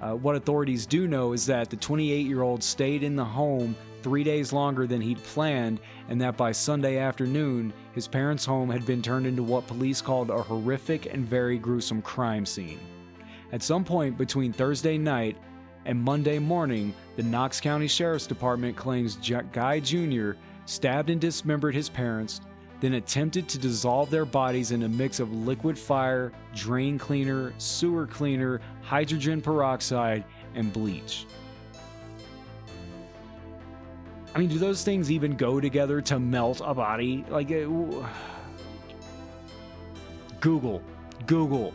Uh, 0.00 0.14
what 0.14 0.34
authorities 0.34 0.86
do 0.86 1.06
know 1.06 1.34
is 1.34 1.44
that 1.44 1.68
the 1.68 1.76
28 1.76 2.26
year 2.26 2.40
old 2.40 2.62
stayed 2.62 3.02
in 3.02 3.16
the 3.16 3.24
home 3.24 3.76
three 4.02 4.24
days 4.24 4.54
longer 4.54 4.86
than 4.86 5.02
he'd 5.02 5.22
planned, 5.22 5.80
and 6.08 6.18
that 6.22 6.38
by 6.38 6.52
Sunday 6.52 6.96
afternoon, 6.96 7.74
his 7.92 8.08
parents' 8.08 8.46
home 8.46 8.70
had 8.70 8.86
been 8.86 9.02
turned 9.02 9.26
into 9.26 9.42
what 9.42 9.66
police 9.66 10.00
called 10.00 10.30
a 10.30 10.42
horrific 10.42 11.12
and 11.12 11.26
very 11.26 11.58
gruesome 11.58 12.00
crime 12.00 12.46
scene. 12.46 12.80
At 13.52 13.62
some 13.62 13.84
point 13.84 14.16
between 14.16 14.54
Thursday 14.54 14.96
night 14.96 15.36
and 15.84 16.00
Monday 16.00 16.38
morning, 16.38 16.94
the 17.16 17.22
Knox 17.22 17.60
County 17.60 17.88
Sheriff's 17.88 18.26
Department 18.26 18.76
claims 18.76 19.16
Guy 19.52 19.80
Jr. 19.80 20.32
stabbed 20.66 21.10
and 21.10 21.20
dismembered 21.20 21.74
his 21.74 21.88
parents, 21.88 22.40
then 22.80 22.94
attempted 22.94 23.48
to 23.48 23.58
dissolve 23.58 24.10
their 24.10 24.24
bodies 24.24 24.72
in 24.72 24.82
a 24.82 24.88
mix 24.88 25.20
of 25.20 25.32
liquid 25.32 25.78
fire, 25.78 26.32
drain 26.54 26.98
cleaner, 26.98 27.54
sewer 27.58 28.06
cleaner, 28.06 28.60
hydrogen 28.82 29.40
peroxide, 29.40 30.24
and 30.54 30.72
bleach. 30.72 31.26
I 34.34 34.38
mean, 34.38 34.48
do 34.48 34.58
those 34.58 34.84
things 34.84 35.10
even 35.10 35.36
go 35.36 35.60
together 35.60 36.00
to 36.02 36.20
melt 36.20 36.60
a 36.64 36.74
body? 36.74 37.24
Like, 37.28 37.50
it, 37.50 37.68
Google, 40.40 40.82
Google, 41.26 41.74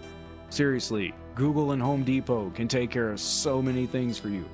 seriously, 0.49 1.13
Google 1.35 1.73
and 1.73 1.81
Home 1.81 2.03
Depot 2.03 2.49
can 2.55 2.69
take 2.69 2.89
care 2.89 3.11
of 3.11 3.19
so 3.19 3.61
many 3.61 3.85
things 3.85 4.17
for 4.17 4.29
you. 4.29 4.45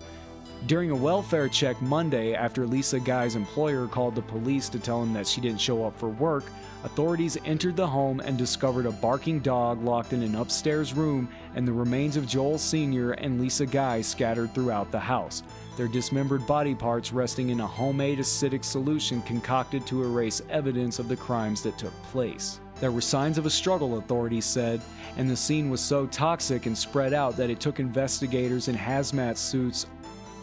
During 0.68 0.92
a 0.92 0.96
welfare 0.96 1.48
check 1.48 1.82
Monday, 1.82 2.36
after 2.36 2.68
Lisa 2.68 3.00
Guy's 3.00 3.36
employer 3.36 3.88
called 3.88 4.14
the 4.14 4.22
police 4.22 4.70
to 4.70 4.80
tell 4.80 5.02
him 5.02 5.12
that 5.14 5.26
she 5.26 5.42
didn't 5.42 5.62
show 5.62 5.84
up 5.84 5.98
for 5.98 6.10
work, 6.10 6.44
authorities 6.84 7.38
entered 7.46 7.76
the 7.76 7.88
home 7.88 8.20
and 8.20 8.38
discovered 8.38 8.86
a 8.86 8.92
barking 8.92 9.40
dog 9.40 9.84
locked 9.84 10.14
in 10.14 10.22
an 10.22 10.36
upstairs 10.36 10.94
room 10.94 11.28
and 11.56 11.68
the 11.68 11.74
remains 11.74 12.16
of 12.16 12.28
Joel 12.28 12.60
Sr. 12.60 13.14
and 13.14 13.42
Lisa 13.42 13.66
Guy 13.66 14.02
scattered 14.02 14.54
throughout 14.54 14.92
the 14.92 15.00
house, 15.00 15.42
their 15.78 15.88
dismembered 15.88 16.46
body 16.46 16.76
parts 16.76 17.12
resting 17.12 17.50
in 17.50 17.60
a 17.60 17.68
homemade 17.68 18.20
acidic 18.20 18.64
solution 18.64 19.22
concocted 19.24 19.86
to 19.88 20.04
erase 20.04 20.44
evidence 20.50 21.00
of 21.00 21.08
the 21.08 21.16
crimes 21.16 21.64
that 21.64 21.78
took 21.80 21.94
place. 22.04 22.60
There 22.82 22.92
were 22.92 23.00
signs 23.00 23.38
of 23.38 23.46
a 23.46 23.50
struggle, 23.50 24.00
authorities 24.00 24.44
said, 24.44 24.82
and 25.16 25.30
the 25.30 25.38
scene 25.38 25.70
was 25.70 25.82
so 25.82 26.08
toxic 26.08 26.66
and 26.66 26.76
spread 26.76 27.14
out 27.14 27.38
that 27.38 27.52
it 27.52 27.60
took 27.60 27.80
investigators 27.80 28.68
in 28.68 28.76
hazmat 28.76 29.38
suits 29.38 29.86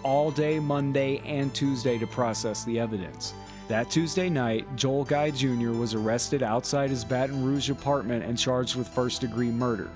all 0.05 0.31
day 0.31 0.61
Monday 0.61 1.21
and 1.27 1.53
Tuesday 1.53 1.99
to 1.99 2.07
process 2.07 2.63
the 2.63 2.79
evidence. 2.79 3.35
That 3.67 3.91
Tuesday 3.91 4.31
night, 4.31 4.65
Joel 4.77 5.05
Guy 5.05 5.33
Jr. 5.33 5.73
was 5.73 5.95
arrested 5.95 6.45
outside 6.45 6.91
his 6.91 7.05
Baton 7.05 7.45
Rouge 7.45 7.71
apartment 7.71 8.25
and 8.25 8.39
charged 8.39 8.77
with 8.77 8.87
first 8.87 9.21
degree 9.21 9.51
murder. 9.51 9.91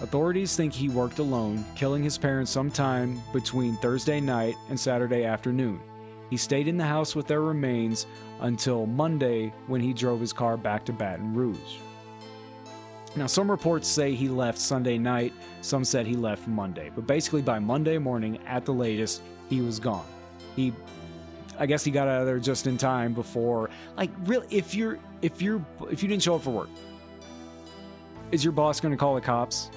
Authorities 0.00 0.54
think 0.54 0.72
he 0.72 0.88
worked 0.88 1.18
alone, 1.18 1.64
killing 1.74 2.04
his 2.04 2.18
parents 2.18 2.52
sometime 2.52 3.20
between 3.32 3.76
Thursday 3.78 4.20
night 4.20 4.54
and 4.68 4.78
Saturday 4.78 5.24
afternoon. 5.24 5.80
He 6.30 6.36
stayed 6.36 6.68
in 6.68 6.76
the 6.76 6.84
house 6.84 7.14
with 7.14 7.26
their 7.26 7.42
remains 7.42 8.06
until 8.44 8.84
Monday 8.84 9.52
when 9.68 9.80
he 9.80 9.94
drove 9.94 10.20
his 10.20 10.32
car 10.32 10.58
back 10.58 10.84
to 10.84 10.92
Baton 10.92 11.34
Rouge. 11.34 11.78
Now, 13.16 13.26
some 13.26 13.50
reports 13.50 13.88
say 13.88 14.14
he 14.14 14.28
left 14.28 14.58
Sunday 14.58 14.98
night, 14.98 15.32
some 15.62 15.82
said 15.82 16.06
he 16.06 16.14
left 16.14 16.46
Monday, 16.46 16.90
but 16.94 17.06
basically 17.06 17.40
by 17.40 17.58
Monday 17.58 17.96
morning 17.96 18.38
at 18.46 18.66
the 18.66 18.74
latest, 18.74 19.22
he 19.48 19.62
was 19.62 19.80
gone. 19.80 20.06
He 20.56 20.72
I 21.58 21.66
guess 21.66 21.84
he 21.84 21.90
got 21.90 22.08
out 22.08 22.20
of 22.20 22.26
there 22.26 22.40
just 22.40 22.66
in 22.66 22.76
time 22.76 23.14
before 23.14 23.70
like 23.96 24.10
really 24.24 24.46
if 24.50 24.74
you're 24.74 24.98
if 25.22 25.40
you're 25.40 25.64
if 25.88 26.02
you 26.02 26.08
didn't 26.08 26.22
show 26.22 26.34
up 26.34 26.42
for 26.42 26.50
work, 26.50 26.68
is 28.32 28.44
your 28.44 28.52
boss 28.52 28.80
going 28.80 28.92
to 28.92 28.98
call 28.98 29.14
the 29.14 29.20
cops? 29.20 29.70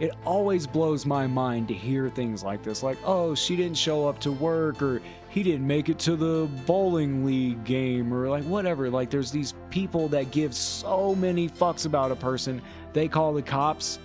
It 0.00 0.12
always 0.24 0.66
blows 0.66 1.04
my 1.04 1.26
mind 1.26 1.68
to 1.68 1.74
hear 1.74 2.08
things 2.08 2.42
like 2.42 2.62
this 2.62 2.82
like, 2.82 2.96
"Oh, 3.04 3.34
she 3.34 3.54
didn't 3.54 3.76
show 3.76 4.08
up 4.08 4.18
to 4.20 4.32
work 4.32 4.80
or 4.80 5.02
he 5.28 5.42
didn't 5.42 5.66
make 5.66 5.88
it 5.88 5.98
to 6.00 6.16
the 6.16 6.48
bowling 6.66 7.24
league 7.24 7.62
game 7.64 8.12
or 8.12 8.28
like 8.28 8.44
whatever. 8.44 8.90
Like 8.90 9.10
there's 9.10 9.30
these 9.30 9.54
people 9.70 10.08
that 10.08 10.30
give 10.30 10.54
so 10.54 11.14
many 11.14 11.48
fucks 11.48 11.86
about 11.86 12.10
a 12.10 12.16
person. 12.16 12.62
They 12.92 13.08
call 13.08 13.34
the 13.34 13.42
cops 13.42 13.98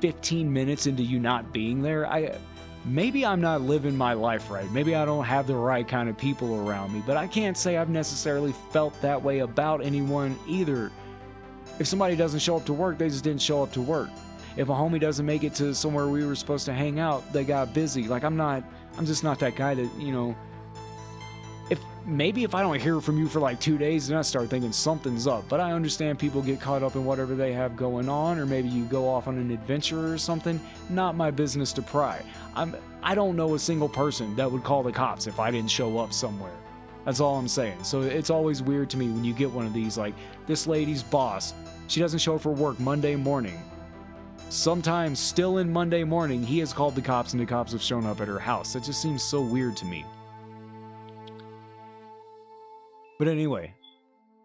15 0.00 0.52
minutes 0.52 0.86
into 0.86 1.02
you 1.02 1.18
not 1.18 1.52
being 1.52 1.80
there. 1.80 2.06
I 2.06 2.36
maybe 2.84 3.24
I'm 3.24 3.40
not 3.40 3.62
living 3.62 3.96
my 3.96 4.12
life 4.12 4.50
right. 4.50 4.70
Maybe 4.70 4.94
I 4.94 5.04
don't 5.04 5.24
have 5.24 5.46
the 5.46 5.56
right 5.56 5.86
kind 5.86 6.08
of 6.08 6.18
people 6.18 6.68
around 6.68 6.92
me, 6.92 7.02
but 7.06 7.16
I 7.16 7.26
can't 7.26 7.56
say 7.56 7.78
I've 7.78 7.88
necessarily 7.88 8.52
felt 8.70 9.00
that 9.00 9.22
way 9.22 9.40
about 9.40 9.84
anyone 9.84 10.38
either. 10.46 10.92
If 11.78 11.86
somebody 11.86 12.14
doesn't 12.14 12.40
show 12.40 12.56
up 12.56 12.64
to 12.66 12.72
work, 12.72 12.98
they 12.98 13.08
just 13.08 13.24
didn't 13.24 13.42
show 13.42 13.62
up 13.62 13.72
to 13.72 13.80
work. 13.80 14.10
If 14.56 14.68
a 14.68 14.72
homie 14.72 15.00
doesn't 15.00 15.26
make 15.26 15.44
it 15.44 15.54
to 15.56 15.74
somewhere 15.74 16.08
we 16.08 16.24
were 16.24 16.34
supposed 16.34 16.64
to 16.66 16.72
hang 16.72 16.98
out, 16.98 17.30
they 17.32 17.44
got 17.44 17.74
busy. 17.74 18.06
Like 18.06 18.22
I'm 18.22 18.36
not 18.36 18.62
I'm 18.98 19.06
just 19.06 19.24
not 19.24 19.38
that 19.40 19.56
guy 19.56 19.74
that, 19.74 19.90
you 19.98 20.12
know, 20.12 20.34
if 21.68 21.80
maybe 22.06 22.44
if 22.44 22.54
I 22.54 22.62
don't 22.62 22.80
hear 22.80 23.00
from 23.00 23.18
you 23.18 23.28
for 23.28 23.40
like 23.40 23.60
two 23.60 23.76
days, 23.76 24.08
then 24.08 24.16
I 24.16 24.22
start 24.22 24.48
thinking 24.48 24.72
something's 24.72 25.26
up. 25.26 25.48
But 25.48 25.60
I 25.60 25.72
understand 25.72 26.18
people 26.18 26.40
get 26.42 26.60
caught 26.60 26.82
up 26.82 26.94
in 26.94 27.04
whatever 27.04 27.34
they 27.34 27.52
have 27.52 27.76
going 27.76 28.08
on, 28.08 28.38
or 28.38 28.46
maybe 28.46 28.68
you 28.68 28.84
go 28.84 29.08
off 29.08 29.28
on 29.28 29.36
an 29.36 29.50
adventure 29.50 30.12
or 30.12 30.18
something. 30.18 30.60
Not 30.88 31.16
my 31.16 31.30
business 31.30 31.72
to 31.74 31.82
pry. 31.82 32.22
I'm 32.54 32.76
I 33.02 33.14
don't 33.14 33.36
know 33.36 33.54
a 33.54 33.58
single 33.58 33.88
person 33.88 34.34
that 34.36 34.50
would 34.50 34.64
call 34.64 34.82
the 34.82 34.92
cops 34.92 35.26
if 35.26 35.38
I 35.38 35.50
didn't 35.50 35.70
show 35.70 35.98
up 35.98 36.12
somewhere. 36.12 36.54
That's 37.04 37.20
all 37.20 37.38
I'm 37.38 37.46
saying. 37.48 37.84
So 37.84 38.02
it's 38.02 38.30
always 38.30 38.62
weird 38.62 38.90
to 38.90 38.96
me 38.96 39.08
when 39.08 39.24
you 39.24 39.32
get 39.32 39.50
one 39.50 39.64
of 39.64 39.72
these 39.72 39.96
like 39.96 40.14
this 40.46 40.66
lady's 40.66 41.02
boss, 41.02 41.54
she 41.86 42.00
doesn't 42.00 42.18
show 42.18 42.34
up 42.34 42.40
for 42.40 42.52
work 42.52 42.80
Monday 42.80 43.14
morning. 43.14 43.60
Sometimes, 44.48 45.18
still 45.18 45.58
in 45.58 45.72
Monday 45.72 46.04
morning, 46.04 46.42
he 46.42 46.58
has 46.60 46.72
called 46.72 46.94
the 46.94 47.02
cops 47.02 47.32
and 47.32 47.42
the 47.42 47.46
cops 47.46 47.72
have 47.72 47.82
shown 47.82 48.06
up 48.06 48.20
at 48.20 48.28
her 48.28 48.38
house. 48.38 48.72
That 48.72 48.84
just 48.84 49.02
seems 49.02 49.22
so 49.22 49.40
weird 49.42 49.76
to 49.78 49.84
me. 49.84 50.04
But 53.18 53.28
anyway, 53.28 53.74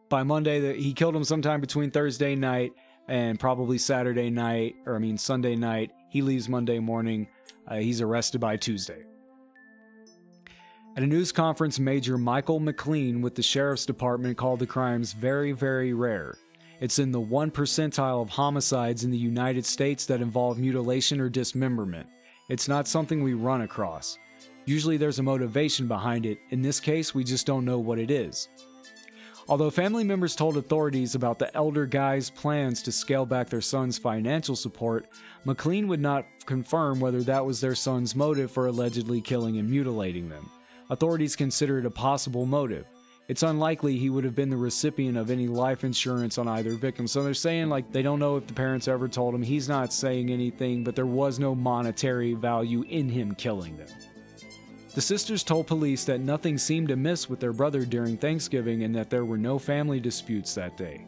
by 0.09 0.23
Monday, 0.23 0.77
he 0.77 0.93
killed 0.93 1.15
him 1.15 1.23
sometime 1.23 1.61
between 1.61 1.91
Thursday 1.91 2.35
night 2.35 2.73
and 3.07 3.39
probably 3.39 3.77
Saturday 3.77 4.29
night, 4.29 4.75
or 4.85 4.95
I 4.95 4.99
mean 4.99 5.17
Sunday 5.17 5.55
night. 5.55 5.91
He 6.09 6.21
leaves 6.21 6.49
Monday 6.49 6.79
morning. 6.79 7.27
Uh, 7.67 7.75
he's 7.75 8.01
arrested 8.01 8.41
by 8.41 8.57
Tuesday. 8.57 9.03
At 10.97 11.03
a 11.03 11.07
news 11.07 11.31
conference, 11.31 11.79
Major 11.79 12.17
Michael 12.17 12.59
McLean 12.59 13.21
with 13.21 13.35
the 13.35 13.43
Sheriff's 13.43 13.85
Department 13.85 14.37
called 14.37 14.59
the 14.59 14.67
crimes 14.67 15.13
very, 15.13 15.51
very 15.51 15.93
rare. 15.93 16.37
It's 16.81 16.97
in 16.97 17.11
the 17.11 17.21
1 17.21 17.51
percentile 17.51 18.23
of 18.23 18.29
homicides 18.29 19.03
in 19.03 19.11
the 19.11 19.17
United 19.17 19.67
States 19.67 20.07
that 20.07 20.19
involve 20.19 20.57
mutilation 20.57 21.21
or 21.21 21.29
dismemberment. 21.29 22.07
It's 22.49 22.67
not 22.67 22.87
something 22.87 23.23
we 23.23 23.35
run 23.35 23.61
across. 23.61 24.17
Usually 24.65 24.97
there's 24.97 25.19
a 25.19 25.23
motivation 25.23 25.87
behind 25.87 26.25
it. 26.25 26.39
In 26.49 26.63
this 26.63 26.79
case, 26.79 27.13
we 27.13 27.23
just 27.23 27.45
don't 27.45 27.65
know 27.65 27.77
what 27.77 27.99
it 27.99 28.09
is. 28.09 28.49
Although 29.47 29.69
family 29.69 30.03
members 30.03 30.35
told 30.35 30.57
authorities 30.57 31.13
about 31.13 31.37
the 31.37 31.55
elder 31.55 31.85
guy's 31.85 32.31
plans 32.31 32.81
to 32.81 32.91
scale 32.91 33.27
back 33.27 33.47
their 33.47 33.61
son's 33.61 33.99
financial 33.99 34.55
support, 34.55 35.05
McLean 35.45 35.87
would 35.87 36.01
not 36.01 36.25
confirm 36.47 36.99
whether 36.99 37.21
that 37.21 37.45
was 37.45 37.61
their 37.61 37.75
son's 37.75 38.15
motive 38.15 38.49
for 38.49 38.65
allegedly 38.65 39.21
killing 39.21 39.59
and 39.59 39.69
mutilating 39.69 40.29
them. 40.29 40.49
Authorities 40.89 41.35
consider 41.35 41.77
it 41.77 41.85
a 41.85 41.91
possible 41.91 42.47
motive 42.47 42.87
it's 43.31 43.43
unlikely 43.43 43.95
he 43.95 44.09
would 44.09 44.25
have 44.25 44.35
been 44.35 44.49
the 44.49 44.57
recipient 44.57 45.17
of 45.17 45.31
any 45.31 45.47
life 45.47 45.85
insurance 45.85 46.37
on 46.37 46.49
either 46.49 46.71
victim. 46.71 47.07
So 47.07 47.23
they're 47.23 47.33
saying, 47.33 47.69
like, 47.69 47.89
they 47.89 48.01
don't 48.01 48.19
know 48.19 48.35
if 48.35 48.45
the 48.45 48.53
parents 48.53 48.89
ever 48.89 49.07
told 49.07 49.33
him. 49.33 49.41
He's 49.41 49.69
not 49.69 49.93
saying 49.93 50.29
anything, 50.29 50.83
but 50.83 50.97
there 50.97 51.05
was 51.05 51.39
no 51.39 51.55
monetary 51.55 52.33
value 52.33 52.81
in 52.89 53.07
him 53.07 53.33
killing 53.33 53.77
them. 53.77 53.87
The 54.95 54.99
sisters 54.99 55.43
told 55.45 55.65
police 55.65 56.03
that 56.03 56.19
nothing 56.19 56.57
seemed 56.57 56.91
amiss 56.91 57.29
with 57.29 57.39
their 57.39 57.53
brother 57.53 57.85
during 57.85 58.17
Thanksgiving 58.17 58.83
and 58.83 58.93
that 58.95 59.09
there 59.09 59.23
were 59.23 59.37
no 59.37 59.57
family 59.57 60.01
disputes 60.01 60.53
that 60.55 60.75
day. 60.75 61.05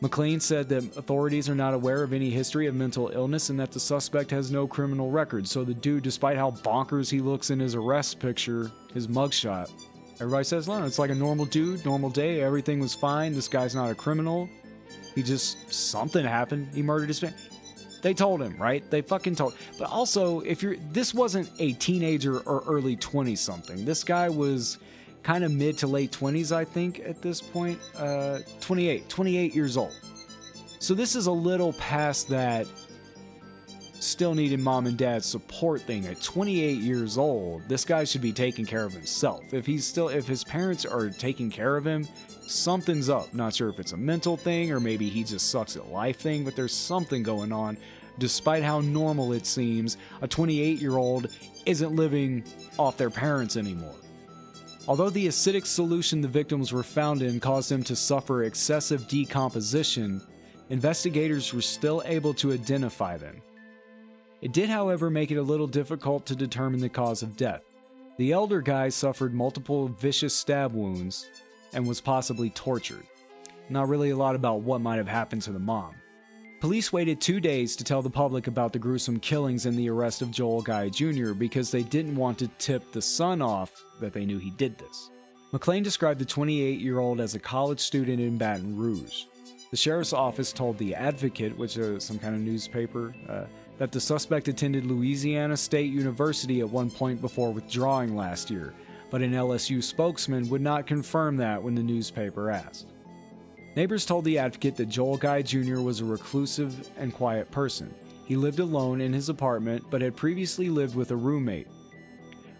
McLean 0.00 0.40
said 0.40 0.70
that 0.70 0.96
authorities 0.96 1.50
are 1.50 1.54
not 1.54 1.74
aware 1.74 2.02
of 2.02 2.14
any 2.14 2.30
history 2.30 2.66
of 2.66 2.74
mental 2.74 3.10
illness 3.10 3.50
and 3.50 3.60
that 3.60 3.72
the 3.72 3.80
suspect 3.80 4.30
has 4.30 4.50
no 4.50 4.66
criminal 4.66 5.10
record. 5.10 5.46
So 5.46 5.64
the 5.64 5.74
dude, 5.74 6.02
despite 6.02 6.38
how 6.38 6.52
bonkers 6.52 7.10
he 7.10 7.20
looks 7.20 7.50
in 7.50 7.60
his 7.60 7.74
arrest 7.74 8.20
picture, 8.20 8.70
his 8.94 9.06
mugshot, 9.06 9.70
Everybody 10.18 10.44
says, 10.44 10.66
no, 10.66 10.84
it's 10.84 10.98
like 10.98 11.10
a 11.10 11.14
normal 11.14 11.44
dude, 11.44 11.84
normal 11.84 12.10
day. 12.10 12.40
Everything 12.40 12.80
was 12.80 12.94
fine. 12.94 13.34
This 13.34 13.48
guy's 13.48 13.74
not 13.74 13.90
a 13.90 13.94
criminal. 13.94 14.48
He 15.14 15.22
just, 15.22 15.72
something 15.72 16.24
happened. 16.24 16.68
He 16.74 16.82
murdered 16.82 17.08
his 17.08 17.20
family. 17.20 17.36
They 18.02 18.14
told 18.14 18.40
him, 18.40 18.56
right? 18.56 18.88
They 18.90 19.02
fucking 19.02 19.34
told. 19.34 19.54
But 19.78 19.90
also, 19.90 20.40
if 20.40 20.62
you're, 20.62 20.76
this 20.92 21.12
wasn't 21.12 21.50
a 21.58 21.72
teenager 21.74 22.38
or 22.40 22.62
early 22.66 22.96
20 22.96 23.36
something. 23.36 23.84
This 23.84 24.04
guy 24.04 24.28
was 24.28 24.78
kind 25.22 25.44
of 25.44 25.50
mid 25.50 25.76
to 25.78 25.86
late 25.86 26.12
20s, 26.12 26.54
I 26.54 26.64
think, 26.64 27.00
at 27.00 27.20
this 27.20 27.40
point. 27.42 27.78
Uh, 27.96 28.38
28, 28.60 29.08
28 29.08 29.54
years 29.54 29.76
old. 29.76 29.92
So 30.78 30.94
this 30.94 31.16
is 31.16 31.26
a 31.26 31.32
little 31.32 31.72
past 31.74 32.28
that 32.28 32.66
still 34.02 34.34
needed 34.34 34.60
mom 34.60 34.86
and 34.86 34.96
dad's 34.96 35.26
support 35.26 35.82
thing 35.82 36.06
at 36.06 36.22
28 36.22 36.78
years 36.78 37.18
old. 37.18 37.68
This 37.68 37.84
guy 37.84 38.04
should 38.04 38.20
be 38.20 38.32
taking 38.32 38.64
care 38.64 38.84
of 38.84 38.92
himself. 38.92 39.52
If 39.52 39.66
he's 39.66 39.86
still 39.86 40.08
if 40.08 40.26
his 40.26 40.44
parents 40.44 40.84
are 40.84 41.10
taking 41.10 41.50
care 41.50 41.76
of 41.76 41.86
him 41.86 42.06
something's 42.46 43.08
up. 43.08 43.32
Not 43.34 43.54
sure 43.54 43.68
if 43.68 43.80
it's 43.80 43.92
a 43.92 43.96
mental 43.96 44.36
thing 44.36 44.72
or 44.72 44.80
maybe 44.80 45.08
he 45.08 45.24
just 45.24 45.50
sucks 45.50 45.76
at 45.76 45.88
life 45.88 46.18
thing 46.18 46.44
but 46.44 46.56
there's 46.56 46.74
something 46.74 47.22
going 47.22 47.52
on. 47.52 47.76
Despite 48.18 48.62
how 48.62 48.80
normal 48.80 49.32
it 49.32 49.46
seems 49.46 49.96
a 50.22 50.28
28 50.28 50.80
year 50.80 50.96
old 50.96 51.28
isn't 51.66 51.94
living 51.94 52.44
off 52.78 52.96
their 52.96 53.10
parents 53.10 53.56
anymore. 53.56 53.94
Although 54.88 55.10
the 55.10 55.26
acidic 55.26 55.66
solution 55.66 56.20
the 56.20 56.28
victims 56.28 56.72
were 56.72 56.84
found 56.84 57.22
in 57.22 57.40
caused 57.40 57.70
them 57.70 57.82
to 57.84 57.96
suffer 57.96 58.44
excessive 58.44 59.08
decomposition, 59.08 60.22
investigators 60.70 61.52
were 61.52 61.62
still 61.62 62.02
able 62.06 62.32
to 62.34 62.52
identify 62.52 63.16
them. 63.16 63.42
It 64.42 64.52
did, 64.52 64.68
however, 64.68 65.10
make 65.10 65.30
it 65.30 65.38
a 65.38 65.42
little 65.42 65.66
difficult 65.66 66.26
to 66.26 66.36
determine 66.36 66.80
the 66.80 66.88
cause 66.88 67.22
of 67.22 67.36
death. 67.36 67.64
The 68.18 68.32
elder 68.32 68.60
guy 68.60 68.88
suffered 68.88 69.34
multiple 69.34 69.88
vicious 69.88 70.34
stab 70.34 70.72
wounds 70.72 71.26
and 71.72 71.86
was 71.86 72.00
possibly 72.00 72.50
tortured. 72.50 73.04
Not 73.68 73.88
really 73.88 74.10
a 74.10 74.16
lot 74.16 74.36
about 74.36 74.60
what 74.60 74.80
might 74.80 74.96
have 74.96 75.08
happened 75.08 75.42
to 75.42 75.52
the 75.52 75.58
mom. 75.58 75.94
Police 76.60 76.92
waited 76.92 77.20
two 77.20 77.40
days 77.40 77.76
to 77.76 77.84
tell 77.84 78.00
the 78.00 78.08
public 78.08 78.46
about 78.46 78.72
the 78.72 78.78
gruesome 78.78 79.20
killings 79.20 79.66
and 79.66 79.78
the 79.78 79.90
arrest 79.90 80.22
of 80.22 80.30
Joel 80.30 80.62
Guy 80.62 80.88
Jr. 80.88 81.32
because 81.32 81.70
they 81.70 81.82
didn't 81.82 82.16
want 82.16 82.38
to 82.38 82.48
tip 82.58 82.92
the 82.92 83.02
son 83.02 83.42
off 83.42 83.70
that 84.00 84.14
they 84.14 84.24
knew 84.24 84.38
he 84.38 84.50
did 84.50 84.78
this. 84.78 85.10
McLean 85.52 85.82
described 85.82 86.18
the 86.18 86.24
28 86.24 86.80
year 86.80 86.98
old 86.98 87.20
as 87.20 87.34
a 87.34 87.38
college 87.38 87.80
student 87.80 88.20
in 88.20 88.38
Baton 88.38 88.76
Rouge. 88.76 89.24
The 89.70 89.76
sheriff's 89.76 90.12
office 90.12 90.52
told 90.52 90.78
The 90.78 90.94
Advocate, 90.94 91.56
which 91.58 91.76
is 91.76 92.04
some 92.04 92.18
kind 92.18 92.34
of 92.34 92.40
newspaper, 92.40 93.14
uh, 93.28 93.44
that 93.78 93.92
the 93.92 94.00
suspect 94.00 94.48
attended 94.48 94.86
Louisiana 94.86 95.56
State 95.56 95.92
University 95.92 96.60
at 96.60 96.68
one 96.68 96.90
point 96.90 97.20
before 97.20 97.52
withdrawing 97.52 98.16
last 98.16 98.50
year, 98.50 98.74
but 99.10 99.22
an 99.22 99.32
LSU 99.32 99.82
spokesman 99.82 100.48
would 100.48 100.62
not 100.62 100.86
confirm 100.86 101.36
that 101.36 101.62
when 101.62 101.74
the 101.74 101.82
newspaper 101.82 102.50
asked. 102.50 102.86
Neighbors 103.76 104.06
told 104.06 104.24
the 104.24 104.38
advocate 104.38 104.76
that 104.76 104.88
Joel 104.88 105.18
Guy 105.18 105.42
Jr. 105.42 105.80
was 105.80 106.00
a 106.00 106.04
reclusive 106.04 106.88
and 106.96 107.12
quiet 107.12 107.50
person. 107.50 107.94
He 108.24 108.34
lived 108.34 108.58
alone 108.58 109.00
in 109.00 109.12
his 109.12 109.28
apartment 109.28 109.84
but 109.90 110.00
had 110.00 110.16
previously 110.16 110.70
lived 110.70 110.96
with 110.96 111.10
a 111.10 111.16
roommate. 111.16 111.68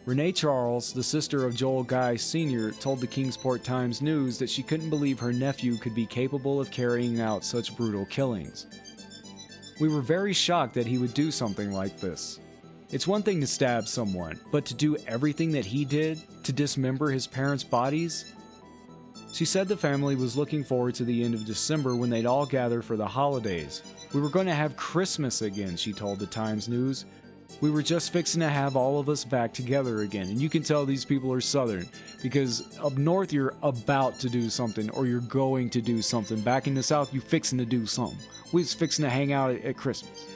Renee 0.05 0.31
Charles, 0.31 0.93
the 0.93 1.03
sister 1.03 1.45
of 1.45 1.57
Joel 1.57 1.83
Guy 1.83 2.15
Sr., 2.15 2.71
told 2.71 3.01
the 3.01 3.09
Kingsport 3.09 3.65
Times 3.65 4.01
News 4.01 4.39
that 4.39 4.49
she 4.49 4.63
couldn't 4.63 4.91
believe 4.91 5.19
her 5.19 5.33
nephew 5.33 5.77
could 5.79 5.97
be 5.97 6.07
capable 6.07 6.61
of 6.61 6.71
carrying 6.71 7.21
out 7.21 7.45
such 7.45 7.77
brutal 7.77 8.07
killings. 8.07 8.67
We 9.79 9.89
were 9.89 10.01
very 10.01 10.33
shocked 10.33 10.75
that 10.75 10.87
he 10.87 10.99
would 10.99 11.15
do 11.15 11.31
something 11.31 11.73
like 11.73 12.01
this. 12.01 12.41
It's 12.91 13.07
one 13.07 13.23
thing 13.23 13.41
to 13.41 13.47
stab 13.47 13.89
someone, 13.89 14.41
but 14.51 14.65
to 14.67 14.75
do 14.75 14.97
everything 15.07 15.53
that 15.53 15.67
he 15.67 15.85
did 15.85 16.23
to 16.45 16.53
dismember 16.53 17.11
his 17.11 17.27
parents' 17.27 17.65
bodies? 17.65 18.33
She 19.33 19.45
said 19.45 19.69
the 19.69 19.77
family 19.77 20.15
was 20.15 20.37
looking 20.37 20.65
forward 20.65 20.95
to 20.95 21.05
the 21.05 21.23
end 21.23 21.35
of 21.35 21.45
December 21.45 21.95
when 21.95 22.09
they'd 22.09 22.27
all 22.27 22.47
gather 22.47 22.81
for 22.81 22.97
the 22.97 23.07
holidays. 23.07 23.83
We 24.15 24.21
were 24.21 24.31
going 24.31 24.47
to 24.47 24.55
have 24.55 24.77
Christmas 24.77 25.43
again, 25.43 25.77
she 25.77 25.93
told 25.93 26.21
the 26.21 26.27
Times 26.27 26.69
News. 26.69 27.05
We 27.61 27.71
were 27.71 27.83
just 27.83 28.13
fixing 28.13 28.41
to 28.41 28.49
have 28.49 28.77
all 28.77 29.01
of 29.01 29.09
us 29.09 29.25
back 29.25 29.55
together 29.55 30.03
again. 30.03 30.29
And 30.29 30.41
you 30.41 30.51
can 30.51 30.63
tell 30.63 30.85
these 30.85 31.05
people 31.05 31.33
are 31.33 31.41
Southern 31.41 31.89
because 32.23 32.77
up 32.79 32.99
north 32.99 33.33
you're 33.33 33.55
about 33.63 34.19
to 34.21 34.29
do 34.29 34.51
something 34.51 34.91
or 34.91 35.07
you're 35.07 35.21
going 35.21 35.71
to 35.71 35.81
do 35.81 36.03
something. 36.03 36.41
Back 36.41 36.67
in 36.67 36.75
the 36.75 36.83
South, 36.83 37.15
you 37.15 37.21
fixing 37.21 37.59
to 37.59 37.65
do 37.65 37.87
something. 37.87 38.19
We 38.53 38.61
was 38.61 38.75
fixing 38.75 39.05
to 39.05 39.11
hang 39.11 39.33
out 39.33 39.53
at 39.53 39.77
Christmas. 39.77 40.27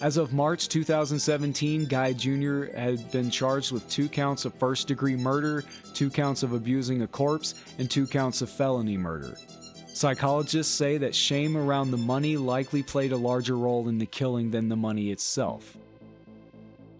As 0.00 0.16
of 0.16 0.32
March 0.32 0.68
2017, 0.68 1.86
Guy 1.86 2.12
Jr. 2.12 2.64
had 2.76 3.10
been 3.12 3.30
charged 3.30 3.70
with 3.70 3.88
two 3.88 4.08
counts 4.08 4.44
of 4.44 4.52
first 4.54 4.88
degree 4.88 5.16
murder, 5.16 5.64
two 5.94 6.10
counts 6.10 6.42
of 6.42 6.52
abusing 6.52 7.02
a 7.02 7.06
corpse, 7.06 7.54
and 7.78 7.88
two 7.90 8.06
counts 8.06 8.42
of 8.42 8.50
felony 8.50 8.96
murder. 8.96 9.36
Psychologists 9.94 10.74
say 10.74 10.98
that 10.98 11.14
shame 11.14 11.56
around 11.56 11.92
the 11.92 11.96
money 11.96 12.36
likely 12.36 12.82
played 12.82 13.12
a 13.12 13.16
larger 13.16 13.56
role 13.56 13.88
in 13.88 13.98
the 13.98 14.06
killing 14.06 14.50
than 14.50 14.68
the 14.68 14.76
money 14.76 15.12
itself. 15.12 15.78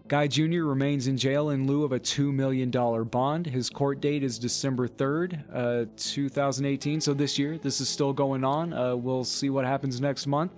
Guy 0.07 0.26
Jr. 0.26 0.64
remains 0.64 1.07
in 1.07 1.16
jail 1.16 1.48
in 1.48 1.66
lieu 1.66 1.82
of 1.82 1.92
a 1.92 1.98
$2 1.98 2.30
million 2.30 2.70
bond. 2.70 3.46
His 3.46 3.70
court 3.70 4.02
date 4.02 4.22
is 4.22 4.38
December 4.38 4.86
3rd, 4.86 5.42
uh, 5.50 5.86
2018. 5.96 7.00
So 7.00 7.14
this 7.14 7.38
year, 7.38 7.57
this 7.57 7.80
is 7.80 7.88
still 7.88 8.12
going 8.12 8.44
on. 8.44 8.74
Uh, 8.74 8.96
we'll 8.96 9.24
see 9.24 9.48
what 9.48 9.64
happens 9.64 10.02
next 10.02 10.26
month. 10.26 10.52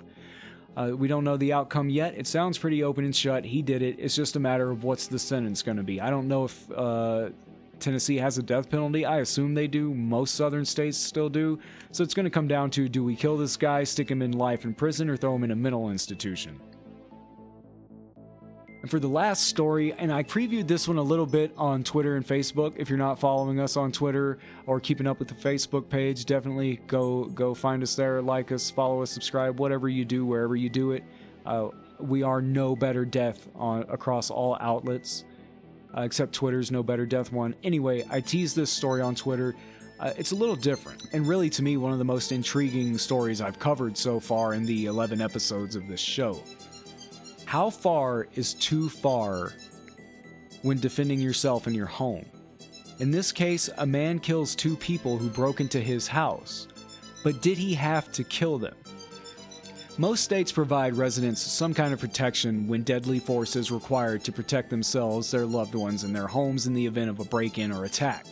Uh, 0.77 0.91
we 0.97 1.07
don't 1.07 1.23
know 1.23 1.37
the 1.37 1.53
outcome 1.53 1.89
yet. 1.89 2.15
It 2.17 2.27
sounds 2.27 2.59
pretty 2.59 2.83
open 2.83 3.05
and 3.05 3.15
shut. 3.15 3.45
He 3.45 3.63
did 3.63 3.83
it. 3.83 3.97
It's 4.01 4.17
just 4.17 4.35
a 4.35 4.41
matter 4.41 4.69
of 4.69 4.83
what's 4.83 5.07
the 5.07 5.19
sentence 5.19 5.63
going 5.63 5.77
to 5.77 5.85
be. 5.85 6.01
I 6.01 6.11
don't 6.11 6.27
know 6.27 6.45
if 6.47 6.71
uh, 6.73 7.29
Tennessee 7.79 8.17
has 8.17 8.39
a 8.39 8.43
death 8.43 8.69
penalty. 8.69 9.07
I 9.07 9.21
assume 9.21 9.55
they 9.55 9.69
do. 9.69 9.95
Most 9.95 10.35
southern 10.35 10.65
states 10.65 10.99
still 10.99 11.29
do. 11.29 11.61
So 11.93 12.03
it's 12.03 12.15
going 12.15 12.25
to 12.25 12.31
come 12.31 12.49
down 12.49 12.71
to 12.73 12.89
do 12.89 13.05
we 13.05 13.15
kill 13.15 13.37
this 13.37 13.57
guy, 13.57 13.85
stick 13.85 14.11
him 14.11 14.23
in 14.23 14.33
life 14.33 14.65
in 14.65 14.75
prison, 14.75 15.09
or 15.09 15.17
throw 15.17 15.37
him 15.37 15.45
in 15.45 15.53
a 15.53 15.57
mental 15.57 15.91
institution? 15.91 16.59
And 18.87 18.91
for 18.93 19.01
the 19.01 19.09
last 19.09 19.49
story, 19.49 19.93
and 19.95 20.13
I 20.13 20.23
previewed 20.23 20.69
this 20.69 20.87
one 20.87 20.97
a 20.97 21.03
little 21.03 21.27
bit 21.27 21.53
on 21.57 21.83
Twitter 21.83 22.15
and 22.15 22.25
Facebook. 22.25 22.75
If 22.77 22.89
you're 22.89 22.97
not 22.97 23.19
following 23.19 23.59
us 23.59 23.77
on 23.77 23.91
Twitter 23.91 24.39
or 24.65 24.79
keeping 24.79 25.09
up 25.09 25.19
with 25.19 25.27
the 25.27 25.35
Facebook 25.35 25.89
page, 25.89 26.25
definitely 26.25 26.77
go 26.87 27.25
go 27.25 27.53
find 27.53 27.83
us 27.83 27.97
there, 27.97 28.23
like 28.23 28.53
us, 28.53 28.71
follow 28.71 29.03
us, 29.03 29.11
subscribe, 29.11 29.59
whatever 29.59 29.89
you 29.89 30.05
do, 30.05 30.25
wherever 30.25 30.55
you 30.55 30.71
do 30.71 30.93
it. 30.93 31.03
Uh, 31.45 31.71
we 31.99 32.23
are 32.23 32.41
no 32.41 32.77
better 32.77 33.05
death 33.05 33.49
on 33.57 33.83
across 33.89 34.31
all 34.31 34.57
outlets, 34.61 35.25
uh, 35.93 36.03
except 36.03 36.33
Twitter's 36.33 36.71
no 36.71 36.85
better 36.85 37.07
death 37.07 37.33
one. 37.33 37.57
Anyway, 37.65 38.05
I 38.09 38.21
teased 38.21 38.55
this 38.55 38.71
story 38.71 39.01
on 39.01 39.17
Twitter. 39.17 39.57
Uh, 39.99 40.13
it's 40.17 40.31
a 40.31 40.37
little 40.37 40.55
different, 40.55 41.09
and 41.13 41.27
really 41.27 41.51
to 41.51 41.63
me, 41.65 41.77
one 41.77 41.91
of 41.91 41.99
the 41.99 42.05
most 42.05 42.31
intriguing 42.31 42.97
stories 42.99 43.41
I've 43.41 43.59
covered 43.59 43.99
so 43.99 44.21
far 44.21 44.55
in 44.55 44.65
the 44.65 44.87
11 44.87 45.21
episodes 45.21 45.75
of 45.75 45.89
this 45.89 45.99
show. 45.99 46.41
How 47.47 47.71
far 47.71 48.27
is 48.35 48.55
too 48.55 48.89
far 48.89 49.53
when 50.63 50.81
defending 50.81 51.21
yourself 51.21 51.69
in 51.69 51.75
your 51.75 51.87
home? 51.87 52.27
In 52.99 53.13
this 53.13 53.31
case, 53.31 53.71
a 53.79 53.87
man 53.87 54.19
kills 54.19 54.57
two 54.57 54.77
people 54.77 55.17
who 55.17 55.29
broke 55.29 55.61
into 55.61 55.81
his 55.81 56.09
house. 56.09 56.67
But 57.23 57.43
did 57.43 57.57
he 57.57 57.73
have 57.75 58.11
to 58.13 58.25
kill 58.25 58.59
them? 58.59 58.75
Most 59.97 60.25
states 60.25 60.51
provide 60.51 60.97
residents 60.97 61.41
some 61.41 61.73
kind 61.73 61.95
of 61.95 62.01
protection 62.01 62.67
when 62.67 62.83
deadly 62.83 63.21
force 63.21 63.55
is 63.55 63.71
required 63.71 64.25
to 64.25 64.33
protect 64.33 64.69
themselves, 64.69 65.31
their 65.31 65.47
loved 65.47 65.77
ones, 65.77 66.03
and 66.03 66.15
their 66.15 66.27
homes 66.27 66.67
in 66.67 66.75
the 66.75 66.85
event 66.85 67.11
of 67.11 67.21
a 67.21 67.25
break 67.25 67.59
in 67.59 67.71
or 67.71 67.85
attack. 67.85 68.27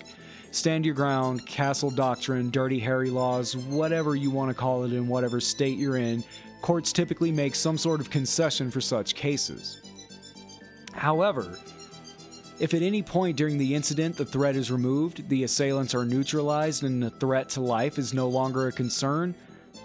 Stand 0.50 0.84
your 0.84 0.94
ground, 0.94 1.46
castle 1.46 1.90
doctrine, 1.90 2.50
dirty 2.50 2.80
Harry 2.80 3.10
laws, 3.10 3.56
whatever 3.56 4.16
you 4.16 4.30
want 4.30 4.50
to 4.50 4.54
call 4.54 4.84
it 4.84 4.92
in 4.92 5.06
whatever 5.06 5.40
state 5.40 5.78
you're 5.78 5.96
in, 5.96 6.24
courts 6.64 6.94
typically 6.94 7.30
make 7.30 7.54
some 7.54 7.76
sort 7.76 8.00
of 8.00 8.08
concession 8.08 8.70
for 8.70 8.80
such 8.80 9.14
cases. 9.14 9.82
However, 10.94 11.58
if 12.58 12.72
at 12.72 12.80
any 12.80 13.02
point 13.02 13.36
during 13.36 13.58
the 13.58 13.74
incident 13.74 14.16
the 14.16 14.24
threat 14.24 14.56
is 14.56 14.70
removed, 14.70 15.28
the 15.28 15.44
assailants 15.44 15.94
are 15.94 16.06
neutralized, 16.06 16.82
and 16.82 17.02
the 17.02 17.10
threat 17.10 17.50
to 17.50 17.60
life 17.60 17.98
is 17.98 18.14
no 18.14 18.28
longer 18.28 18.66
a 18.66 18.72
concern, 18.72 19.34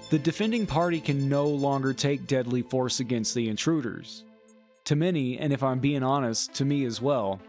the 0.09 0.17
defending 0.17 0.65
party 0.65 1.01
can 1.01 1.27
no 1.27 1.49
longer 1.49 1.91
take 1.91 2.27
deadly 2.27 2.61
force 2.61 3.01
against 3.01 3.35
the 3.35 3.49
intruders. 3.49 4.23
To 4.85 4.95
many, 4.95 5.37
and 5.37 5.51
if 5.51 5.61
I'm 5.61 5.79
being 5.79 6.01
honest, 6.01 6.53
to 6.53 6.63
me 6.63 6.85
as 6.85 7.01
well, 7.01 7.41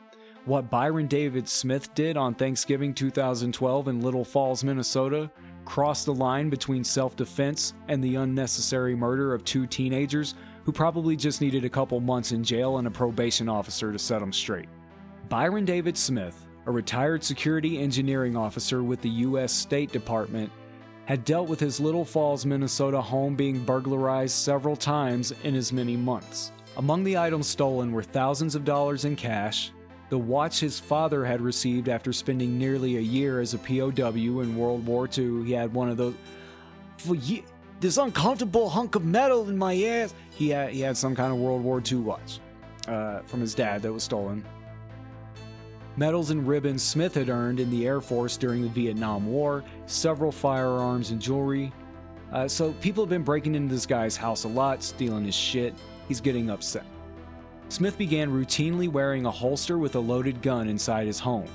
what 0.45 0.71
Byron 0.71 1.07
David 1.07 1.49
Smith 1.49 1.95
did 1.95 2.17
on 2.17 2.35
Thanksgiving 2.35 2.95
2012 2.95 3.87
in 3.87 4.01
Little 4.01 4.25
Falls, 4.25 4.65
Minnesota 4.65 5.31
crossed 5.71 6.05
the 6.05 6.13
line 6.13 6.51
between 6.51 6.83
self 6.83 7.15
defense 7.15 7.75
and 7.87 8.03
the 8.03 8.17
unnecessary 8.17 8.97
murder 8.97 9.33
of 9.33 9.45
two 9.45 9.69
teenagers 9.69 10.35
who 10.65 10.73
probably 10.73 11.15
just 11.15 11.41
needed 11.41 11.65
a 11.65 11.71
couple 11.71 12.01
months 12.01 12.33
in 12.33 12.43
jail 12.43 12.79
and 12.79 12.89
a 12.89 12.91
probation 12.91 13.49
officer 13.49 13.93
to 13.93 13.99
set 13.99 14.19
them 14.19 14.33
straight. 14.33 14.69
Byron 15.29 15.65
David 15.65 15.97
Smith, 15.97 16.49
a 16.67 16.73
retired 16.73 17.23
security 17.23 17.79
engineering 17.79 18.37
officer 18.37 18.83
with 18.83 19.01
the 19.01 19.11
U.S. 19.11 19.53
State 19.53 19.93
Department, 19.93 20.51
had 21.05 21.25
dealt 21.25 21.49
with 21.49 21.61
his 21.61 21.79
Little 21.79 22.05
Falls, 22.05 22.45
Minnesota 22.45 23.01
home 23.01 23.37
being 23.37 23.65
burglarized 23.65 24.35
several 24.35 24.75
times 24.75 25.33
in 25.45 25.55
as 25.55 25.73
many 25.73 25.97
months. 25.97 26.51
Among 26.79 27.05
the 27.05 27.17
items 27.17 27.47
stolen 27.47 27.93
were 27.93 28.03
thousands 28.03 28.57
of 28.57 28.65
dollars 28.65 29.05
in 29.05 29.15
cash, 29.15 29.71
the 30.11 30.19
watch 30.19 30.61
his 30.61 30.79
father 30.79 31.25
had 31.25 31.41
received 31.41 31.89
after 31.89 32.13
spending 32.13 32.59
nearly 32.59 32.99
a 32.99 33.01
year 33.01 33.41
as 33.41 33.55
a 33.55 33.59
POW 33.59 34.41
in 34.41 34.57
World 34.57 34.85
War 34.85 35.09
II. 35.09 35.45
He 35.45 35.53
had 35.53 35.73
one 35.73 35.89
of 35.89 35.97
those. 35.97 36.15
For 36.99 37.15
ye- 37.15 37.45
this 37.81 37.97
uncomfortable 37.97 38.69
hunk 38.69 38.95
of 38.95 39.05
metal 39.05 39.49
in 39.49 39.57
my 39.57 39.75
ass. 39.83 40.15
He 40.31 40.51
had 40.51 40.71
he 40.71 40.81
had 40.81 40.97
some 40.97 41.17
kind 41.17 41.33
of 41.33 41.39
World 41.39 41.63
War 41.63 41.83
II 41.85 41.99
watch 41.99 42.41
uh, 42.87 43.21
from 43.21 43.41
his 43.41 43.55
dad 43.55 43.83
that 43.83 43.93
was 43.93 44.03
stolen. 44.03 44.45
Medals 45.97 46.31
and 46.31 46.47
ribbons 46.47 46.83
Smith 46.83 47.15
had 47.15 47.29
earned 47.29 47.59
in 47.59 47.71
the 47.71 47.87
Air 47.87 48.01
Force 48.01 48.37
during 48.37 48.63
the 48.63 48.69
Vietnam 48.69 49.27
War, 49.27 49.65
several 49.87 50.31
firearms 50.31 51.11
and 51.11 51.21
jewelry. 51.21 51.73
Uh, 52.33 52.47
so 52.47 52.73
people 52.75 53.03
have 53.03 53.11
been 53.11 53.25
breaking 53.25 53.55
into 53.55 53.75
this 53.75 53.87
guy's 53.87 54.17
house 54.17 54.45
a 54.45 54.49
lot, 54.49 54.83
stealing 54.83 55.25
his 55.25 55.35
shit. 55.35 55.75
He's 56.07 56.21
getting 56.21 56.49
upset. 56.49 56.85
Smith 57.71 57.97
began 57.97 58.29
routinely 58.29 58.89
wearing 58.89 59.27
a 59.27 59.31
holster 59.31 59.79
with 59.79 59.95
a 59.95 60.01
loaded 60.01 60.43
gun 60.43 60.67
inside 60.67 61.07
his 61.07 61.21
home. 61.21 61.49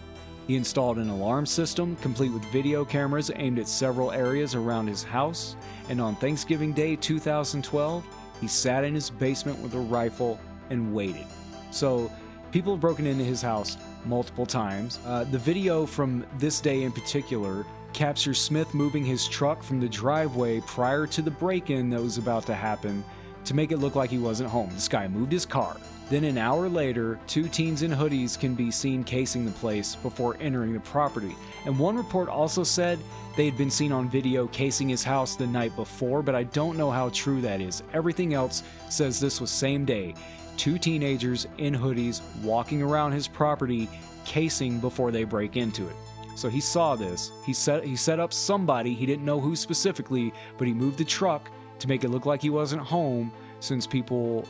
He 0.48 0.56
installed 0.56 0.98
an 0.98 1.10
alarm 1.10 1.46
system 1.46 1.98
complete 1.98 2.32
with 2.32 2.46
video 2.54 2.86
cameras 2.86 3.32
aimed 3.36 3.60
at 3.60 3.68
several 3.68 4.14
areas 4.14 4.56
around 4.56 4.88
his 4.88 5.04
house, 5.04 5.58
and 5.90 6.00
on 6.00 6.16
Thanksgiving 6.16 6.72
Day 6.72 6.96
2012, 6.96 8.06
he 8.40 8.48
sat 8.48 8.86
in 8.86 8.96
his 8.96 9.10
basement 9.10 9.60
with 9.60 9.74
a 9.74 9.80
rifle 9.80 10.40
and 10.70 10.96
waited. 10.96 11.26
So, 11.72 12.10
people 12.54 12.76
have 12.76 12.82
broken 12.82 13.06
into 13.06 13.26
his 13.26 13.42
house 13.42 13.78
multiple 14.06 14.46
times. 14.46 15.00
Uh, 15.06 15.26
the 15.26 15.40
video 15.40 15.86
from 15.86 16.26
this 16.38 16.62
day 16.62 16.84
in 16.84 16.94
particular 16.94 17.66
captures 17.92 18.40
Smith 18.40 18.74
moving 18.74 19.04
his 19.04 19.28
truck 19.28 19.62
from 19.62 19.82
the 19.82 19.90
driveway 19.90 20.62
prior 20.62 21.08
to 21.08 21.22
the 21.22 21.32
break 21.32 21.72
in 21.72 21.90
that 21.90 22.02
was 22.02 22.18
about 22.18 22.46
to 22.46 22.56
happen 22.56 23.04
to 23.44 23.54
make 23.54 23.74
it 23.74 23.78
look 23.78 23.96
like 23.96 24.10
he 24.10 24.18
wasn't 24.18 24.50
home. 24.50 24.70
This 24.74 24.88
guy 24.88 25.08
moved 25.08 25.32
his 25.32 25.46
car, 25.46 25.78
then, 26.10 26.24
an 26.24 26.38
hour 26.38 26.70
later, 26.70 27.20
two 27.26 27.48
teens 27.48 27.82
in 27.82 27.90
hoodies 27.90 28.40
can 28.40 28.54
be 28.54 28.70
seen 28.70 29.04
casing 29.04 29.44
the 29.44 29.52
place 29.52 29.96
before 29.96 30.38
entering 30.40 30.74
the 30.74 30.80
property. 30.82 31.36
And 31.66 31.80
one 31.80 31.98
report 31.98 32.30
also 32.30 32.64
said 32.64 33.00
they 33.36 33.46
had 33.46 33.58
been 33.58 33.72
seen 33.72 33.92
on 33.92 34.08
video 34.08 34.46
casing 34.48 34.88
his 34.88 35.04
house 35.04 35.36
the 35.36 35.48
night 35.48 35.76
before, 35.76 36.22
but 36.22 36.36
I 36.36 36.44
don't 36.44 36.78
know 36.78 36.92
how 36.92 37.10
true 37.10 37.42
that 37.42 37.60
is. 37.60 37.82
Everything 37.94 38.36
else 38.36 38.62
says 38.88 39.20
this 39.20 39.42
was 39.42 39.50
same 39.50 39.84
day. 39.84 40.14
Two 40.58 40.78
teenagers 40.78 41.48
in 41.58 41.74
hoodies 41.74 42.22
walking 42.44 42.84
around 42.84 43.12
his 43.12 43.28
property 43.28 43.90
casing 44.26 44.80
before 44.80 45.10
they 45.10 45.24
break 45.24 45.58
into 45.58 45.88
it. 45.88 45.96
So 46.36 46.50
he 46.50 46.60
saw 46.60 46.96
this. 46.96 47.32
He 47.46 47.54
set 47.54 47.84
he 47.84 47.96
set 47.96 48.20
up 48.20 48.32
somebody, 48.32 48.94
he 48.94 49.06
didn't 49.06 49.26
know 49.26 49.40
who 49.40 49.56
specifically, 49.56 50.34
but 50.58 50.68
he 50.68 50.74
moved 50.74 50.98
the 50.98 51.06
truck 51.06 51.50
to 51.80 51.88
make 51.88 52.04
it 52.04 52.10
look 52.10 52.26
like 52.26 52.42
he 52.42 52.50
wasn't 52.50 52.82
home 52.82 53.32
since 53.60 53.88
people 53.88 54.48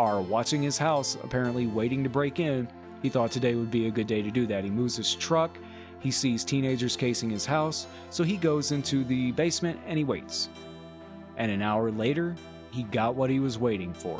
are 0.00 0.22
watching 0.22 0.62
his 0.62 0.78
house, 0.78 1.18
apparently 1.22 1.66
waiting 1.66 2.02
to 2.02 2.08
break 2.08 2.40
in, 2.40 2.66
he 3.02 3.10
thought 3.10 3.30
today 3.30 3.54
would 3.54 3.70
be 3.70 3.86
a 3.86 3.90
good 3.90 4.06
day 4.06 4.22
to 4.22 4.30
do 4.30 4.46
that. 4.46 4.64
He 4.64 4.70
moves 4.70 4.96
his 4.96 5.14
truck, 5.14 5.58
he 5.98 6.10
sees 6.10 6.42
teenagers 6.42 6.96
casing 6.96 7.28
his 7.28 7.44
house, 7.44 7.86
so 8.08 8.24
he 8.24 8.38
goes 8.38 8.72
into 8.72 9.04
the 9.04 9.32
basement 9.32 9.78
and 9.86 9.98
he 9.98 10.04
waits. 10.04 10.48
And 11.36 11.52
an 11.52 11.60
hour 11.60 11.90
later, 11.90 12.34
he 12.70 12.84
got 12.84 13.14
what 13.14 13.28
he 13.28 13.40
was 13.40 13.58
waiting 13.58 13.92
for. 13.92 14.18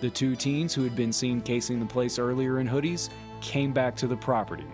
The 0.00 0.08
two 0.08 0.34
teens 0.34 0.72
who 0.72 0.82
had 0.82 0.96
been 0.96 1.12
seen 1.12 1.42
casing 1.42 1.78
the 1.78 1.84
place 1.84 2.18
earlier 2.18 2.60
in 2.60 2.66
hoodies 2.66 3.10
came 3.42 3.74
back 3.74 3.96
to 3.96 4.06
the 4.06 4.16
property. 4.16 4.66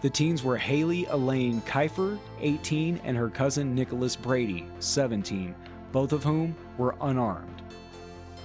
The 0.00 0.08
teens 0.08 0.42
were 0.42 0.56
Haile 0.56 1.04
Elaine 1.10 1.60
Kifer, 1.62 2.18
18, 2.40 3.02
and 3.04 3.18
her 3.18 3.28
cousin 3.28 3.74
Nicholas 3.74 4.16
Brady, 4.16 4.66
17, 4.78 5.54
both 5.92 6.14
of 6.14 6.24
whom 6.24 6.56
were 6.78 6.94
unarmed. 7.02 7.59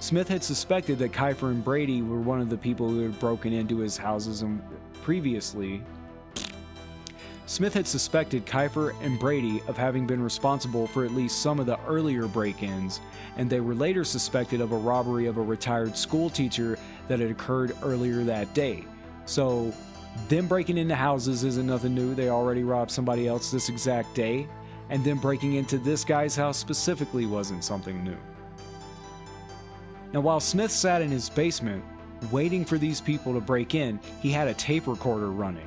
Smith 0.00 0.28
had 0.28 0.44
suspected 0.44 0.98
that 0.98 1.12
Kifer 1.12 1.50
and 1.50 1.64
Brady 1.64 2.02
were 2.02 2.20
one 2.20 2.40
of 2.40 2.50
the 2.50 2.56
people 2.56 2.88
who 2.88 3.00
had 3.00 3.18
broken 3.18 3.52
into 3.52 3.78
his 3.78 3.96
houses 3.96 4.44
previously. 5.02 5.82
Smith 7.46 7.74
had 7.74 7.86
suspected 7.86 8.44
Kifer 8.44 8.94
and 9.02 9.18
Brady 9.18 9.62
of 9.68 9.76
having 9.76 10.06
been 10.06 10.22
responsible 10.22 10.86
for 10.86 11.04
at 11.04 11.12
least 11.12 11.40
some 11.40 11.60
of 11.60 11.66
the 11.66 11.78
earlier 11.86 12.26
break 12.26 12.62
ins, 12.62 13.00
and 13.36 13.48
they 13.48 13.60
were 13.60 13.74
later 13.74 14.04
suspected 14.04 14.60
of 14.60 14.72
a 14.72 14.76
robbery 14.76 15.26
of 15.26 15.38
a 15.38 15.42
retired 15.42 15.96
school 15.96 16.28
teacher 16.28 16.78
that 17.08 17.20
had 17.20 17.30
occurred 17.30 17.74
earlier 17.82 18.24
that 18.24 18.52
day. 18.52 18.84
So, 19.26 19.72
them 20.28 20.46
breaking 20.48 20.76
into 20.76 20.94
houses 20.94 21.44
isn't 21.44 21.66
nothing 21.66 21.94
new. 21.94 22.14
They 22.14 22.30
already 22.30 22.64
robbed 22.64 22.90
somebody 22.90 23.28
else 23.28 23.50
this 23.50 23.68
exact 23.68 24.14
day, 24.14 24.48
and 24.90 25.04
them 25.04 25.18
breaking 25.18 25.54
into 25.54 25.78
this 25.78 26.04
guy's 26.04 26.34
house 26.34 26.58
specifically 26.58 27.26
wasn't 27.26 27.64
something 27.64 28.02
new. 28.02 28.16
Now, 30.12 30.20
while 30.20 30.40
Smith 30.40 30.70
sat 30.70 31.02
in 31.02 31.10
his 31.10 31.28
basement, 31.28 31.84
waiting 32.30 32.64
for 32.64 32.78
these 32.78 33.00
people 33.00 33.34
to 33.34 33.40
break 33.40 33.74
in, 33.74 34.00
he 34.20 34.30
had 34.30 34.48
a 34.48 34.54
tape 34.54 34.86
recorder 34.86 35.30
running. 35.30 35.66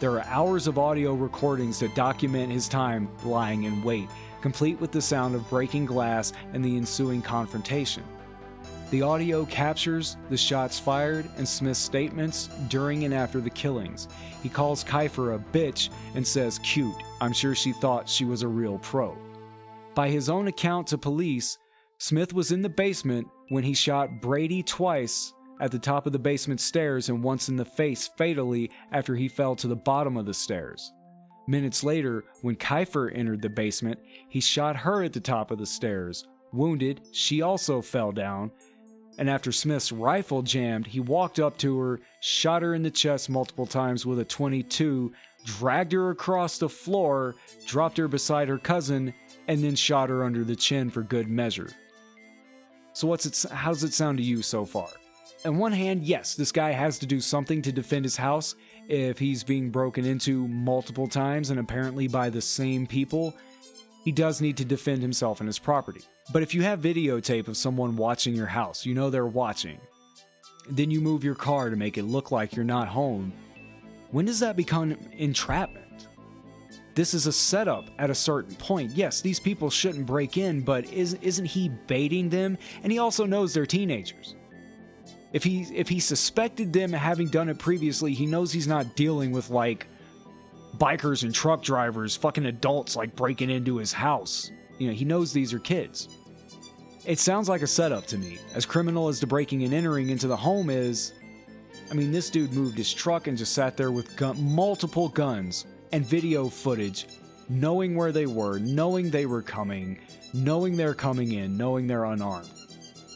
There 0.00 0.12
are 0.12 0.24
hours 0.24 0.66
of 0.66 0.78
audio 0.78 1.14
recordings 1.14 1.78
that 1.80 1.94
document 1.94 2.52
his 2.52 2.68
time 2.68 3.08
lying 3.24 3.64
in 3.64 3.82
wait, 3.82 4.08
complete 4.42 4.80
with 4.80 4.92
the 4.92 5.00
sound 5.00 5.34
of 5.34 5.48
breaking 5.48 5.86
glass 5.86 6.32
and 6.52 6.64
the 6.64 6.76
ensuing 6.76 7.22
confrontation. 7.22 8.02
The 8.90 9.02
audio 9.02 9.44
captures 9.46 10.16
the 10.30 10.36
shots 10.36 10.78
fired 10.78 11.28
and 11.38 11.48
Smith's 11.48 11.80
statements 11.80 12.48
during 12.68 13.04
and 13.04 13.12
after 13.12 13.40
the 13.40 13.50
killings. 13.50 14.06
He 14.42 14.48
calls 14.48 14.84
Kifer 14.84 15.34
a 15.34 15.38
bitch 15.38 15.88
and 16.14 16.24
says, 16.24 16.60
cute. 16.60 16.94
I'm 17.20 17.32
sure 17.32 17.54
she 17.54 17.72
thought 17.72 18.08
she 18.08 18.24
was 18.24 18.42
a 18.42 18.48
real 18.48 18.78
pro. 18.78 19.16
By 19.96 20.10
his 20.10 20.28
own 20.28 20.46
account 20.46 20.86
to 20.88 20.98
police, 20.98 21.58
Smith 21.98 22.34
was 22.34 22.52
in 22.52 22.60
the 22.60 22.68
basement 22.68 23.26
when 23.48 23.64
he 23.64 23.72
shot 23.72 24.20
Brady 24.20 24.62
twice 24.62 25.32
at 25.60 25.70
the 25.70 25.78
top 25.78 26.06
of 26.06 26.12
the 26.12 26.18
basement 26.18 26.60
stairs 26.60 27.08
and 27.08 27.22
once 27.22 27.48
in 27.48 27.56
the 27.56 27.64
face 27.64 28.10
fatally 28.18 28.70
after 28.92 29.16
he 29.16 29.28
fell 29.28 29.56
to 29.56 29.66
the 29.66 29.74
bottom 29.74 30.18
of 30.18 30.26
the 30.26 30.34
stairs. 30.34 30.92
Minutes 31.48 31.82
later, 31.82 32.24
when 32.42 32.56
Kifer 32.56 33.08
entered 33.14 33.40
the 33.40 33.48
basement, 33.48 33.98
he 34.28 34.40
shot 34.40 34.76
her 34.76 35.04
at 35.04 35.14
the 35.14 35.20
top 35.20 35.50
of 35.50 35.58
the 35.58 35.64
stairs. 35.64 36.26
Wounded, 36.52 37.00
she 37.12 37.40
also 37.40 37.80
fell 37.80 38.12
down, 38.12 38.50
and 39.16 39.30
after 39.30 39.50
Smith's 39.50 39.90
rifle 39.90 40.42
jammed, 40.42 40.86
he 40.86 41.00
walked 41.00 41.40
up 41.40 41.56
to 41.58 41.78
her, 41.78 42.00
shot 42.20 42.60
her 42.60 42.74
in 42.74 42.82
the 42.82 42.90
chest 42.90 43.30
multiple 43.30 43.66
times 43.66 44.04
with 44.04 44.18
a 44.18 44.24
22, 44.24 45.12
dragged 45.44 45.92
her 45.92 46.10
across 46.10 46.58
the 46.58 46.68
floor, 46.68 47.36
dropped 47.64 47.96
her 47.96 48.08
beside 48.08 48.48
her 48.48 48.58
cousin, 48.58 49.14
and 49.48 49.64
then 49.64 49.74
shot 49.74 50.10
her 50.10 50.24
under 50.24 50.44
the 50.44 50.56
chin 50.56 50.90
for 50.90 51.02
good 51.02 51.28
measure. 51.28 51.70
So 52.96 53.06
what's 53.06 53.26
it 53.26 53.52
how 53.52 53.72
does 53.74 53.84
it 53.84 53.92
sound 53.92 54.16
to 54.16 54.24
you 54.24 54.40
so 54.40 54.64
far? 54.64 54.88
On 55.44 55.58
one 55.58 55.72
hand, 55.72 56.02
yes, 56.02 56.34
this 56.34 56.50
guy 56.50 56.70
has 56.70 56.98
to 57.00 57.06
do 57.06 57.20
something 57.20 57.60
to 57.60 57.70
defend 57.70 58.06
his 58.06 58.16
house 58.16 58.54
if 58.88 59.18
he's 59.18 59.44
being 59.44 59.68
broken 59.68 60.06
into 60.06 60.48
multiple 60.48 61.06
times 61.06 61.50
and 61.50 61.60
apparently 61.60 62.08
by 62.08 62.30
the 62.30 62.40
same 62.40 62.86
people. 62.86 63.36
He 64.02 64.12
does 64.12 64.40
need 64.40 64.56
to 64.56 64.64
defend 64.64 65.02
himself 65.02 65.40
and 65.40 65.46
his 65.46 65.58
property. 65.58 66.00
But 66.32 66.42
if 66.42 66.54
you 66.54 66.62
have 66.62 66.80
videotape 66.80 67.48
of 67.48 67.58
someone 67.58 67.96
watching 67.96 68.34
your 68.34 68.46
house, 68.46 68.86
you 68.86 68.94
know 68.94 69.10
they're 69.10 69.26
watching, 69.26 69.78
then 70.70 70.90
you 70.90 71.02
move 71.02 71.22
your 71.22 71.34
car 71.34 71.68
to 71.68 71.76
make 71.76 71.98
it 71.98 72.04
look 72.04 72.30
like 72.30 72.56
you're 72.56 72.64
not 72.64 72.88
home, 72.88 73.30
when 74.10 74.24
does 74.24 74.40
that 74.40 74.56
become 74.56 74.96
entrapment? 75.12 75.85
This 76.96 77.12
is 77.12 77.26
a 77.26 77.32
setup 77.32 77.90
at 77.98 78.08
a 78.08 78.14
certain 78.14 78.56
point. 78.56 78.92
Yes, 78.92 79.20
these 79.20 79.38
people 79.38 79.68
shouldn't 79.68 80.06
break 80.06 80.38
in, 80.38 80.62
but 80.62 80.90
isn't, 80.90 81.22
isn't 81.22 81.44
he 81.44 81.68
baiting 81.68 82.30
them? 82.30 82.56
And 82.82 82.90
he 82.90 82.98
also 82.98 83.26
knows 83.26 83.52
they're 83.52 83.66
teenagers. 83.66 84.34
If 85.34 85.44
he 85.44 85.64
if 85.74 85.90
he 85.90 86.00
suspected 86.00 86.72
them 86.72 86.94
having 86.94 87.28
done 87.28 87.50
it 87.50 87.58
previously, 87.58 88.14
he 88.14 88.24
knows 88.24 88.50
he's 88.50 88.66
not 88.66 88.96
dealing 88.96 89.30
with 89.30 89.50
like 89.50 89.88
bikers 90.78 91.22
and 91.22 91.34
truck 91.34 91.62
drivers, 91.62 92.16
fucking 92.16 92.46
adults 92.46 92.96
like 92.96 93.14
breaking 93.14 93.50
into 93.50 93.76
his 93.76 93.92
house. 93.92 94.50
You 94.78 94.86
know, 94.88 94.94
he 94.94 95.04
knows 95.04 95.34
these 95.34 95.52
are 95.52 95.58
kids. 95.58 96.08
It 97.04 97.18
sounds 97.18 97.46
like 97.46 97.60
a 97.60 97.66
setup 97.66 98.06
to 98.06 98.16
me. 98.16 98.38
As 98.54 98.64
criminal 98.64 99.08
as 99.08 99.20
the 99.20 99.26
breaking 99.26 99.64
and 99.64 99.74
entering 99.74 100.08
into 100.08 100.28
the 100.28 100.36
home 100.36 100.70
is, 100.70 101.12
I 101.90 101.94
mean, 101.94 102.10
this 102.10 102.30
dude 102.30 102.54
moved 102.54 102.78
his 102.78 102.92
truck 102.94 103.26
and 103.26 103.36
just 103.36 103.52
sat 103.52 103.76
there 103.76 103.92
with 103.92 104.16
gun- 104.16 104.54
multiple 104.54 105.10
guns 105.10 105.66
and 105.92 106.04
video 106.04 106.48
footage, 106.48 107.06
knowing 107.48 107.94
where 107.94 108.12
they 108.12 108.26
were, 108.26 108.58
knowing 108.58 109.10
they 109.10 109.26
were 109.26 109.42
coming, 109.42 109.98
knowing 110.34 110.76
they're 110.76 110.94
coming 110.94 111.32
in, 111.32 111.56
knowing 111.56 111.86
they're 111.86 112.04
unarmed. 112.04 112.50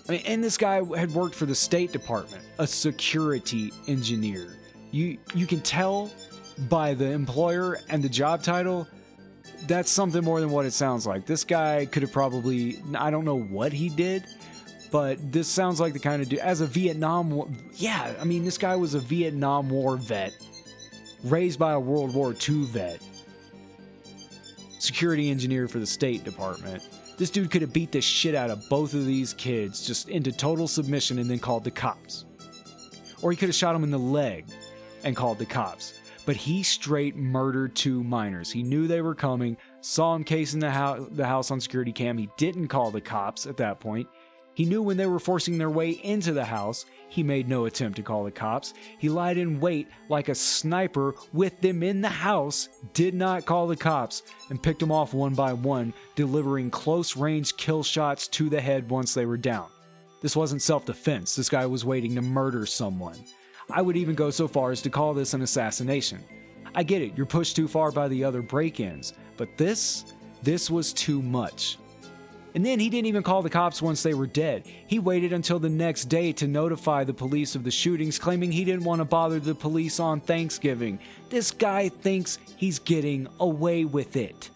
I 0.08 0.12
mean, 0.12 0.22
and 0.26 0.42
this 0.42 0.56
guy 0.56 0.82
had 0.96 1.12
worked 1.12 1.34
for 1.34 1.46
the 1.46 1.54
State 1.54 1.92
Department, 1.92 2.42
a 2.58 2.66
security 2.66 3.72
engineer. 3.86 4.56
You 4.90 5.18
you 5.34 5.46
can 5.46 5.60
tell 5.60 6.10
by 6.68 6.94
the 6.94 7.10
employer 7.10 7.78
and 7.88 8.02
the 8.02 8.08
job 8.08 8.42
title 8.42 8.88
that's 9.66 9.90
something 9.90 10.24
more 10.24 10.40
than 10.40 10.50
what 10.50 10.66
it 10.66 10.72
sounds 10.72 11.06
like. 11.06 11.26
This 11.26 11.44
guy 11.44 11.86
could 11.86 12.02
have 12.02 12.12
probably, 12.12 12.78
I 12.94 13.10
don't 13.10 13.24
know 13.24 13.38
what 13.38 13.72
he 13.72 13.88
did, 13.88 14.24
but 14.90 15.32
this 15.32 15.48
sounds 15.48 15.80
like 15.80 15.92
the 15.92 15.98
kind 15.98 16.22
of 16.22 16.28
dude, 16.28 16.38
as 16.40 16.60
a 16.60 16.66
Vietnam, 16.66 17.30
War, 17.30 17.48
yeah, 17.74 18.14
I 18.20 18.24
mean, 18.24 18.44
this 18.44 18.58
guy 18.58 18.76
was 18.76 18.94
a 18.94 18.98
Vietnam 18.98 19.70
War 19.70 19.96
vet, 19.96 20.34
raised 21.24 21.58
by 21.58 21.72
a 21.72 21.80
World 21.80 22.14
War 22.14 22.34
II 22.34 22.64
vet, 22.64 23.00
security 24.78 25.30
engineer 25.30 25.68
for 25.68 25.78
the 25.78 25.86
State 25.86 26.24
Department. 26.24 26.82
This 27.18 27.30
dude 27.30 27.50
could 27.50 27.62
have 27.62 27.72
beat 27.72 27.92
the 27.92 28.00
shit 28.00 28.34
out 28.34 28.50
of 28.50 28.66
both 28.68 28.94
of 28.94 29.04
these 29.04 29.34
kids 29.34 29.86
just 29.86 30.08
into 30.08 30.32
total 30.32 30.66
submission 30.66 31.18
and 31.18 31.28
then 31.28 31.38
called 31.38 31.64
the 31.64 31.70
cops. 31.70 32.24
Or 33.20 33.30
he 33.30 33.36
could 33.36 33.50
have 33.50 33.56
shot 33.56 33.74
him 33.74 33.84
in 33.84 33.90
the 33.90 33.98
leg 33.98 34.46
and 35.04 35.14
called 35.14 35.38
the 35.38 35.46
cops 35.46 36.00
but 36.26 36.36
he 36.36 36.62
straight 36.62 37.16
murdered 37.16 37.74
two 37.74 38.04
minors. 38.04 38.52
He 38.52 38.62
knew 38.62 38.86
they 38.86 39.02
were 39.02 39.14
coming, 39.14 39.56
saw 39.80 40.14
him 40.14 40.24
casing 40.24 40.60
the, 40.60 41.08
the 41.10 41.26
house 41.26 41.50
on 41.50 41.60
security 41.60 41.92
cam. 41.92 42.18
He 42.18 42.28
didn't 42.36 42.68
call 42.68 42.90
the 42.90 43.00
cops 43.00 43.46
at 43.46 43.56
that 43.56 43.80
point. 43.80 44.08
He 44.54 44.64
knew 44.64 44.82
when 44.82 44.96
they 44.96 45.06
were 45.06 45.18
forcing 45.18 45.58
their 45.58 45.70
way 45.70 45.90
into 45.90 46.32
the 46.32 46.44
house. 46.44 46.84
He 47.10 47.24
made 47.24 47.48
no 47.48 47.64
attempt 47.64 47.96
to 47.96 48.04
call 48.04 48.22
the 48.22 48.30
cops. 48.30 48.72
He 48.98 49.08
lied 49.08 49.36
in 49.36 49.58
wait 49.58 49.88
like 50.08 50.28
a 50.28 50.34
sniper 50.34 51.16
with 51.32 51.60
them 51.60 51.82
in 51.82 52.00
the 52.00 52.08
house, 52.08 52.68
did 52.94 53.14
not 53.14 53.44
call 53.44 53.66
the 53.66 53.76
cops, 53.76 54.22
and 54.48 54.62
picked 54.62 54.78
them 54.78 54.92
off 54.92 55.12
one 55.12 55.34
by 55.34 55.52
one, 55.52 55.92
delivering 56.14 56.70
close 56.70 57.16
range 57.16 57.56
kill 57.56 57.82
shots 57.82 58.28
to 58.28 58.48
the 58.48 58.60
head 58.60 58.88
once 58.88 59.12
they 59.12 59.26
were 59.26 59.36
down. 59.36 59.66
This 60.22 60.36
wasn't 60.36 60.62
self 60.62 60.86
defense. 60.86 61.34
This 61.34 61.48
guy 61.48 61.66
was 61.66 61.84
waiting 61.84 62.14
to 62.14 62.22
murder 62.22 62.64
someone. 62.64 63.16
I 63.68 63.82
would 63.82 63.96
even 63.96 64.14
go 64.14 64.30
so 64.30 64.46
far 64.46 64.70
as 64.70 64.80
to 64.82 64.90
call 64.90 65.12
this 65.12 65.34
an 65.34 65.42
assassination. 65.42 66.22
I 66.76 66.84
get 66.84 67.02
it, 67.02 67.16
you're 67.16 67.26
pushed 67.26 67.56
too 67.56 67.66
far 67.66 67.90
by 67.90 68.06
the 68.06 68.22
other 68.22 68.40
break 68.40 68.78
ins, 68.78 69.14
but 69.36 69.48
this, 69.56 70.14
this 70.44 70.70
was 70.70 70.92
too 70.92 71.20
much. 71.20 71.76
And 72.54 72.64
then 72.66 72.80
he 72.80 72.88
didn't 72.90 73.06
even 73.06 73.22
call 73.22 73.42
the 73.42 73.50
cops 73.50 73.80
once 73.80 74.02
they 74.02 74.14
were 74.14 74.26
dead. 74.26 74.64
He 74.86 74.98
waited 74.98 75.32
until 75.32 75.58
the 75.58 75.68
next 75.68 76.06
day 76.06 76.32
to 76.32 76.46
notify 76.48 77.04
the 77.04 77.14
police 77.14 77.54
of 77.54 77.64
the 77.64 77.70
shootings, 77.70 78.18
claiming 78.18 78.50
he 78.50 78.64
didn't 78.64 78.84
want 78.84 79.00
to 79.00 79.04
bother 79.04 79.38
the 79.38 79.54
police 79.54 80.00
on 80.00 80.20
Thanksgiving. 80.20 80.98
This 81.28 81.50
guy 81.50 81.88
thinks 81.88 82.38
he's 82.56 82.78
getting 82.78 83.28
away 83.38 83.84
with 83.84 84.16
it. 84.16 84.50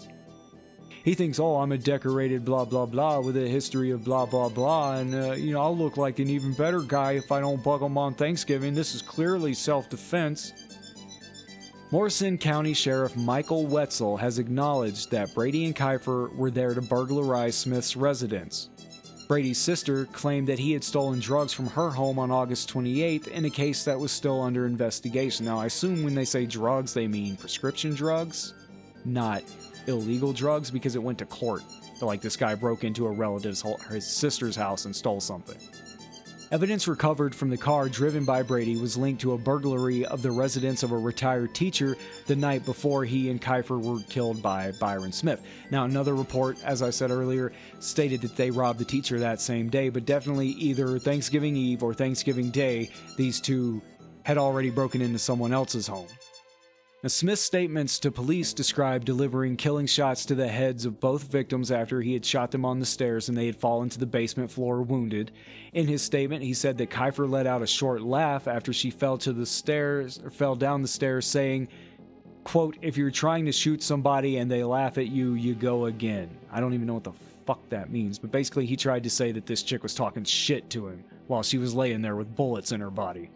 He 1.04 1.14
thinks, 1.14 1.38
oh, 1.38 1.56
I'm 1.56 1.72
a 1.72 1.78
decorated 1.78 2.46
blah, 2.46 2.64
blah, 2.64 2.86
blah 2.86 3.20
with 3.20 3.36
a 3.36 3.46
history 3.46 3.90
of 3.90 4.04
blah, 4.04 4.24
blah, 4.24 4.48
blah, 4.48 4.96
and, 4.96 5.14
uh, 5.14 5.32
you 5.32 5.52
know, 5.52 5.60
I'll 5.60 5.76
look 5.76 5.98
like 5.98 6.18
an 6.18 6.30
even 6.30 6.54
better 6.54 6.80
guy 6.80 7.12
if 7.12 7.30
I 7.30 7.40
don't 7.40 7.62
bug 7.62 7.82
him 7.82 7.98
on 7.98 8.14
Thanksgiving. 8.14 8.74
This 8.74 8.94
is 8.94 9.02
clearly 9.02 9.52
self 9.52 9.90
defense. 9.90 10.54
Morrison 11.94 12.38
County 12.38 12.74
Sheriff 12.74 13.14
Michael 13.14 13.66
Wetzel 13.68 14.16
has 14.16 14.40
acknowledged 14.40 15.12
that 15.12 15.32
Brady 15.32 15.64
and 15.64 15.76
Kifer 15.76 16.34
were 16.34 16.50
there 16.50 16.74
to 16.74 16.82
burglarize 16.82 17.54
Smith's 17.54 17.94
residence. 17.94 18.68
Brady's 19.28 19.58
sister 19.58 20.06
claimed 20.06 20.48
that 20.48 20.58
he 20.58 20.72
had 20.72 20.82
stolen 20.82 21.20
drugs 21.20 21.52
from 21.52 21.68
her 21.68 21.90
home 21.90 22.18
on 22.18 22.32
August 22.32 22.68
28th 22.74 23.28
in 23.28 23.44
a 23.44 23.50
case 23.50 23.84
that 23.84 23.96
was 23.96 24.10
still 24.10 24.42
under 24.42 24.66
investigation. 24.66 25.46
Now, 25.46 25.60
I 25.60 25.66
assume 25.66 26.02
when 26.02 26.16
they 26.16 26.24
say 26.24 26.46
drugs, 26.46 26.92
they 26.92 27.06
mean 27.06 27.36
prescription 27.36 27.94
drugs, 27.94 28.54
not 29.04 29.44
illegal 29.86 30.32
drugs 30.32 30.72
because 30.72 30.96
it 30.96 31.02
went 31.02 31.18
to 31.18 31.26
court. 31.26 31.62
like 32.02 32.20
this 32.20 32.36
guy 32.36 32.56
broke 32.56 32.82
into 32.82 33.06
a 33.06 33.10
relative's, 33.12 33.62
his 33.88 34.04
sister's 34.04 34.56
house 34.56 34.84
and 34.84 34.96
stole 34.96 35.20
something. 35.20 35.58
Evidence 36.54 36.86
recovered 36.86 37.34
from 37.34 37.50
the 37.50 37.56
car 37.56 37.88
driven 37.88 38.24
by 38.24 38.40
Brady 38.40 38.76
was 38.76 38.96
linked 38.96 39.20
to 39.22 39.32
a 39.32 39.38
burglary 39.38 40.06
of 40.06 40.22
the 40.22 40.30
residence 40.30 40.84
of 40.84 40.92
a 40.92 40.96
retired 40.96 41.52
teacher 41.52 41.96
the 42.26 42.36
night 42.36 42.64
before 42.64 43.04
he 43.04 43.28
and 43.28 43.42
Kifer 43.42 43.76
were 43.76 43.98
killed 44.08 44.40
by 44.40 44.70
Byron 44.78 45.10
Smith. 45.10 45.42
Now, 45.72 45.82
another 45.84 46.14
report, 46.14 46.56
as 46.62 46.80
I 46.80 46.90
said 46.90 47.10
earlier, 47.10 47.52
stated 47.80 48.20
that 48.20 48.36
they 48.36 48.52
robbed 48.52 48.78
the 48.78 48.84
teacher 48.84 49.18
that 49.18 49.40
same 49.40 49.68
day, 49.68 49.88
but 49.88 50.04
definitely 50.04 50.46
either 50.46 50.96
Thanksgiving 51.00 51.56
Eve 51.56 51.82
or 51.82 51.92
Thanksgiving 51.92 52.50
Day, 52.50 52.88
these 53.16 53.40
two 53.40 53.82
had 54.22 54.38
already 54.38 54.70
broken 54.70 55.02
into 55.02 55.18
someone 55.18 55.52
else's 55.52 55.88
home. 55.88 56.06
Now, 57.04 57.08
Smith's 57.08 57.42
statements 57.42 57.98
to 57.98 58.10
police 58.10 58.54
described 58.54 59.04
delivering 59.04 59.58
killing 59.58 59.84
shots 59.84 60.24
to 60.24 60.34
the 60.34 60.48
heads 60.48 60.86
of 60.86 61.00
both 61.00 61.24
victims 61.24 61.70
after 61.70 62.00
he 62.00 62.14
had 62.14 62.24
shot 62.24 62.50
them 62.50 62.64
on 62.64 62.78
the 62.78 62.86
stairs 62.86 63.28
and 63.28 63.36
they 63.36 63.44
had 63.44 63.56
fallen 63.56 63.90
to 63.90 63.98
the 63.98 64.06
basement 64.06 64.50
floor 64.50 64.80
wounded. 64.80 65.30
In 65.74 65.86
his 65.86 66.00
statement, 66.00 66.42
he 66.42 66.54
said 66.54 66.78
that 66.78 66.88
Kifer 66.88 67.28
let 67.28 67.46
out 67.46 67.60
a 67.60 67.66
short 67.66 68.00
laugh 68.00 68.48
after 68.48 68.72
she 68.72 68.88
fell 68.88 69.18
to 69.18 69.34
the 69.34 69.44
stairs 69.44 70.18
or 70.24 70.30
fell 70.30 70.56
down 70.56 70.80
the 70.80 70.88
stairs, 70.88 71.26
saying, 71.26 71.68
quote, 72.42 72.78
if 72.80 72.96
you're 72.96 73.10
trying 73.10 73.44
to 73.44 73.52
shoot 73.52 73.82
somebody 73.82 74.38
and 74.38 74.50
they 74.50 74.64
laugh 74.64 74.96
at 74.96 75.08
you, 75.08 75.34
you 75.34 75.54
go 75.54 75.84
again. 75.84 76.30
I 76.50 76.58
don't 76.58 76.72
even 76.72 76.86
know 76.86 76.94
what 76.94 77.04
the 77.04 77.12
fuck 77.44 77.68
that 77.68 77.90
means, 77.90 78.18
but 78.18 78.32
basically 78.32 78.64
he 78.64 78.76
tried 78.76 79.02
to 79.02 79.10
say 79.10 79.30
that 79.30 79.44
this 79.44 79.62
chick 79.62 79.82
was 79.82 79.92
talking 79.92 80.24
shit 80.24 80.70
to 80.70 80.88
him 80.88 81.04
while 81.26 81.42
she 81.42 81.58
was 81.58 81.74
laying 81.74 82.00
there 82.00 82.16
with 82.16 82.34
bullets 82.34 82.72
in 82.72 82.80
her 82.80 82.88
body. 82.88 83.28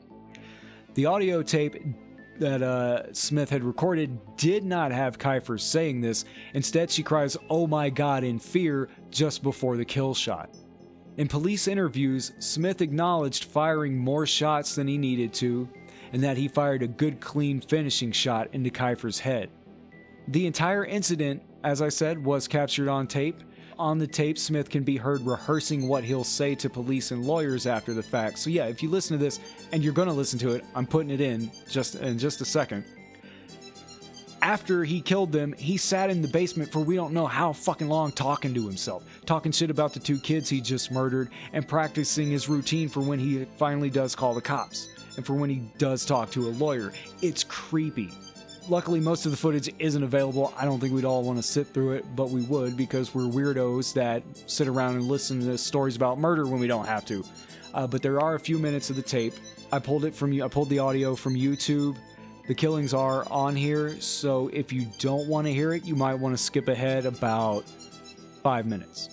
The 0.95 1.05
audio 1.05 1.43
tape 1.43 1.77
that 2.39 2.63
uh, 2.63 3.13
Smith 3.13 3.51
had 3.51 3.65
recorded 3.65 4.19
did 4.37 4.65
not 4.65 4.93
have 4.93 5.19
Kifer 5.19 5.61
saying 5.61 6.01
this. 6.01 6.25
Instead, 6.55 6.91
she 6.91 7.03
cries, 7.03 7.37
Oh 7.51 7.67
my 7.67 7.91
God, 7.91 8.25
in 8.25 8.39
fear 8.39 8.89
just 9.11 9.43
before 9.43 9.77
the 9.77 9.85
kill 9.85 10.15
shot. 10.15 10.51
In 11.17 11.27
police 11.27 11.67
interviews, 11.67 12.33
Smith 12.39 12.81
acknowledged 12.81 13.45
firing 13.45 13.97
more 13.97 14.25
shots 14.25 14.77
than 14.77 14.87
he 14.87 14.97
needed 14.97 15.35
to, 15.35 15.69
and 16.13 16.23
that 16.23 16.37
he 16.37 16.49
fired 16.49 16.83
a 16.83 16.87
good, 16.87 17.21
clean 17.21 17.61
finishing 17.61 18.13
shot 18.13 18.49
into 18.53 18.71
Kifer's 18.71 19.19
head. 19.19 19.51
The 20.29 20.47
entire 20.47 20.85
incident, 20.85 21.43
as 21.65 21.83
I 21.83 21.89
said, 21.89 22.25
was 22.25 22.47
captured 22.47 22.89
on 22.89 23.07
tape, 23.07 23.43
on 23.79 23.99
the 23.99 24.07
tape, 24.07 24.39
Smith 24.39 24.71
can 24.71 24.83
be 24.83 24.97
heard 24.97 25.25
rehearsing 25.25 25.89
what 25.89 26.05
he'll 26.05 26.25
say 26.25 26.55
to 26.57 26.69
police 26.69 27.11
and 27.11 27.25
lawyers 27.25 27.67
after 27.67 27.95
the 27.95 28.03
fact. 28.03 28.39
So 28.39 28.51
yeah, 28.51 28.67
if 28.67 28.83
you 28.83 28.89
listen 28.89 29.19
to 29.19 29.25
this 29.25 29.41
and 29.73 29.83
you're 29.83 29.93
to 29.93 30.13
listen 30.13 30.39
to 30.41 30.53
it, 30.53 30.65
I'm 30.75 30.87
putting 30.87 31.11
it 31.11 31.21
in 31.21 31.51
just 31.69 31.95
in 31.97 32.19
just 32.19 32.41
a 32.41 32.45
second. 32.45 32.85
After 34.41 34.85
he 34.85 35.01
killed 35.01 35.33
them, 35.33 35.53
he 35.59 35.77
sat 35.77 36.11
in 36.11 36.23
the 36.23 36.29
basement 36.29 36.71
for 36.71 36.79
we 36.79 36.95
don't 36.95 37.13
know 37.13 37.27
how 37.27 37.53
fucking 37.53 37.89
long 37.89 38.13
talking 38.13 38.55
to 38.55 38.67
himself, 38.67 39.05
talking 39.27 39.51
shit 39.53 39.71
about 39.71 39.93
the 39.93 40.01
two 40.01 40.19
kids 40.19 40.49
he 40.49 40.61
just 40.61 40.93
murdered 40.93 41.31
and 41.53 41.67
practicing 41.67 42.31
his 42.31 42.49
routine 42.49 42.89
for 42.89 43.01
when 43.01 43.19
he 43.19 43.45
finally 43.59 43.91
does 43.91 44.15
call 44.15 44.35
the 44.35 44.41
cops 44.41 44.89
and 45.17 45.27
for 45.27 45.35
when 45.35 45.51
he 45.51 45.63
does 45.77 46.07
talk 46.07 46.31
to 46.31 46.49
a 46.49 46.51
lawyer. 46.51 46.93
It's 47.21 47.43
creepy. 47.45 48.11
Luckily, 48.69 49.01
most 49.01 49.25
of 49.25 49.31
the 49.31 49.39
footage 49.39 49.73
isn't 49.79 50.03
available. 50.03 50.53
I 50.55 50.67
don't 50.67 50.79
think 50.79 50.93
we'd 50.93 51.07
all 51.07 51.23
want 51.23 51.39
to 51.39 51.43
sit 51.43 51.69
through 51.69 51.93
it, 51.93 52.05
but 52.15 52.29
we 52.29 52.43
would 52.43 52.77
because 52.77 53.15
we're 53.15 53.23
weirdos 53.23 53.95
that 53.95 54.23
sit 54.47 54.69
around 54.69 54.97
and 54.97 55.05
listen 55.05 55.41
to 55.47 55.57
stories 55.57 55.97
about 55.97 56.19
murder 56.19 56.47
when 56.47 56.61
we 56.61 56.67
don't 56.67 56.85
have 56.85 57.07
to. 57.07 57.25
Uh, 57.73 57.87
but 57.87 58.03
there 58.03 58.21
are 58.21 58.35
a 58.35 58.41
few 58.41 58.59
minutes 58.59 58.91
of 58.91 58.97
the 58.97 59.03
tape. 59.03 59.33
I 59.73 59.79
pulled 59.79 60.05
it 60.05 60.15
from 60.15 60.33
you. 60.33 60.45
I 60.45 60.49
pulled 60.49 60.69
the 60.69 60.81
audio 60.81 61.17
from 61.17 61.35
YouTube. 61.35 61.97
The 62.47 62.55
killings 62.55 62.93
are 62.93 63.27
on 63.31 63.57
here, 63.57 63.99
so 64.01 64.49
if 64.49 64.71
you 64.71 64.87
don't 64.99 65.29
want 65.29 65.47
to 65.47 65.53
hear 65.53 65.73
it, 65.73 65.85
you 65.85 65.97
might 65.97 66.15
want 66.15 66.37
to 66.37 66.43
skip 66.43 66.69
ahead 66.69 67.07
about 67.07 67.65
five 68.43 68.67
minutes. 68.67 69.09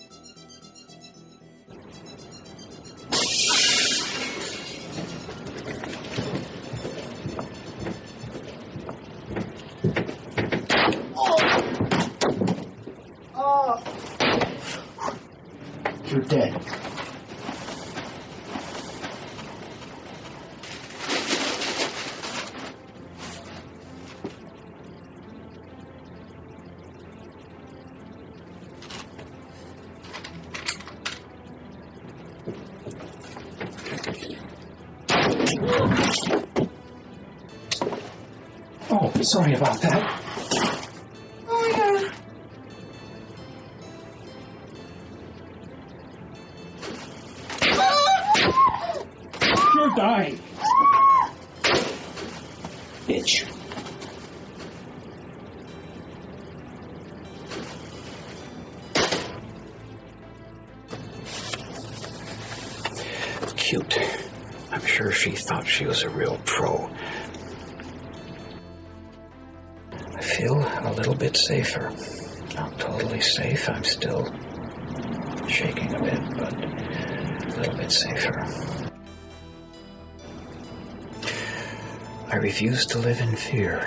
Live 83.16 83.28
in 83.28 83.36
fear. 83.36 83.80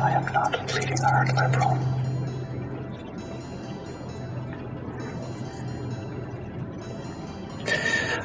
I 0.00 0.10
am 0.10 0.32
not 0.32 0.54
a 0.54 0.64
bleeding 0.64 0.98
heart 0.98 1.28
liberal. 1.34 1.78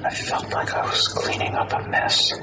I 0.03 0.09
felt 0.09 0.51
like 0.51 0.73
I 0.73 0.85
was 0.85 1.07
cleaning 1.07 1.55
up 1.55 1.71
a 1.71 1.87
mess. 1.87 2.33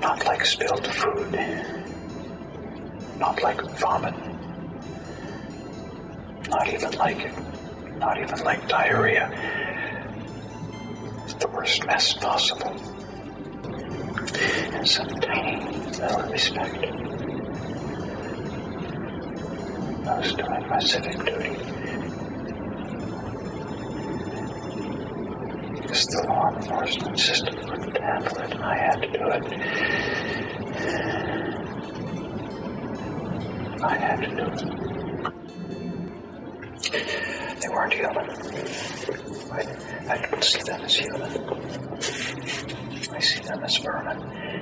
Not 0.00 0.24
like 0.26 0.44
spilled 0.44 0.86
food. 0.86 1.32
Not 3.18 3.42
like 3.42 3.62
vomit. 3.78 4.14
Not 6.48 6.68
even 6.68 6.92
like 6.92 7.98
not 7.98 8.20
even 8.20 8.38
like 8.40 8.66
diarrhea. 8.68 9.59
The 11.40 11.48
worst 11.48 11.86
mess 11.86 12.12
possible. 12.12 12.76
In 14.74 14.84
some 14.86 15.08
tiny 15.08 15.64
little 15.66 16.22
respect. 16.30 16.84
I 20.06 20.18
was 20.18 20.34
doing 20.34 20.68
my 20.68 20.78
civic 20.80 21.16
duty. 21.24 21.56
Because 25.80 26.06
the 26.06 26.26
law 26.28 26.54
enforcement 26.54 27.18
system 27.18 27.54
couldn't 27.54 27.96
handle 27.96 28.36
it, 28.38 28.52
and 28.52 28.62
I 28.62 28.76
had 28.76 29.00
to 29.00 29.08
do 29.08 29.28
it. 29.28 29.44
I 33.82 33.96
had 33.96 34.20
to 34.20 34.26
do 34.28 34.44
it. 34.44 34.58
They 37.60 37.68
weren't 37.68 37.92
human. 37.94 38.99
I, 40.40 40.42
see 40.42 40.62
them 40.62 40.80
as 40.80 40.96
human. 40.96 41.20
I 43.12 43.20
see 43.20 43.40
them 43.40 43.62
as 43.62 43.76
vermin. 43.76 44.59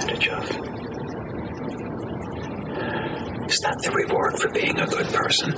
Advantage 0.00 0.28
of. 0.28 0.44
Is 3.50 3.58
that 3.60 3.78
the 3.82 3.90
reward 3.90 4.38
for 4.38 4.48
being 4.50 4.78
a 4.78 4.86
good 4.86 5.06
person? 5.08 5.52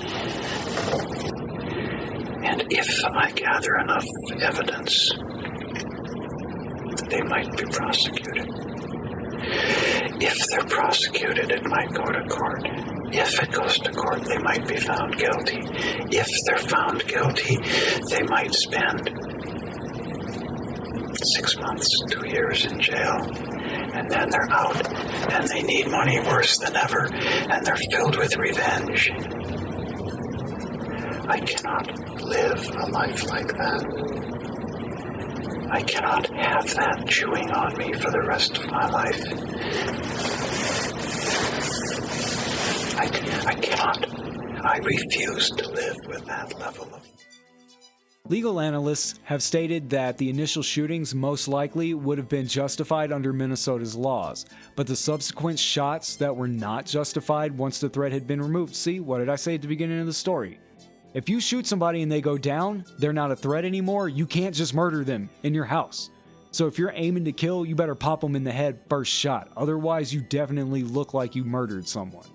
And 2.44 2.72
if 2.72 3.04
I 3.04 3.30
gather 3.32 3.76
enough 3.76 4.06
evidence, 4.40 5.10
they 7.08 7.22
might 7.22 7.56
be 7.56 7.64
prosecuted. 7.70 8.48
If 10.20 10.38
they're 10.48 10.66
prosecuted, 10.66 11.50
it 11.50 11.64
might 11.66 11.92
go 11.92 12.04
to 12.04 12.28
court. 12.28 12.62
If 13.14 13.42
it 13.42 13.52
goes 13.52 13.78
to 13.78 13.92
court, 13.92 14.24
they 14.24 14.38
might 14.38 14.66
be 14.66 14.76
found 14.76 15.18
guilty. 15.18 15.60
If 16.10 16.28
they're 16.46 16.56
found 16.58 17.06
guilty, 17.06 17.58
they 18.08 18.22
might 18.22 18.54
spend 18.54 19.10
six 21.22 21.56
months, 21.58 21.88
two 22.10 22.26
years 22.28 22.64
in 22.64 22.80
jail. 22.80 23.51
And 24.02 24.10
then 24.10 24.30
they're 24.30 24.50
out, 24.50 25.32
and 25.32 25.46
they 25.46 25.62
need 25.62 25.88
money 25.88 26.18
worse 26.18 26.58
than 26.58 26.74
ever, 26.74 27.08
and 27.14 27.64
they're 27.64 27.76
filled 27.76 28.16
with 28.16 28.36
revenge. 28.36 29.10
I 31.28 31.38
cannot 31.38 32.20
live 32.20 32.68
a 32.74 32.86
life 32.90 33.30
like 33.30 33.46
that. 33.46 33.84
I 35.70 35.82
cannot 35.82 36.26
have 36.34 36.74
that 36.74 37.06
chewing 37.06 37.52
on 37.52 37.78
me 37.78 37.92
for 37.92 38.10
the 38.10 38.22
rest 38.22 38.58
of 38.58 38.68
my 38.72 38.88
life. 38.90 39.22
I, 42.98 43.06
I 43.46 43.54
cannot. 43.54 44.64
I 44.64 44.78
refuse 44.78 45.48
to 45.50 45.70
live 45.70 45.96
with 46.08 46.26
that 46.26 46.58
level 46.58 46.92
of. 46.92 47.21
Legal 48.28 48.60
analysts 48.60 49.18
have 49.24 49.42
stated 49.42 49.90
that 49.90 50.16
the 50.16 50.30
initial 50.30 50.62
shootings 50.62 51.12
most 51.12 51.48
likely 51.48 51.92
would 51.92 52.18
have 52.18 52.28
been 52.28 52.46
justified 52.46 53.10
under 53.10 53.32
Minnesota's 53.32 53.96
laws, 53.96 54.46
but 54.76 54.86
the 54.86 54.94
subsequent 54.94 55.58
shots 55.58 56.14
that 56.14 56.34
were 56.34 56.46
not 56.46 56.86
justified 56.86 57.58
once 57.58 57.80
the 57.80 57.88
threat 57.88 58.12
had 58.12 58.28
been 58.28 58.40
removed. 58.40 58.76
See, 58.76 59.00
what 59.00 59.18
did 59.18 59.28
I 59.28 59.34
say 59.34 59.56
at 59.56 59.62
the 59.62 59.66
beginning 59.66 59.98
of 59.98 60.06
the 60.06 60.12
story? 60.12 60.60
If 61.14 61.28
you 61.28 61.40
shoot 61.40 61.66
somebody 61.66 62.00
and 62.00 62.12
they 62.12 62.20
go 62.20 62.38
down, 62.38 62.84
they're 62.96 63.12
not 63.12 63.32
a 63.32 63.36
threat 63.36 63.64
anymore. 63.64 64.08
You 64.08 64.24
can't 64.24 64.54
just 64.54 64.72
murder 64.72 65.02
them 65.02 65.28
in 65.42 65.52
your 65.52 65.64
house. 65.64 66.10
So 66.52 66.68
if 66.68 66.78
you're 66.78 66.92
aiming 66.94 67.24
to 67.24 67.32
kill, 67.32 67.66
you 67.66 67.74
better 67.74 67.96
pop 67.96 68.20
them 68.20 68.36
in 68.36 68.44
the 68.44 68.52
head 68.52 68.78
first 68.88 69.12
shot. 69.12 69.50
Otherwise, 69.56 70.14
you 70.14 70.20
definitely 70.20 70.84
look 70.84 71.12
like 71.12 71.34
you 71.34 71.44
murdered 71.44 71.88
someone. 71.88 72.26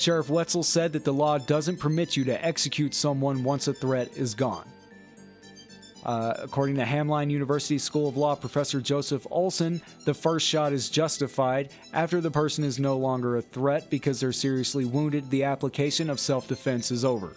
Sheriff 0.00 0.30
Wetzel 0.30 0.62
said 0.62 0.94
that 0.94 1.04
the 1.04 1.12
law 1.12 1.36
doesn't 1.36 1.76
permit 1.76 2.16
you 2.16 2.24
to 2.24 2.44
execute 2.44 2.94
someone 2.94 3.44
once 3.44 3.68
a 3.68 3.74
threat 3.74 4.16
is 4.16 4.32
gone. 4.32 4.66
Uh, 6.06 6.32
according 6.38 6.76
to 6.76 6.84
Hamline 6.84 7.30
University 7.30 7.76
School 7.76 8.08
of 8.08 8.16
Law 8.16 8.34
professor 8.34 8.80
Joseph 8.80 9.26
Olson, 9.30 9.82
the 10.06 10.14
first 10.14 10.46
shot 10.46 10.72
is 10.72 10.88
justified 10.88 11.74
after 11.92 12.22
the 12.22 12.30
person 12.30 12.64
is 12.64 12.78
no 12.78 12.96
longer 12.96 13.36
a 13.36 13.42
threat 13.42 13.90
because 13.90 14.18
they're 14.18 14.32
seriously 14.32 14.86
wounded. 14.86 15.28
The 15.28 15.44
application 15.44 16.08
of 16.08 16.18
self 16.18 16.48
defense 16.48 16.90
is 16.90 17.04
over. 17.04 17.36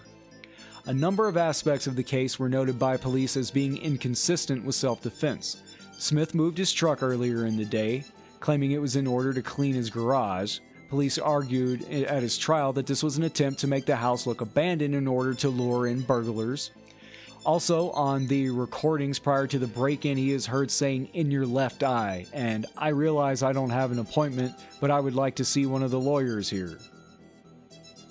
A 0.86 0.94
number 0.94 1.28
of 1.28 1.36
aspects 1.36 1.86
of 1.88 1.98
the 1.98 2.04
case 2.04 2.40
were 2.40 2.48
noted 2.48 2.80
by 2.80 2.96
police 2.96 3.36
as 3.36 3.52
being 3.52 3.76
inconsistent 3.76 4.64
with 4.64 4.76
self 4.76 5.02
defense. 5.02 5.62
Smith 5.98 6.34
moved 6.34 6.58
his 6.58 6.72
truck 6.72 7.04
earlier 7.04 7.46
in 7.46 7.58
the 7.58 7.66
day, 7.66 8.06
claiming 8.40 8.72
it 8.72 8.82
was 8.82 8.96
in 8.96 9.06
order 9.06 9.34
to 9.34 9.42
clean 9.42 9.76
his 9.76 9.90
garage. 9.90 10.60
Police 10.94 11.18
argued 11.18 11.92
at 11.92 12.22
his 12.22 12.38
trial 12.38 12.72
that 12.74 12.86
this 12.86 13.02
was 13.02 13.18
an 13.18 13.24
attempt 13.24 13.62
to 13.62 13.68
make 13.68 13.88
the 13.88 13.96
house 13.96 14.28
look 14.28 14.42
abandoned 14.42 14.94
in 14.94 15.08
order 15.08 15.34
to 15.34 15.50
lure 15.50 15.88
in 15.88 16.02
burglars. 16.02 16.70
Also, 17.48 17.90
on 17.94 18.28
the 18.28 18.52
recordings 18.52 19.18
prior 19.18 19.48
to 19.48 19.58
the 19.58 19.66
break 19.66 20.06
in, 20.06 20.18
he 20.18 20.32
is 20.32 20.46
heard 20.46 20.70
saying, 20.70 21.10
In 21.16 21.32
your 21.32 21.48
left 21.48 21.82
eye. 21.82 22.28
And 22.32 22.68
I 22.78 22.90
realize 22.90 23.42
I 23.42 23.54
don't 23.54 23.72
have 23.72 23.92
an 23.92 23.98
appointment, 23.98 24.54
but 24.80 24.92
I 24.92 25.00
would 25.00 25.16
like 25.16 25.34
to 25.38 25.44
see 25.44 25.66
one 25.66 25.82
of 25.82 25.90
the 25.90 26.00
lawyers 26.00 26.48
here. 26.48 26.78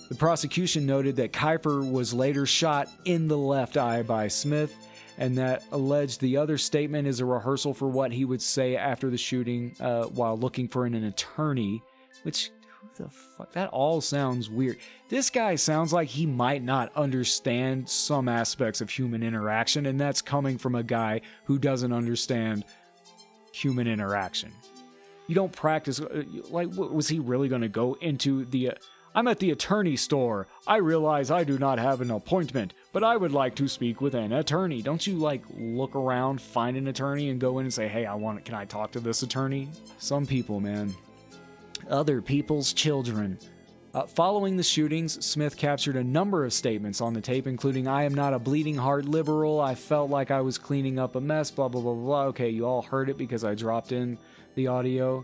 The 0.09 0.17
prosecution 0.17 0.85
noted 0.85 1.15
that 1.15 1.33
Kifer 1.33 1.89
was 1.89 2.13
later 2.13 2.47
shot 2.47 2.89
in 3.05 3.29
the 3.29 3.39
left 3.39 3.77
eye 3.77 4.03
by 4.03 4.27
Smith, 4.27 4.75
and 5.19 5.39
that 5.39 5.63
alleged 5.71 6.21
the 6.21 6.37
other 6.37 6.59
statement 6.59 7.07
is 7.07 7.21
a 7.21 7.25
rehearsal 7.25 7.75
for 7.75 7.87
what 7.87 8.11
he 8.11 8.25
would 8.25 8.43
say 8.43 8.75
after 8.75 9.09
the 9.09 9.17
shooting 9.17 9.77
uh, 9.79 10.07
while 10.07 10.37
looking 10.37 10.67
for 10.67 10.85
an, 10.85 10.95
an 10.95 11.05
attorney, 11.05 11.81
which 12.25 12.51
the 12.97 13.09
fuck? 13.09 13.53
That 13.53 13.71
all 13.71 14.01
sounds 14.01 14.51
weird. 14.51 14.79
This 15.09 15.31
guy 15.31 15.57
sounds 15.57 15.93
like 15.93 16.09
he 16.09 16.27
might 16.27 16.63
not 16.63 16.95
understand 16.97 17.89
some 17.89 18.29
aspects 18.29 18.81
of 18.81 18.91
human 18.91 19.23
interaction, 19.23 19.87
and 19.87 20.01
that's 20.01 20.23
coming 20.23 20.59
from 20.59 20.75
a 20.75 20.83
guy 20.83 21.21
who 21.45 21.59
doesn't 21.59 21.93
understand 21.93 22.65
human 23.53 23.87
interaction. 23.87 24.53
You 25.29 25.35
don't 25.35 25.53
practice. 25.53 26.01
Uh, 26.01 26.25
like, 26.51 26.69
was 26.73 27.09
he 27.09 27.19
really 27.19 27.49
going 27.49 27.63
to 27.63 27.69
go 27.69 27.97
into 28.01 28.45
the. 28.47 28.71
Uh, 28.71 28.75
I'm 29.15 29.29
at 29.29 29.39
the 29.39 29.51
attorney 29.51 29.97
store. 29.97 30.47
I 30.67 30.77
realize 30.77 31.31
I 31.31 31.45
do 31.45 31.59
not 31.59 31.79
have 31.79 32.01
an 32.01 32.11
appointment, 32.11 32.73
but 32.93 33.05
I 33.05 33.17
would 33.17 33.33
like 33.33 33.55
to 33.57 33.69
speak 33.69 34.01
with 34.01 34.15
an 34.15 34.33
attorney. 34.33 34.81
Don't 34.81 35.07
you 35.07 35.17
like 35.17 35.43
look 35.55 35.95
around, 35.95 36.41
find 36.41 36.79
an 36.79 36.89
attorney, 36.89 37.29
and 37.29 37.41
go 37.41 37.59
in 37.59 37.67
and 37.67 37.75
say, 37.75 37.89
"Hey, 37.89 38.07
I 38.07 38.15
want. 38.15 38.45
Can 38.45 38.55
I 38.55 38.65
talk 38.65 38.91
to 38.93 39.01
this 39.01 39.23
attorney?" 39.23 39.69
Some 39.99 40.27
people, 40.27 40.61
man, 40.61 40.95
other 41.93 42.21
people's 42.21 42.73
children. 42.73 43.39
Uh, 43.95 44.07
following 44.07 44.57
the 44.57 44.63
shootings, 44.63 45.25
Smith 45.25 45.55
captured 45.55 45.97
a 45.97 46.03
number 46.03 46.47
of 46.47 46.53
statements 46.55 47.03
on 47.03 47.13
the 47.13 47.21
tape, 47.21 47.47
including 47.47 47.87
I 47.87 48.05
am 48.05 48.15
not 48.15 48.33
a 48.33 48.39
bleeding 48.39 48.77
heart 48.77 49.05
liberal. 49.05 49.61
I 49.61 49.75
felt 49.75 50.09
like 50.09 50.31
I 50.31 50.41
was 50.41 50.57
cleaning 50.57 50.99
up 50.99 51.15
a 51.15 51.21
mess, 51.21 51.51
blah, 51.51 51.69
blah, 51.69 51.83
blah, 51.83 51.93
blah. 51.93 52.25
Okay, 52.29 52.49
you 52.49 52.65
all 52.65 52.81
heard 52.81 53.11
it 53.11 53.19
because 53.19 53.45
I 53.45 53.55
dropped 53.55 53.93
in 53.93 54.17
the 54.55 54.67
audio. 54.67 55.23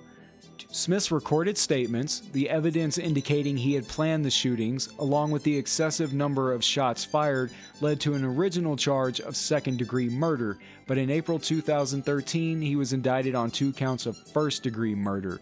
Smith's 0.71 1.11
recorded 1.11 1.57
statements, 1.57 2.21
the 2.33 2.51
evidence 2.51 2.99
indicating 2.99 3.57
he 3.57 3.73
had 3.73 3.89
planned 3.89 4.23
the 4.23 4.31
shootings, 4.31 4.91
along 4.99 5.31
with 5.31 5.43
the 5.45 5.57
excessive 5.57 6.13
number 6.13 6.53
of 6.53 6.63
shots 6.63 7.07
fired, 7.07 7.51
led 7.81 8.01
to 8.01 8.13
an 8.13 8.25
original 8.25 8.77
charge 8.77 9.19
of 9.21 9.35
second 9.35 9.79
degree 9.79 10.11
murder. 10.11 10.59
But 10.87 10.99
in 10.99 11.11
April 11.11 11.39
2013, 11.39 12.61
he 12.61 12.77
was 12.77 12.93
indicted 12.93 13.35
on 13.35 13.51
two 13.51 13.73
counts 13.73 14.05
of 14.05 14.19
first 14.19 14.63
degree 14.63 14.95
murder. 14.95 15.41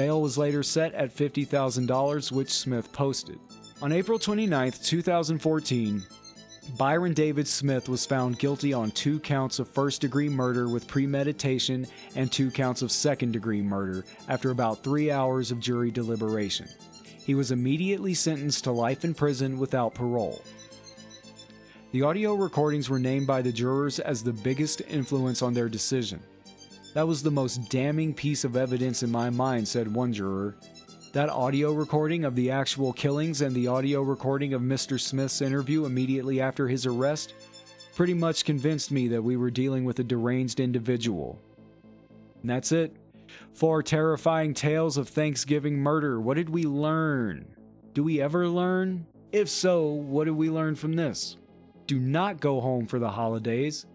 Bail 0.00 0.22
was 0.22 0.38
later 0.38 0.62
set 0.62 0.94
at 0.94 1.14
$50,000, 1.14 2.32
which 2.32 2.48
Smith 2.48 2.90
posted. 2.90 3.38
On 3.82 3.92
April 3.92 4.18
29, 4.18 4.72
2014, 4.72 6.02
Byron 6.78 7.12
David 7.12 7.46
Smith 7.46 7.86
was 7.86 8.06
found 8.06 8.38
guilty 8.38 8.72
on 8.72 8.92
two 8.92 9.20
counts 9.20 9.58
of 9.58 9.68
first 9.68 10.00
degree 10.00 10.30
murder 10.30 10.70
with 10.70 10.88
premeditation 10.88 11.86
and 12.16 12.32
two 12.32 12.50
counts 12.50 12.80
of 12.80 12.90
second 12.90 13.32
degree 13.32 13.60
murder 13.60 14.06
after 14.26 14.52
about 14.52 14.82
three 14.82 15.10
hours 15.10 15.50
of 15.50 15.60
jury 15.60 15.90
deliberation. 15.90 16.66
He 17.22 17.34
was 17.34 17.52
immediately 17.52 18.14
sentenced 18.14 18.64
to 18.64 18.72
life 18.72 19.04
in 19.04 19.12
prison 19.12 19.58
without 19.58 19.92
parole. 19.92 20.40
The 21.92 22.00
audio 22.00 22.32
recordings 22.32 22.88
were 22.88 22.98
named 22.98 23.26
by 23.26 23.42
the 23.42 23.52
jurors 23.52 23.98
as 23.98 24.22
the 24.22 24.32
biggest 24.32 24.80
influence 24.88 25.42
on 25.42 25.52
their 25.52 25.68
decision. 25.68 26.22
That 26.92 27.06
was 27.06 27.22
the 27.22 27.30
most 27.30 27.70
damning 27.70 28.12
piece 28.12 28.42
of 28.42 28.56
evidence 28.56 29.04
in 29.04 29.12
my 29.12 29.30
mind, 29.30 29.68
said 29.68 29.94
one 29.94 30.12
juror. 30.12 30.56
That 31.12 31.28
audio 31.28 31.72
recording 31.72 32.24
of 32.24 32.34
the 32.34 32.50
actual 32.50 32.92
killings 32.92 33.42
and 33.42 33.54
the 33.54 33.68
audio 33.68 34.02
recording 34.02 34.54
of 34.54 34.62
Mr. 34.62 34.98
Smith's 34.98 35.40
interview 35.40 35.84
immediately 35.84 36.40
after 36.40 36.66
his 36.66 36.86
arrest 36.86 37.34
pretty 37.94 38.14
much 38.14 38.44
convinced 38.44 38.90
me 38.90 39.06
that 39.06 39.22
we 39.22 39.36
were 39.36 39.52
dealing 39.52 39.84
with 39.84 40.00
a 40.00 40.04
deranged 40.04 40.58
individual. 40.58 41.38
And 42.40 42.50
that's 42.50 42.72
it. 42.72 42.96
Four 43.54 43.84
terrifying 43.84 44.52
tales 44.52 44.96
of 44.96 45.08
Thanksgiving 45.08 45.78
murder. 45.78 46.20
What 46.20 46.38
did 46.38 46.50
we 46.50 46.64
learn? 46.64 47.54
Do 47.94 48.02
we 48.02 48.20
ever 48.20 48.48
learn? 48.48 49.06
If 49.30 49.48
so, 49.48 49.84
what 49.84 50.24
did 50.24 50.34
we 50.34 50.50
learn 50.50 50.74
from 50.74 50.94
this? 50.94 51.36
Do 51.86 52.00
not 52.00 52.40
go 52.40 52.60
home 52.60 52.88
for 52.88 52.98
the 52.98 53.10
holidays. 53.10 53.86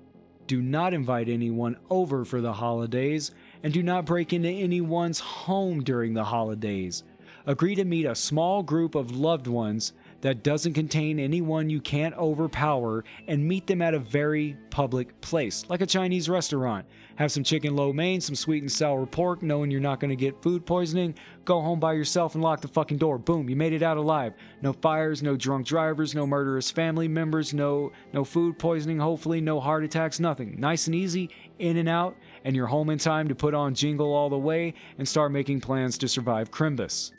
Do 0.48 0.62
not 0.62 0.94
invite 0.94 1.28
anyone 1.28 1.78
over 1.90 2.24
for 2.24 2.40
the 2.40 2.54
holidays, 2.54 3.32
and 3.64 3.74
do 3.74 3.82
not 3.82 4.06
break 4.06 4.32
into 4.32 4.50
anyone's 4.50 5.20
home 5.20 5.84
during 5.84 6.14
the 6.14 6.26
holidays. 6.26 7.04
Agree 7.48 7.76
to 7.76 7.86
meet 7.86 8.06
a 8.06 8.16
small 8.16 8.64
group 8.64 8.96
of 8.96 9.12
loved 9.12 9.48
ones 9.48 9.94
that 10.22 10.44
doesn't 10.44 10.74
contain 10.74 11.20
anyone 11.20 11.70
you 11.70 11.80
can't 11.80 12.16
overpower 12.16 13.04
and 13.28 13.48
meet 13.48 13.68
them 13.68 13.82
at 13.82 13.94
a 13.94 14.00
very 14.00 14.58
public 14.70 15.20
place, 15.22 15.64
like 15.70 15.82
a 15.82 15.86
Chinese 15.86 16.28
restaurant. 16.28 16.86
Have 17.18 17.32
some 17.32 17.44
chicken 17.44 17.76
lo 17.76 17.94
mein, 17.94 18.20
some 18.20 18.36
sweet 18.36 18.62
and 18.62 18.72
sour 18.72 19.06
pork, 19.06 19.42
knowing 19.42 19.72
you're 19.72 19.80
not 19.80 20.02
going 20.02 20.10
to 20.10 20.16
get 20.18 20.42
food 20.42 20.66
poisoning. 20.66 21.16
Go 21.46 21.62
home 21.62 21.80
by 21.80 21.94
yourself 21.94 22.36
and 22.36 22.44
lock 22.44 22.60
the 22.60 22.68
fucking 22.68 22.98
door. 22.98 23.18
Boom, 23.18 23.50
you 23.50 23.56
made 23.56 23.72
it 23.72 23.82
out 23.82 23.96
alive. 23.96 24.34
No 24.62 24.74
fires, 24.74 25.24
no 25.24 25.38
drunk 25.38 25.66
drivers, 25.66 26.14
no 26.14 26.28
murderous 26.28 26.72
family 26.72 27.08
members, 27.08 27.54
no 27.54 27.92
no 28.12 28.26
food 28.26 28.60
poisoning, 28.60 29.00
hopefully 29.00 29.40
no 29.40 29.60
heart 29.62 29.86
attacks, 29.86 30.20
nothing. 30.20 30.60
Nice 30.60 30.88
and 30.88 30.96
easy, 30.96 31.30
in 31.60 31.78
and 31.78 31.88
out, 31.88 32.18
and 32.44 32.56
you're 32.56 32.68
home 32.68 32.90
in 32.90 32.98
time 32.98 33.30
to 33.30 33.36
put 33.36 33.54
on 33.54 33.74
Jingle 33.74 34.14
All 34.14 34.30
the 34.30 34.38
Way 34.38 34.74
and 34.98 35.08
start 35.08 35.32
making 35.32 35.62
plans 35.62 35.98
to 36.00 36.08
survive 36.10 36.52
Crimbus. 36.52 37.12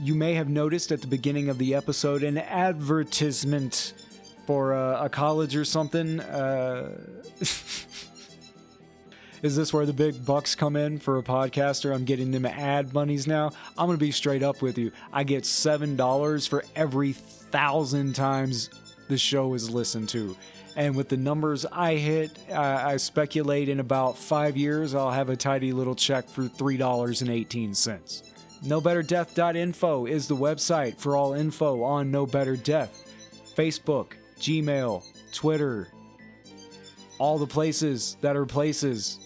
you 0.00 0.14
may 0.14 0.34
have 0.34 0.48
noticed 0.48 0.92
at 0.92 1.00
the 1.00 1.06
beginning 1.06 1.48
of 1.48 1.58
the 1.58 1.74
episode 1.74 2.22
an 2.22 2.38
advertisement 2.38 3.94
for 4.46 4.74
uh, 4.74 5.04
a 5.04 5.08
college 5.08 5.56
or 5.56 5.64
something. 5.64 6.20
Uh, 6.20 7.00
is 9.42 9.56
this 9.56 9.72
where 9.72 9.86
the 9.86 9.92
big 9.92 10.24
bucks 10.24 10.54
come 10.54 10.76
in 10.76 10.98
for 10.98 11.18
a 11.18 11.22
podcaster? 11.22 11.94
I'm 11.94 12.04
getting 12.04 12.30
them 12.30 12.46
ad 12.46 12.92
monies 12.94 13.26
now. 13.26 13.50
I'm 13.76 13.86
going 13.86 13.98
to 13.98 14.04
be 14.04 14.12
straight 14.12 14.42
up 14.42 14.62
with 14.62 14.78
you. 14.78 14.92
I 15.12 15.24
get 15.24 15.44
$7 15.44 16.48
for 16.48 16.64
every 16.74 17.12
thousand 17.12 18.14
times 18.14 18.70
the 19.08 19.18
show 19.18 19.54
is 19.54 19.70
listened 19.70 20.08
to. 20.10 20.36
And 20.76 20.94
with 20.94 21.08
the 21.08 21.16
numbers 21.16 21.64
I 21.66 21.94
hit, 21.94 22.38
I, 22.52 22.92
I 22.92 22.96
speculate 22.98 23.68
in 23.68 23.80
about 23.80 24.18
five 24.18 24.56
years 24.56 24.94
I'll 24.94 25.10
have 25.10 25.30
a 25.30 25.36
tidy 25.36 25.72
little 25.72 25.94
check 25.94 26.28
for 26.28 26.42
$3.18. 26.42 28.22
NoBetterDeath.info 28.64 30.06
is 30.06 30.28
the 30.28 30.36
website 30.36 30.98
for 30.98 31.16
all 31.16 31.34
info 31.34 31.82
on 31.82 32.10
No 32.10 32.26
Better 32.26 32.56
Death. 32.56 33.02
Facebook, 33.54 34.12
Gmail, 34.38 35.02
Twitter, 35.32 35.88
all 37.18 37.38
the 37.38 37.46
places 37.46 38.16
that 38.20 38.36
are 38.36 38.46
places. 38.46 39.20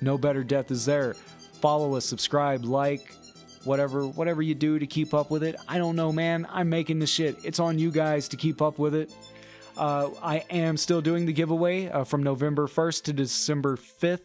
No 0.00 0.16
Better 0.18 0.44
Death 0.44 0.70
is 0.70 0.84
there. 0.84 1.14
Follow 1.60 1.96
us, 1.96 2.04
subscribe, 2.04 2.64
like, 2.64 3.12
whatever 3.64 4.06
whatever 4.06 4.42
you 4.42 4.54
do 4.54 4.78
to 4.78 4.86
keep 4.86 5.12
up 5.14 5.30
with 5.30 5.42
it. 5.42 5.56
I 5.68 5.78
don't 5.78 5.96
know, 5.96 6.12
man. 6.12 6.46
I'm 6.50 6.68
making 6.68 6.98
the 6.98 7.06
shit. 7.06 7.36
It's 7.44 7.58
on 7.58 7.78
you 7.78 7.90
guys 7.90 8.28
to 8.28 8.36
keep 8.36 8.62
up 8.62 8.78
with 8.78 8.94
it. 8.94 9.12
Uh, 9.76 10.10
I 10.22 10.44
am 10.50 10.76
still 10.76 11.00
doing 11.00 11.24
the 11.26 11.32
giveaway 11.32 11.88
uh, 11.88 12.02
from 12.02 12.22
November 12.22 12.66
1st 12.66 13.04
to 13.04 13.12
December 13.12 13.76
5th. 13.76 14.24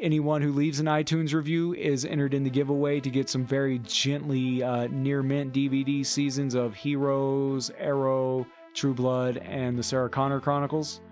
Anyone 0.00 0.42
who 0.42 0.52
leaves 0.52 0.80
an 0.80 0.86
iTunes 0.86 1.34
review 1.34 1.74
is 1.74 2.04
entered 2.04 2.34
in 2.34 2.42
the 2.42 2.50
giveaway 2.50 3.00
to 3.00 3.10
get 3.10 3.28
some 3.28 3.44
very 3.44 3.78
gently 3.80 4.62
uh, 4.62 4.88
near 4.88 5.22
mint 5.22 5.52
DVD 5.52 6.04
seasons 6.04 6.54
of 6.54 6.74
Heroes, 6.74 7.70
Arrow, 7.78 8.46
True 8.74 8.94
Blood, 8.94 9.36
and 9.36 9.78
the 9.78 9.82
Sarah 9.82 10.08
Connor 10.08 10.40
Chronicles. 10.40 11.02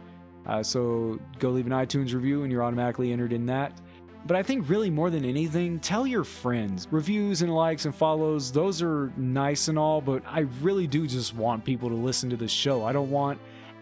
Uh, 0.48 0.62
so 0.62 1.20
go 1.38 1.50
leave 1.50 1.66
an 1.66 1.72
iTunes 1.72 2.14
review 2.14 2.42
and 2.42 2.50
you're 2.50 2.62
automatically 2.62 3.12
entered 3.12 3.32
in 3.32 3.46
that. 3.46 3.72
But 4.26 4.36
I 4.36 4.42
think 4.42 4.68
really 4.68 4.90
more 4.90 5.10
than 5.10 5.24
anything, 5.24 5.78
tell 5.78 6.06
your 6.06 6.24
friends. 6.24 6.88
Reviews 6.90 7.42
and 7.42 7.54
likes 7.54 7.84
and 7.84 7.94
follows, 7.94 8.50
those 8.50 8.82
are 8.82 9.12
nice 9.16 9.68
and 9.68 9.78
all, 9.78 10.00
but 10.00 10.22
I 10.26 10.40
really 10.60 10.86
do 10.86 11.06
just 11.06 11.34
want 11.34 11.64
people 11.64 11.88
to 11.88 11.94
listen 11.94 12.28
to 12.30 12.36
the 12.36 12.48
show. 12.48 12.84
I 12.84 12.92
don't 12.92 13.10
want 13.10 13.38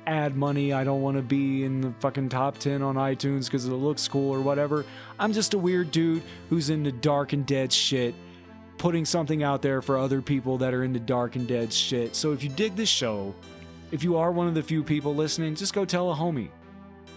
ad 0.07 0.37
money. 0.37 0.73
I 0.73 0.85
don't 0.85 1.03
want 1.03 1.17
to 1.17 1.23
be 1.23 1.65
in 1.65 1.81
the 1.81 1.93
fucking 2.01 2.29
top 2.29 2.59
10 2.59 2.83
on 2.83 2.95
iTunes 2.95 3.47
because 3.47 3.67
it 3.67 3.73
looks 3.73 4.07
cool 4.07 4.33
or 4.33 4.41
whatever. 4.41 4.85
I'm 5.19 5.33
just 5.33 5.55
a 5.55 5.59
weird 5.59 5.91
dude 5.91 6.23
who's 6.49 6.71
into 6.71 6.93
dark 6.93 7.33
and 7.33 7.45
dead 7.45 7.73
shit, 7.73 8.15
putting 8.79 9.05
something 9.05 9.43
out 9.43 9.63
there 9.63 9.83
for 9.83 9.99
other 9.99 10.23
people 10.23 10.59
that 10.59 10.75
are 10.75 10.85
into 10.85 11.01
dark 11.01 11.37
and 11.37 11.47
dead 11.47 11.73
shit. 11.73 12.15
So 12.15 12.33
if 12.33 12.45
you 12.45 12.51
dig 12.51 12.77
this 12.77 12.89
show, 12.89 13.35
if 13.91 14.05
you 14.05 14.17
are 14.17 14.31
one 14.31 14.49
of 14.49 14.55
the 14.55 14.63
few 14.63 14.83
people 14.83 15.15
listening, 15.15 15.55
just 15.55 15.75
go 15.75 15.85
tell 15.85 16.13
a 16.13 16.15
homie. 16.15 16.51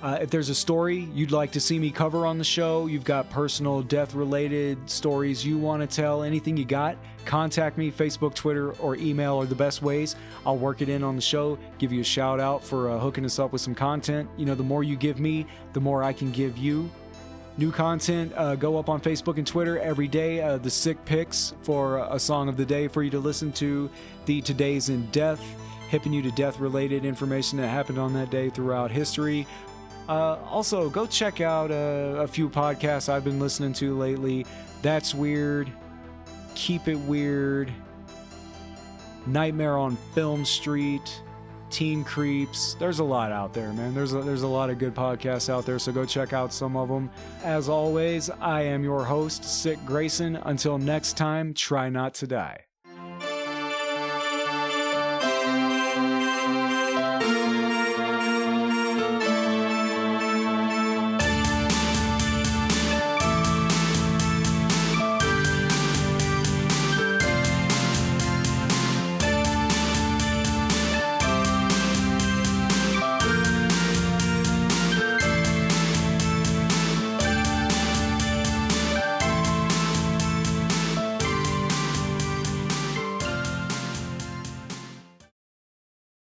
Uh, 0.01 0.17
if 0.21 0.29
there's 0.29 0.47
a 0.47 0.55
story 0.55 1.09
you'd 1.13 1.31
like 1.31 1.51
to 1.51 1.59
see 1.59 1.77
me 1.77 1.91
cover 1.91 2.25
on 2.25 2.37
the 2.37 2.43
show, 2.43 2.87
you've 2.87 3.03
got 3.03 3.29
personal 3.29 3.81
death 3.81 4.13
related 4.13 4.89
stories 4.89 5.45
you 5.45 5.57
want 5.57 5.81
to 5.81 5.95
tell, 5.95 6.23
anything 6.23 6.55
you 6.55 6.63
got, 6.63 6.95
contact 7.25 7.77
me. 7.77 7.91
Facebook, 7.91 8.33
Twitter, 8.33 8.71
or 8.79 8.95
email 8.95 9.37
are 9.41 9.45
the 9.45 9.55
best 9.55 9.81
ways. 9.81 10.15
I'll 10.45 10.57
work 10.57 10.81
it 10.81 10.87
in 10.87 11.03
on 11.03 11.17
the 11.17 11.21
show, 11.21 11.59
give 11.79 11.91
you 11.91 11.99
a 11.99 12.05
shout 12.05 12.39
out 12.39 12.63
for 12.63 12.89
uh, 12.89 12.97
hooking 12.97 13.25
us 13.25 13.39
up 13.39 13.51
with 13.51 13.61
some 13.61 13.75
content. 13.75 14.29
You 14.37 14.45
know, 14.45 14.55
the 14.55 14.63
more 14.63 14.83
you 14.83 14.95
give 14.95 15.19
me, 15.19 15.45
the 15.73 15.81
more 15.81 16.01
I 16.01 16.13
can 16.13 16.31
give 16.31 16.57
you. 16.57 16.89
New 17.57 17.73
content 17.73 18.31
uh, 18.37 18.55
go 18.55 18.77
up 18.77 18.87
on 18.87 19.01
Facebook 19.01 19.37
and 19.37 19.45
Twitter 19.45 19.79
every 19.79 20.07
day. 20.07 20.41
Uh, 20.41 20.57
the 20.57 20.69
sick 20.69 21.03
picks 21.03 21.53
for 21.61 21.97
a 22.09 22.17
song 22.17 22.47
of 22.47 22.55
the 22.55 22.65
day 22.65 22.87
for 22.87 23.03
you 23.03 23.09
to 23.09 23.19
listen 23.19 23.51
to. 23.51 23.89
The 24.27 24.39
Today's 24.39 24.87
in 24.87 25.07
Death, 25.07 25.43
hipping 25.89 26.13
you 26.13 26.21
to 26.21 26.31
death 26.31 26.57
related 26.59 27.03
information 27.03 27.57
that 27.57 27.67
happened 27.67 27.97
on 27.97 28.13
that 28.13 28.29
day 28.29 28.49
throughout 28.49 28.91
history. 28.91 29.45
Uh, 30.09 30.39
also, 30.49 30.89
go 30.89 31.05
check 31.05 31.39
out 31.39 31.69
uh, 31.69 32.15
a 32.17 32.27
few 32.27 32.49
podcasts 32.49 33.09
I've 33.09 33.23
been 33.23 33.39
listening 33.39 33.73
to 33.73 33.95
lately. 33.95 34.43
That's 34.81 35.13
Weird, 35.13 35.71
Keep 36.55 36.87
It 36.87 36.97
Weird, 36.97 37.71
Nightmare 39.27 39.77
on 39.77 39.97
Film 40.15 40.45
Street, 40.45 41.21
Teen 41.69 42.03
Creeps. 42.03 42.73
There's 42.73 42.97
a 42.97 43.03
lot 43.03 43.31
out 43.31 43.53
there, 43.53 43.71
man. 43.71 43.93
There's 43.93 44.13
a, 44.13 44.23
there's 44.23 44.41
a 44.41 44.47
lot 44.47 44.71
of 44.71 44.79
good 44.79 44.95
podcasts 44.95 45.47
out 45.47 45.67
there, 45.67 45.77
so 45.77 45.91
go 45.91 46.05
check 46.05 46.33
out 46.33 46.51
some 46.51 46.75
of 46.75 46.89
them. 46.89 47.11
As 47.43 47.69
always, 47.69 48.31
I 48.31 48.63
am 48.63 48.83
your 48.83 49.05
host, 49.05 49.43
Sick 49.43 49.77
Grayson. 49.85 50.37
Until 50.37 50.79
next 50.79 51.17
time, 51.17 51.53
try 51.53 51.87
not 51.89 52.15
to 52.15 52.25
die. 52.25 52.68